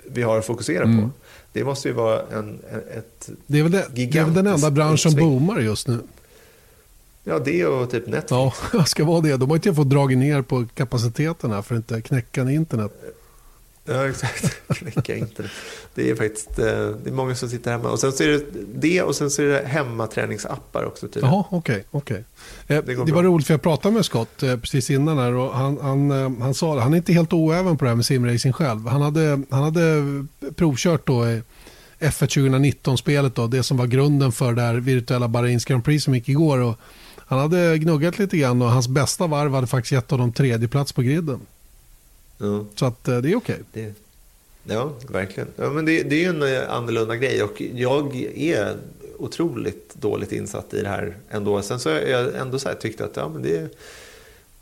vi 0.05 0.23
har 0.23 0.39
att 0.39 0.47
fokusera 0.47 0.85
mm. 0.85 1.03
på. 1.03 1.11
Det 1.53 1.65
måste 1.65 1.89
ju 1.89 1.95
vara 1.95 2.23
en, 2.31 2.61
ett 2.97 3.31
det 3.47 3.59
är 3.59 3.63
väl 3.63 3.73
det, 3.73 3.87
Det 3.95 4.19
är 4.19 4.25
väl 4.25 4.35
den 4.35 4.47
enda 4.47 4.71
branschen 4.71 4.99
som 4.99 5.15
boomar 5.15 5.61
just 5.61 5.89
nu. 5.89 5.99
Ja, 7.25 7.39
det 7.39 7.67
och 7.67 7.91
typ 7.91 8.07
Netflix. 8.07 8.31
Ja, 8.73 8.85
ska 8.87 9.05
vara 9.05 9.21
det. 9.21 9.37
De 9.37 9.51
har 9.51 9.57
inte 9.57 9.75
fått 9.75 9.91
dragit 9.91 10.19
ner 10.19 10.43
på 10.43 10.67
kapaciteterna 10.75 11.63
för 11.63 11.75
att 11.75 11.79
inte 11.79 12.01
knäcka 12.01 12.51
internet. 12.51 12.93
Ja, 13.85 14.09
exakt. 14.09 14.69
Knäcka 14.69 15.17
internet. 15.17 15.51
Det 15.95 16.11
är 16.11 16.15
faktiskt 16.15 16.59
eh, 16.59 16.65
det 16.65 17.11
är 17.11 17.13
många 17.13 17.35
som 17.35 17.49
sitter 17.49 17.71
hemma. 17.71 17.91
Och 17.91 17.99
sen 17.99 18.13
så 18.13 18.25
är 18.25 18.29
det 18.29 18.45
det 18.75 19.03
och 19.03 19.17
sen 19.17 19.31
så 19.31 19.43
är 19.43 19.47
det 19.47 19.67
hemmaträningsappar 19.67 20.85
också. 20.85 21.09
Tydligen. 21.09 21.31
Jaha, 21.31 21.45
okej. 21.51 21.85
Okay, 21.91 22.17
okay. 22.17 22.77
Eh, 22.77 22.85
det, 22.85 23.05
det 23.05 23.13
var 23.13 23.23
roligt 23.23 23.47
för 23.47 23.55
jag 23.55 23.63
pratade 23.63 23.95
med 23.95 24.05
Scott 24.05 24.43
eh, 24.43 24.57
precis 24.57 24.91
innan 24.91 25.19
här 25.19 25.33
och 25.33 25.53
han, 25.53 25.79
han, 25.81 26.11
han 26.43 26.55
sa. 26.55 26.81
Han 26.81 26.93
är 26.93 26.97
inte 26.97 27.13
helt 27.13 27.33
oäven 27.33 27.79
på 27.79 27.85
det 27.85 27.91
här 27.91 27.97
med 27.97 28.07
simracing 28.07 28.53
själv. 28.53 28.87
Han 28.87 29.03
hade, 29.03 29.43
han 29.51 29.63
hade 29.63 30.03
provkört 30.57 31.07
då 31.07 31.23
F1 31.23 31.43
2019-spelet 32.01 33.35
då, 33.35 33.47
det 33.47 33.63
som 33.63 33.77
var 33.77 33.87
grunden 33.87 34.33
för 34.33 34.53
det 34.53 34.63
här 34.63 34.75
virtuella 34.75 35.29
Bahrains 35.29 35.65
Grand 35.65 35.85
Prix 35.85 36.05
som 36.05 36.15
gick 36.15 36.29
igår. 36.29 36.59
Och 36.59 36.79
han 37.17 37.39
hade 37.39 37.79
gnuggat 37.79 38.19
lite 38.19 38.37
grann 38.37 38.63
och 38.63 38.71
hans 38.71 38.89
bästa 38.89 39.27
varv 39.27 39.55
hade 39.55 39.67
faktiskt 39.67 39.93
gett 39.93 40.11
honom 40.11 40.33
tredje 40.33 40.69
plats 40.69 40.93
på 40.93 41.03
griden. 41.03 41.41
Ja. 42.43 42.65
Så 42.75 42.87
att 42.87 43.05
det 43.05 43.13
är 43.13 43.37
okej. 43.37 43.61
Okay. 43.71 43.93
Ja, 44.65 44.93
verkligen. 45.09 45.49
Ja, 45.57 45.71
men 45.71 45.85
det, 45.85 46.03
det 46.03 46.25
är 46.25 46.29
en 46.29 46.71
annorlunda 46.71 47.17
grej 47.17 47.43
och 47.43 47.63
jag 47.75 48.17
är 48.37 48.77
otroligt 49.19 49.95
dåligt 49.95 50.33
insatt 50.33 50.75
i 50.75 50.83
det 50.83 50.89
här 50.89 51.17
ändå. 51.31 51.63
Sen 51.63 51.81
så 51.81 51.91
har 51.91 51.99
jag 51.99 52.37
ändå 52.37 52.59
så 52.59 52.69
tyckt 52.81 53.01
att 53.01 53.17
ja, 53.17 53.29
men 53.29 53.43
det, 53.43 53.79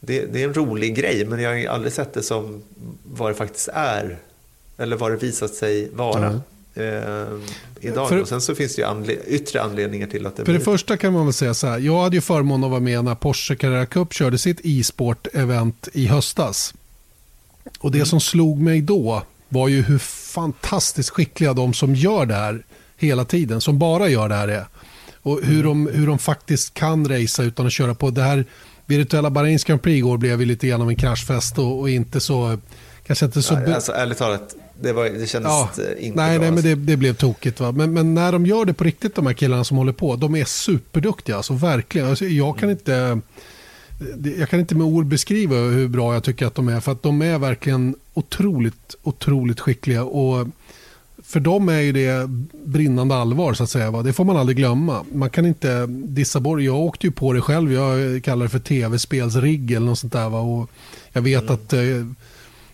det, 0.00 0.24
det, 0.32 0.42
är 0.42 0.44
en 0.44 0.54
rolig 0.54 0.94
grej 0.94 1.26
men 1.26 1.40
jag 1.40 1.50
har 1.50 1.74
aldrig 1.74 1.92
sett 1.92 2.14
det 2.14 2.22
som 2.22 2.62
vad 3.04 3.30
det 3.30 3.34
faktiskt 3.34 3.68
är. 3.72 4.18
Eller 4.76 4.96
vad 4.96 5.10
det 5.10 5.16
visat 5.16 5.54
sig 5.54 5.90
vara. 5.92 6.40
Eh, 6.74 6.82
idag. 7.80 8.08
För, 8.08 8.20
och 8.20 8.28
sen 8.28 8.40
så 8.40 8.54
finns 8.54 8.76
det 8.76 8.82
ju 8.82 8.88
anle 8.88 9.12
yttre 9.26 9.62
anledningar 9.62 10.06
till 10.06 10.26
att 10.26 10.36
det 10.36 10.44
För 10.44 10.52
blir... 10.52 10.58
det 10.58 10.64
första 10.64 10.96
kan 10.96 11.12
man 11.12 11.26
väl 11.26 11.32
säga 11.32 11.54
så 11.54 11.66
här. 11.66 11.78
Jag 11.78 12.02
hade 12.02 12.16
ju 12.16 12.20
förmånen 12.20 12.64
att 12.64 12.70
vara 12.70 12.80
med 12.80 13.04
när 13.04 13.14
Porsche 13.14 13.56
Carrera 13.56 13.86
Cup 13.86 14.12
körde 14.12 14.38
sitt 14.38 14.60
e-sport-event 14.64 15.88
i 15.92 16.06
höstas. 16.06 16.74
Och 17.78 17.90
det 17.90 18.04
som 18.04 18.20
slog 18.20 18.60
mig 18.60 18.80
då 18.80 19.22
var 19.48 19.68
ju 19.68 19.82
hur 19.82 19.98
fantastiskt 20.32 21.10
skickliga 21.10 21.52
de 21.52 21.74
som 21.74 21.94
gör 21.94 22.26
det 22.26 22.34
här 22.34 22.62
hela 22.96 23.24
tiden, 23.24 23.60
som 23.60 23.78
bara 23.78 24.08
gör 24.08 24.28
det 24.28 24.34
här 24.34 24.48
är. 24.48 24.66
Och 25.22 25.40
hur, 25.42 25.64
de, 25.64 25.86
hur 25.92 26.06
de 26.06 26.18
faktiskt 26.18 26.74
kan 26.74 27.08
racea 27.08 27.44
utan 27.44 27.66
att 27.66 27.72
köra 27.72 27.94
på. 27.94 28.10
Det 28.10 28.22
här 28.22 28.44
virtuella 28.86 29.30
Bahrains 29.30 29.64
Grand 29.64 29.82
Prix 29.82 29.96
igår 29.96 30.18
blev 30.18 30.40
ju 30.40 30.46
lite 30.46 30.66
grann 30.66 30.82
av 30.82 30.88
en 30.88 30.96
kraschfest 30.96 31.58
och, 31.58 31.80
och 31.80 31.90
inte 31.90 32.20
så... 32.20 32.58
Kanske 33.06 33.24
inte 33.24 33.42
så... 33.42 33.54
Ja, 33.54 33.74
alltså, 33.74 33.92
ärligt 33.92 34.18
talat, 34.18 34.54
det, 34.80 34.92
var, 34.92 35.04
det 35.04 35.26
kändes 35.26 35.52
ja, 35.52 35.70
inte 35.98 36.16
nej, 36.16 36.38
bra. 36.38 36.48
Nej, 36.48 36.50
men 36.50 36.62
det, 36.62 36.74
det, 36.74 36.96
blev 36.96 37.14
tokigt. 37.14 37.60
Va? 37.60 37.72
Men, 37.72 37.92
men, 37.92 38.14
när 38.14 38.32
de 38.32 38.46
gör 38.46 38.64
det 38.64 38.74
på 38.74 38.84
riktigt, 38.84 39.14
de 39.14 39.26
här 39.26 39.32
killarna 39.32 39.64
som 39.64 39.76
håller 39.76 39.92
på, 39.92 40.16
de 40.16 40.36
är 40.36 40.44
superduktiga. 40.44 41.36
Alltså, 41.36 41.54
verkligen. 41.54 42.08
Alltså, 42.08 42.24
jag 42.24 42.58
kan 42.58 42.68
mm. 42.68 42.78
inte 42.78 43.20
jag 44.38 44.48
kan 44.48 44.60
inte 44.60 44.74
med 44.74 44.86
ord 44.86 45.06
beskriva 45.06 45.56
hur 45.56 45.88
bra 45.88 46.14
jag 46.14 46.24
tycker 46.24 46.46
att 46.46 46.54
de 46.54 46.68
är. 46.68 46.80
För 46.80 46.92
att 46.92 47.02
de 47.02 47.22
är 47.22 47.38
verkligen 47.38 47.94
otroligt, 48.14 48.94
otroligt 49.02 49.60
skickliga. 49.60 50.04
Och 50.04 50.48
för 51.22 51.40
dem 51.40 51.68
är 51.68 51.80
ju 51.80 51.92
det 51.92 52.30
brinnande 52.64 53.14
allvar 53.14 53.54
så 53.54 53.62
att 53.62 53.70
säga. 53.70 53.90
Va? 53.90 54.02
Det 54.02 54.12
får 54.12 54.24
man 54.24 54.36
aldrig 54.36 54.56
glömma. 54.56 55.04
Man 55.12 55.30
kan 55.30 55.46
inte 55.46 55.86
dissa 55.86 56.40
bort. 56.40 56.60
Jag 56.60 56.80
åkte 56.80 57.06
ju 57.06 57.10
på 57.10 57.32
det 57.32 57.40
själv. 57.40 57.72
Jag 57.72 58.24
kallar 58.24 58.42
det 58.44 58.48
för 58.48 58.58
tv-spelsrigg 58.58 59.70
eller 59.70 59.86
något 59.86 59.98
sånt 59.98 60.12
där. 60.12 60.28
Va? 60.28 60.40
Och 60.40 60.70
jag 61.12 61.22
vet 61.22 61.42
mm. 61.42 61.54
att 61.54 61.72
eh, 61.72 62.06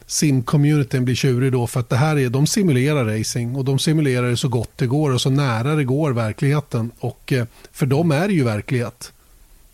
sim-communityn 0.07 1.05
blir 1.05 1.15
tjurig 1.15 1.53
då 1.53 1.67
för 1.67 1.81
att 1.81 1.89
det 1.89 1.97
här 1.97 2.19
är, 2.19 2.29
de 2.29 2.47
simulerar 2.47 3.19
racing 3.19 3.57
och 3.57 3.65
de 3.65 3.79
simulerar 3.79 4.31
det 4.31 4.37
så 4.37 4.49
gott 4.49 4.71
det 4.77 4.87
går 4.87 5.11
och 5.11 5.21
så 5.21 5.31
nära 5.31 5.75
det 5.75 5.85
går 5.85 6.13
verkligheten. 6.13 6.91
Och 6.99 7.33
eh, 7.33 7.47
för 7.73 7.87
dem 7.87 8.11
är 8.11 8.29
det 8.29 8.35
ju 8.35 8.45
verklighet. 8.45 9.13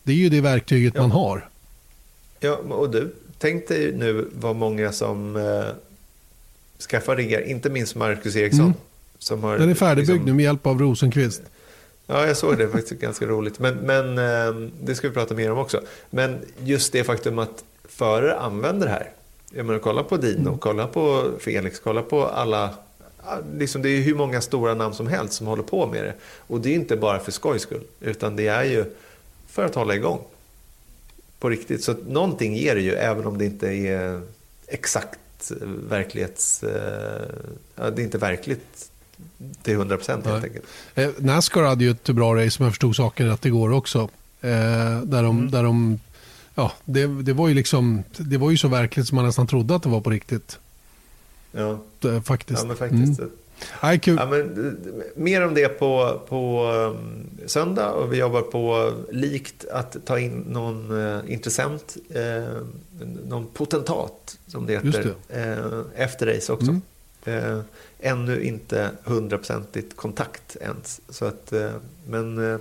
Det 0.02 0.12
är 0.12 0.16
ju 0.16 0.28
det 0.28 0.40
verktyget 0.40 0.92
ja. 0.96 1.00
man 1.00 1.10
har. 1.10 1.48
Ja, 2.40 2.56
och 2.56 2.90
du, 2.90 3.14
tänk 3.38 3.68
dig 3.68 3.92
nu 3.92 4.28
vad 4.32 4.56
många 4.56 4.92
som 4.92 5.36
eh, 5.36 5.64
skaffar 6.88 7.16
riggar, 7.16 7.40
inte 7.48 7.70
minst 7.70 7.94
Marcus 7.94 8.36
Eriksson. 8.36 8.60
Mm. 8.64 8.72
Som 9.18 9.42
har, 9.44 9.58
Den 9.58 9.70
är 9.70 9.74
färdigbyggd 9.74 10.08
liksom- 10.10 10.26
nu 10.26 10.32
med 10.32 10.42
hjälp 10.44 10.66
av 10.66 10.78
Rosenqvist. 10.78 11.42
Ja, 12.06 12.26
jag 12.26 12.36
såg 12.36 12.58
det. 12.58 12.68
faktiskt 12.68 13.00
ganska 13.00 13.26
roligt. 13.26 13.58
Men, 13.58 13.74
men 13.74 14.18
eh, 14.18 14.68
det 14.82 14.94
ska 14.94 15.08
vi 15.08 15.14
prata 15.14 15.34
mer 15.34 15.52
om 15.52 15.58
också. 15.58 15.80
Men 16.10 16.38
just 16.64 16.92
det 16.92 17.04
faktum 17.04 17.38
att 17.38 17.64
förare 17.84 18.36
använder 18.38 18.86
det 18.86 18.92
här. 18.92 19.10
Jag 19.54 19.66
menar, 19.66 19.78
kolla 19.78 20.02
på 20.02 20.16
Dino, 20.16 20.48
Mm. 20.48 20.58
kolla 20.58 20.86
på 20.86 21.24
Felix, 21.40 21.80
kolla 21.80 22.02
på 22.02 22.26
alla. 22.26 22.70
ja, 23.24 23.38
Liksom, 23.58 23.82
det 23.82 23.88
är 23.88 23.96
ju 23.96 24.00
hur 24.02 24.14
många 24.14 24.40
stora 24.40 24.74
namn 24.74 24.94
som 24.94 25.06
helst 25.06 25.34
som 25.34 25.46
håller 25.46 25.62
på 25.62 25.86
med 25.86 26.04
det. 26.04 26.14
Och 26.46 26.60
det 26.60 26.68
är 26.70 26.74
inte 26.74 26.96
bara 26.96 27.18
för 27.18 27.32
skojs 27.32 27.62
skull. 27.62 27.82
Utan 28.00 28.36
det 28.36 28.46
är 28.46 28.64
ju 28.64 28.84
för 29.52 29.64
att 29.64 29.74
hålla 29.74 29.94
igång. 29.94 30.20
På 31.38 31.48
riktigt. 31.48 31.84
Så 31.84 31.92
att 31.92 32.06
någonting 32.08 32.56
ger 32.56 32.74
det 32.74 32.80
ju, 32.80 32.92
även 32.92 33.26
om 33.26 33.38
det 33.38 33.44
inte 33.44 33.68
är 33.68 34.20
exakt 34.66 35.18
verklighets... 35.88 36.62
eh, 36.62 37.26
Ja, 37.76 37.90
det 37.90 38.02
är 38.02 38.04
inte 38.04 38.18
verkligt 38.18 38.90
till 39.62 39.74
100 39.74 39.96
procent 39.96 40.26
helt 40.26 40.44
enkelt. 40.44 40.64
Eh, 40.94 41.10
Nascar 41.18 41.62
hade 41.62 41.84
ju 41.84 41.90
ett 41.90 42.08
bra 42.08 42.34
race 42.36 42.58
om 42.58 42.64
jag 42.64 42.72
förstod 42.72 42.96
saken 42.96 43.26
rätt 43.28 43.44
igår 43.44 43.72
också. 43.72 43.98
Eh, 44.40 44.50
där 45.02 45.22
de, 45.22 45.38
Mm. 45.38 45.50
där 45.50 45.62
de 45.62 46.00
ja, 46.54 46.72
det, 46.84 47.06
det 47.22 47.32
var 47.32 47.48
ju 47.48 47.54
liksom, 47.54 48.02
det 48.16 48.36
var 48.38 48.50
ju 48.50 48.56
så 48.56 48.68
verkligt 48.68 49.08
som 49.08 49.16
man 49.16 49.24
nästan 49.24 49.46
trodde 49.46 49.74
att 49.74 49.82
det 49.82 49.88
var 49.88 50.00
på 50.00 50.10
riktigt. 50.10 50.58
Ja, 51.52 51.78
Eh, 52.04 52.22
faktiskt. 52.22 52.60
ja 52.62 52.66
men 52.68 52.76
faktiskt. 52.76 53.18
Mm. 53.20 53.30
Nej, 53.82 53.98
kul. 53.98 54.16
Ja, 54.18 54.26
men, 54.26 54.76
mer 55.14 55.46
om 55.46 55.54
det 55.54 55.68
på, 55.68 56.20
på 56.28 56.66
um, 56.72 57.26
söndag 57.46 57.90
och 57.90 58.12
vi 58.12 58.18
jobbar 58.18 58.42
på 58.42 58.92
likt 59.10 59.64
att 59.68 59.96
ta 60.04 60.18
in 60.18 60.44
någon 60.48 61.06
eh, 61.06 61.32
intressent, 61.32 61.96
eh, 62.10 62.62
någon 63.24 63.46
potentat 63.46 64.38
som 64.46 64.66
det 64.66 64.72
heter, 64.72 65.14
eh, 65.28 65.80
efter 65.94 66.26
race 66.26 66.52
också. 66.52 66.70
Mm. 66.70 66.82
Eh, 67.24 67.60
ännu 68.00 68.42
inte 68.42 68.90
hundraprocentigt 69.04 69.96
kontakt 69.96 70.56
ens. 70.60 71.00
Så 71.08 71.24
att, 71.24 71.52
eh, 71.52 71.70
men 72.06 72.52
eh, 72.52 72.58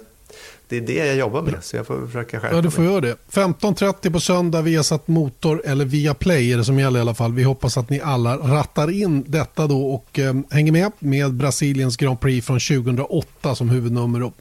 det 0.71 0.77
är 0.77 0.81
det 0.81 1.05
jag 1.05 1.15
jobbar 1.15 1.41
med 1.41 1.55
så 1.61 1.75
jag 1.75 1.87
får 1.87 2.05
försöka 2.05 2.39
skärpa 2.39 2.55
Ja, 2.55 2.61
du 2.61 2.71
får 2.71 2.81
mig. 2.81 2.91
göra 2.91 3.01
det. 3.01 3.15
15.30 3.31 4.11
på 4.11 4.19
söndag 4.19 4.61
via 4.61 4.83
satt 4.83 5.07
motor 5.07 5.61
eller 5.65 5.85
via 5.85 6.13
play 6.13 6.53
är 6.53 6.57
det 6.57 6.65
som 6.65 6.79
gäller 6.79 6.99
i 6.99 7.01
alla 7.01 7.13
fall. 7.13 7.33
Vi 7.33 7.43
hoppas 7.43 7.77
att 7.77 7.89
ni 7.89 8.01
alla 8.01 8.37
rattar 8.37 8.91
in 8.91 9.23
detta 9.27 9.67
då 9.67 9.85
och 9.85 10.19
eh, 10.19 10.33
hänger 10.49 10.71
med 10.71 10.91
med 10.99 11.33
Brasiliens 11.33 11.97
Grand 11.97 12.19
Prix 12.19 12.47
från 12.47 12.59
2008 12.59 13.55
som 13.55 13.69
huvudnummer. 13.69 14.31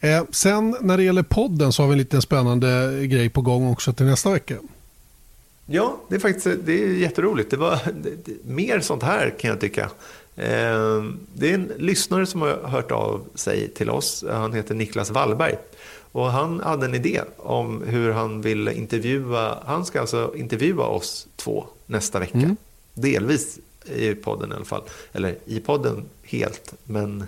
Eh, 0.00 0.22
sen 0.30 0.76
när 0.80 0.96
det 0.96 1.02
gäller 1.02 1.22
podden 1.22 1.72
så 1.72 1.82
har 1.82 1.88
vi 1.88 1.92
en 1.92 1.98
liten 1.98 2.22
spännande 2.22 3.00
grej 3.06 3.28
på 3.28 3.40
gång 3.40 3.72
också 3.72 3.92
till 3.92 4.06
nästa 4.06 4.30
vecka. 4.30 4.54
Ja, 5.66 5.96
det 6.08 6.14
är 6.14 6.18
faktiskt 6.20 6.46
det 6.64 6.84
är 6.84 6.88
jätteroligt. 6.88 7.50
Det 7.50 7.56
var 7.56 7.78
det, 8.02 8.10
det, 8.24 8.32
mer 8.44 8.80
sånt 8.80 9.02
här 9.02 9.34
kan 9.40 9.50
jag 9.50 9.60
tycka. 9.60 9.90
Eh, 10.36 11.04
det 11.34 11.50
är 11.50 11.54
en 11.54 11.72
lyssnare 11.78 12.26
som 12.26 12.42
har 12.42 12.60
hört 12.64 12.90
av 12.90 13.24
sig 13.34 13.68
till 13.68 13.90
oss. 13.90 14.24
Han 14.30 14.52
heter 14.52 14.74
Niklas 14.74 15.10
Wallberg. 15.10 15.56
Och 16.12 16.30
han 16.30 16.60
hade 16.60 16.86
en 16.86 16.94
idé 16.94 17.20
om 17.36 17.82
hur 17.82 18.12
han 18.12 18.42
vill 18.42 18.68
intervjua, 18.68 19.58
han 19.64 19.86
ska 19.86 20.00
alltså 20.00 20.32
intervjua 20.36 20.84
oss 20.84 21.26
två 21.36 21.66
nästa 21.86 22.18
vecka. 22.18 22.38
Mm. 22.38 22.56
Delvis 22.94 23.58
i 23.84 24.14
podden 24.14 24.52
i 24.52 24.54
alla 24.54 24.64
fall. 24.64 24.82
Eller 25.12 25.36
i 25.46 25.60
podden 25.60 26.04
helt, 26.22 26.74
men 26.84 27.26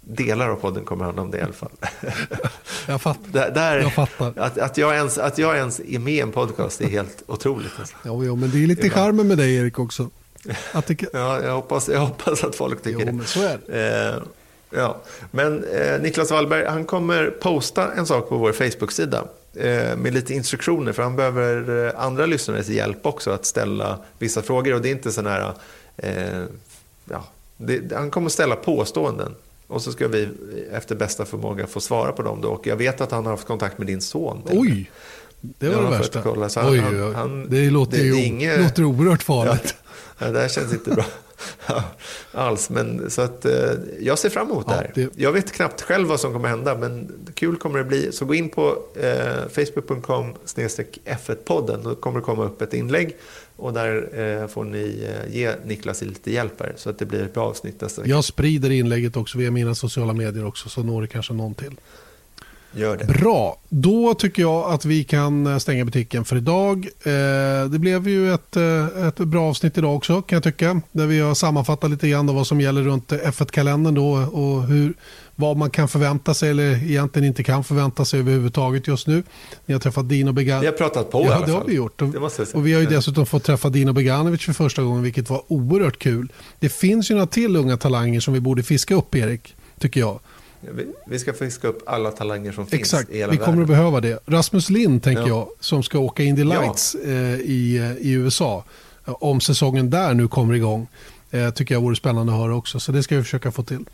delar 0.00 0.48
av 0.48 0.56
podden 0.56 0.84
kommer 0.84 1.04
handla 1.04 1.22
om 1.22 1.30
det 1.30 1.38
i 1.38 1.42
alla 1.42 1.52
fall. 1.52 1.70
Jag 2.86 3.02
fattar. 3.02 3.32
där, 3.32 3.50
där, 3.50 3.80
Jag 3.80 3.92
fattar. 3.92 4.32
Att, 4.36 4.58
att, 4.58 4.78
jag 4.78 4.94
ens, 4.94 5.18
att 5.18 5.38
jag 5.38 5.56
ens 5.56 5.80
är 5.80 5.98
med 5.98 6.14
i 6.14 6.20
en 6.20 6.32
podcast 6.32 6.80
är 6.80 6.88
helt 6.88 7.22
otroligt. 7.26 7.72
Alltså. 7.78 7.96
Ja, 8.02 8.24
ja, 8.24 8.34
men 8.34 8.50
det 8.50 8.62
är 8.62 8.66
lite 8.66 8.90
charmen 8.90 9.28
med 9.28 9.38
dig 9.38 9.54
Erik 9.56 9.78
också. 9.78 10.10
Att 10.72 10.86
det, 10.86 11.02
Ja, 11.12 11.42
jag 11.42 11.54
hoppas, 11.54 11.88
jag 11.88 12.00
hoppas 12.00 12.44
att 12.44 12.54
folk 12.56 12.82
tycker 12.82 13.00
jo, 13.00 13.06
det. 13.06 13.12
men 13.12 13.26
så 13.26 13.42
är 13.42 13.58
det. 13.66 14.14
Eh, 14.14 14.22
ja. 14.80 14.96
Men 15.30 15.64
eh, 15.64 16.00
Niklas 16.00 16.30
Wallberg 16.30 16.66
han 16.66 16.84
kommer 16.84 17.26
posta 17.30 17.92
en 17.92 18.06
sak 18.06 18.28
på 18.28 18.36
vår 18.36 18.52
Facebook-sida 18.52 19.24
eh, 19.54 19.96
med 19.96 20.14
lite 20.14 20.34
instruktioner 20.34 20.92
för 20.92 21.02
han 21.02 21.16
behöver 21.16 21.86
eh, 21.86 21.92
andra 22.04 22.26
lyssnares 22.26 22.68
hjälp 22.68 23.06
också 23.06 23.30
att 23.30 23.46
ställa 23.46 23.98
vissa 24.18 24.42
frågor 24.42 24.74
och 24.74 24.80
det 24.82 24.88
är 24.88 24.92
inte 24.92 25.12
sån 25.12 25.26
här 25.26 25.52
eh, 25.96 26.42
ja, 27.10 27.24
det, 27.56 27.92
han 27.92 28.10
kommer 28.10 28.28
ställa 28.30 28.56
påståenden 28.56 29.34
och 29.66 29.82
så 29.82 29.92
ska 29.92 30.08
vi 30.08 30.28
efter 30.72 30.94
bästa 30.94 31.24
förmåga 31.24 31.66
få 31.66 31.80
svara 31.80 32.12
på 32.12 32.22
dem 32.22 32.40
då 32.40 32.48
och 32.48 32.66
jag 32.66 32.76
vet 32.76 33.00
att 33.00 33.10
han 33.10 33.24
har 33.24 33.30
haft 33.32 33.46
kontakt 33.46 33.78
med 33.78 33.86
din 33.86 34.00
son. 34.00 34.42
Oj, 34.50 34.90
det 35.40 35.68
var 35.68 35.74
Ja, 35.82 35.90
det 35.90 35.98
värsta. 35.98 36.22
kolla, 36.22 36.48
han- 36.56 36.68
oj, 36.72 36.82
oj, 36.90 37.02
oj. 37.02 37.14
han- 37.14 37.46
det 37.50 37.70
låter 37.70 37.96
det- 37.98 38.02
ju 38.04 38.12
det 38.12 38.18
är 38.20 38.26
inget- 38.26 38.60
låter 38.60 38.84
oerhört 38.84 39.22
farligt. 39.22 39.74
Ja, 39.83 39.83
det 40.18 40.40
här 40.40 40.48
känns 40.48 40.72
inte 40.72 40.90
bra 40.90 41.04
alls. 42.32 42.70
Men, 42.70 43.10
så 43.10 43.22
att, 43.22 43.44
eh, 43.44 43.70
jag 44.00 44.18
ser 44.18 44.30
fram 44.30 44.50
emot 44.50 44.68
det 44.68 44.74
här. 44.74 44.92
det- 44.94 45.10
Jag 45.16 45.32
vet 45.32 45.52
knappt 45.52 45.82
själv 45.82 46.08
vad 46.08 46.20
som 46.20 46.32
kommer 46.32 46.48
hända, 46.48 46.74
men 46.78 47.12
kul 47.34 47.56
kommer 47.56 47.78
det 47.78 47.84
bli. 47.84 48.12
Så 48.12 48.24
gå 48.24 48.34
in 48.34 48.48
på 48.48 48.78
eh, 49.00 49.48
facebook.com 49.50 50.34
F1-podden. 51.04 51.82
Då 51.84 51.94
kommer 51.94 52.18
det 52.20 52.24
komma 52.24 52.44
upp 52.44 52.62
ett 52.62 52.74
inlägg. 52.74 53.16
Och 53.56 53.72
där 53.72 54.20
eh, 54.42 54.46
får 54.48 54.64
ni 54.64 55.08
eh, 55.26 55.34
ge 55.36 55.52
Niklas 55.64 56.02
lite 56.02 56.32
hjälp 56.32 56.60
här, 56.60 56.72
så 56.76 56.90
att 56.90 56.98
det 56.98 57.06
blir 57.06 57.22
ett 57.22 57.34
bra 57.34 57.44
avsnitt 57.46 57.80
nästa 57.80 58.00
vecka. 58.02 58.10
Jag 58.14 58.24
sprider 58.24 58.70
inlägget 58.70 59.16
också 59.16 59.38
via 59.38 59.50
mina 59.50 59.74
sociala 59.74 60.12
medier 60.12 60.46
också 60.46 60.68
så 60.68 60.82
når 60.82 61.02
det 61.02 61.08
kanske 61.08 61.32
någon 61.32 61.54
till. 61.54 61.76
Gör 62.76 62.96
det. 62.96 63.04
Bra, 63.04 63.60
då 63.68 64.14
tycker 64.14 64.42
jag 64.42 64.72
att 64.72 64.84
vi 64.84 65.04
kan 65.04 65.46
eh, 65.46 65.58
stänga 65.58 65.84
butiken 65.84 66.24
för 66.24 66.36
idag. 66.36 66.86
Eh, 67.02 67.70
det 67.70 67.78
blev 67.78 68.08
ju 68.08 68.34
ett, 68.34 68.56
eh, 68.56 69.06
ett 69.06 69.16
bra 69.18 69.48
avsnitt 69.48 69.78
idag 69.78 69.96
också 69.96 70.22
kan 70.22 70.36
jag 70.36 70.42
tycka. 70.42 70.80
Där 70.92 71.06
vi 71.06 71.20
har 71.20 71.34
sammanfattat 71.34 71.90
lite 71.90 72.08
grann 72.08 72.26
vad 72.34 72.46
som 72.46 72.60
gäller 72.60 72.82
runt 72.82 73.12
eh, 73.12 73.18
F1-kalendern 73.18 73.94
då 73.94 74.12
och 74.12 74.62
hur, 74.66 74.94
vad 75.34 75.56
man 75.56 75.70
kan 75.70 75.88
förvänta 75.88 76.34
sig 76.34 76.50
eller 76.50 76.84
egentligen 76.90 77.28
inte 77.28 77.42
kan 77.42 77.64
förvänta 77.64 78.04
sig 78.04 78.20
överhuvudtaget 78.20 78.86
just 78.88 79.06
nu. 79.06 79.22
Ni 79.66 79.72
har 79.74 79.80
träffat 79.80 80.08
Dino 80.08 80.32
Began. 80.32 80.60
Vi 80.60 80.66
har 80.66 80.72
pratat 80.74 81.10
på 81.10 81.20
i 81.20 81.24
Ja, 81.24 81.34
alla 81.34 81.46
det 81.46 81.52
har 81.52 81.58
fall. 81.60 81.68
vi 81.70 81.74
gjort. 81.76 82.02
Och, 82.02 82.08
och 82.54 82.66
vi 82.66 82.72
har 82.72 82.80
ju 82.80 82.86
dessutom 82.86 83.26
fått 83.26 83.44
träffa 83.44 83.68
Dino 83.68 83.92
Beganovic 83.92 84.40
för 84.42 84.52
första 84.52 84.82
gången, 84.82 85.02
vilket 85.02 85.30
var 85.30 85.42
oerhört 85.48 85.98
kul. 85.98 86.32
Det 86.60 86.68
finns 86.68 87.10
ju 87.10 87.14
några 87.14 87.26
till 87.26 87.56
unga 87.56 87.76
talanger 87.76 88.20
som 88.20 88.34
vi 88.34 88.40
borde 88.40 88.62
fiska 88.62 88.94
upp, 88.94 89.14
Erik, 89.14 89.54
tycker 89.80 90.00
jag. 90.00 90.20
Vi, 90.72 90.86
vi 91.06 91.18
ska 91.18 91.32
fiska 91.32 91.68
upp 91.68 91.82
alla 91.86 92.10
talanger 92.10 92.52
som 92.52 92.66
finns 92.66 92.80
Exakt, 92.80 93.10
i 93.10 93.18
hela 93.18 93.30
vi 93.32 93.36
kommer 93.38 93.48
världen. 93.50 93.62
att 93.62 93.68
behöva 93.68 94.00
det. 94.00 94.18
Rasmus 94.26 94.70
Lind, 94.70 95.02
tänker 95.02 95.22
Ja. 95.22 95.28
jag, 95.28 95.48
som 95.60 95.82
ska 95.82 95.98
åka 95.98 96.22
Indy 96.22 96.42
Ja. 96.42 96.60
Lights 96.60 96.94
eh, 96.94 97.12
i, 97.40 97.76
eh, 97.76 98.06
i 98.06 98.10
USA. 98.12 98.64
Eh, 99.06 99.14
Om 99.20 99.40
säsongen 99.40 99.90
där 99.90 100.14
nu 100.14 100.28
kommer 100.28 100.54
igång. 100.54 100.86
Eh, 101.30 101.50
tycker 101.50 101.74
jag 101.74 101.80
vore 101.82 101.96
spännande 101.96 102.32
att 102.32 102.38
höra 102.38 102.54
också. 102.56 102.80
Så 102.80 102.92
det 102.92 103.02
ska 103.02 103.16
vi 103.16 103.22
försöka 103.22 103.52
få 103.52 103.62
till. 103.62 103.84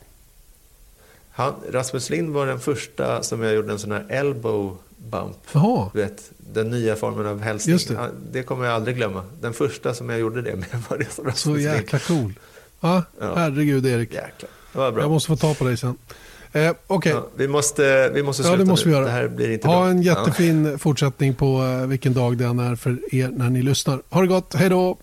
Han, 1.30 1.54
Rasmus 1.72 2.10
Lind 2.10 2.30
var 2.30 2.46
den 2.46 2.60
första 2.60 3.22
som 3.22 3.42
jag 3.42 3.54
gjorde 3.54 3.72
en 3.72 3.78
sån 3.78 3.92
här 3.92 4.06
elbow 4.08 4.76
bump. 4.96 5.36
Jaha, 5.52 5.90
Du 5.92 6.00
vet, 6.00 6.30
den 6.38 6.70
nya 6.70 6.96
formen 6.96 7.26
av 7.26 7.40
hälsning. 7.42 7.76
Det. 7.88 7.94
Ja, 7.94 8.08
det 8.32 8.42
kommer 8.42 8.64
jag 8.66 8.74
aldrig 8.74 8.96
glömma. 8.96 9.24
Den 9.40 9.52
första 9.52 9.94
som 9.94 10.10
jag 10.10 10.18
gjorde 10.20 10.42
det 10.42 10.56
med 10.56 10.68
var 10.88 10.98
det 10.98 11.10
som 11.10 11.24
Rasmus 11.24 11.40
så 11.40 11.50
Lind. 11.54 11.62
jäkla 11.62 11.98
cool. 11.98 12.32
Ja, 12.80 13.02
Ja. 13.20 13.34
herregud 13.36 13.86
Erik. 13.86 14.12
Jäklar. 14.14 14.50
Det 14.72 14.78
var 14.78 14.92
bra. 14.92 15.02
Jag 15.02 15.10
måste 15.10 15.26
få 15.26 15.36
ta 15.36 15.54
på 15.54 15.64
dig 15.64 15.76
sen. 15.76 15.96
Eh, 16.52 16.70
Okej, 16.86 17.12
ja, 17.12 17.26
vi, 17.36 17.48
måste, 17.48 18.10
vi 18.14 18.22
måste 18.22 18.42
Ja, 18.42 18.48
sluta 18.48 18.64
det 18.64 18.70
måste 18.70 18.86
nu. 18.88 18.92
vi 18.94 18.96
göra. 18.98 19.06
Det 19.06 19.12
här 19.12 19.28
blir 19.28 19.50
inte 19.52 19.68
ha 19.68 19.80
bra. 19.80 19.88
en 19.90 20.02
Ja. 20.02 20.18
jättefin 20.18 20.78
fortsättning 20.78 21.34
på 21.34 21.62
eh, 21.62 21.86
vilken 21.86 22.14
dag 22.14 22.36
det 22.36 22.44
än 22.44 22.58
är 22.58 22.76
för 22.76 23.14
er 23.14 23.28
när 23.28 23.50
ni 23.50 23.62
lyssnar. 23.62 24.02
Ha 24.10 24.20
det 24.20 24.26
gott, 24.26 24.54
hej 24.54 24.68
då! 24.68 24.98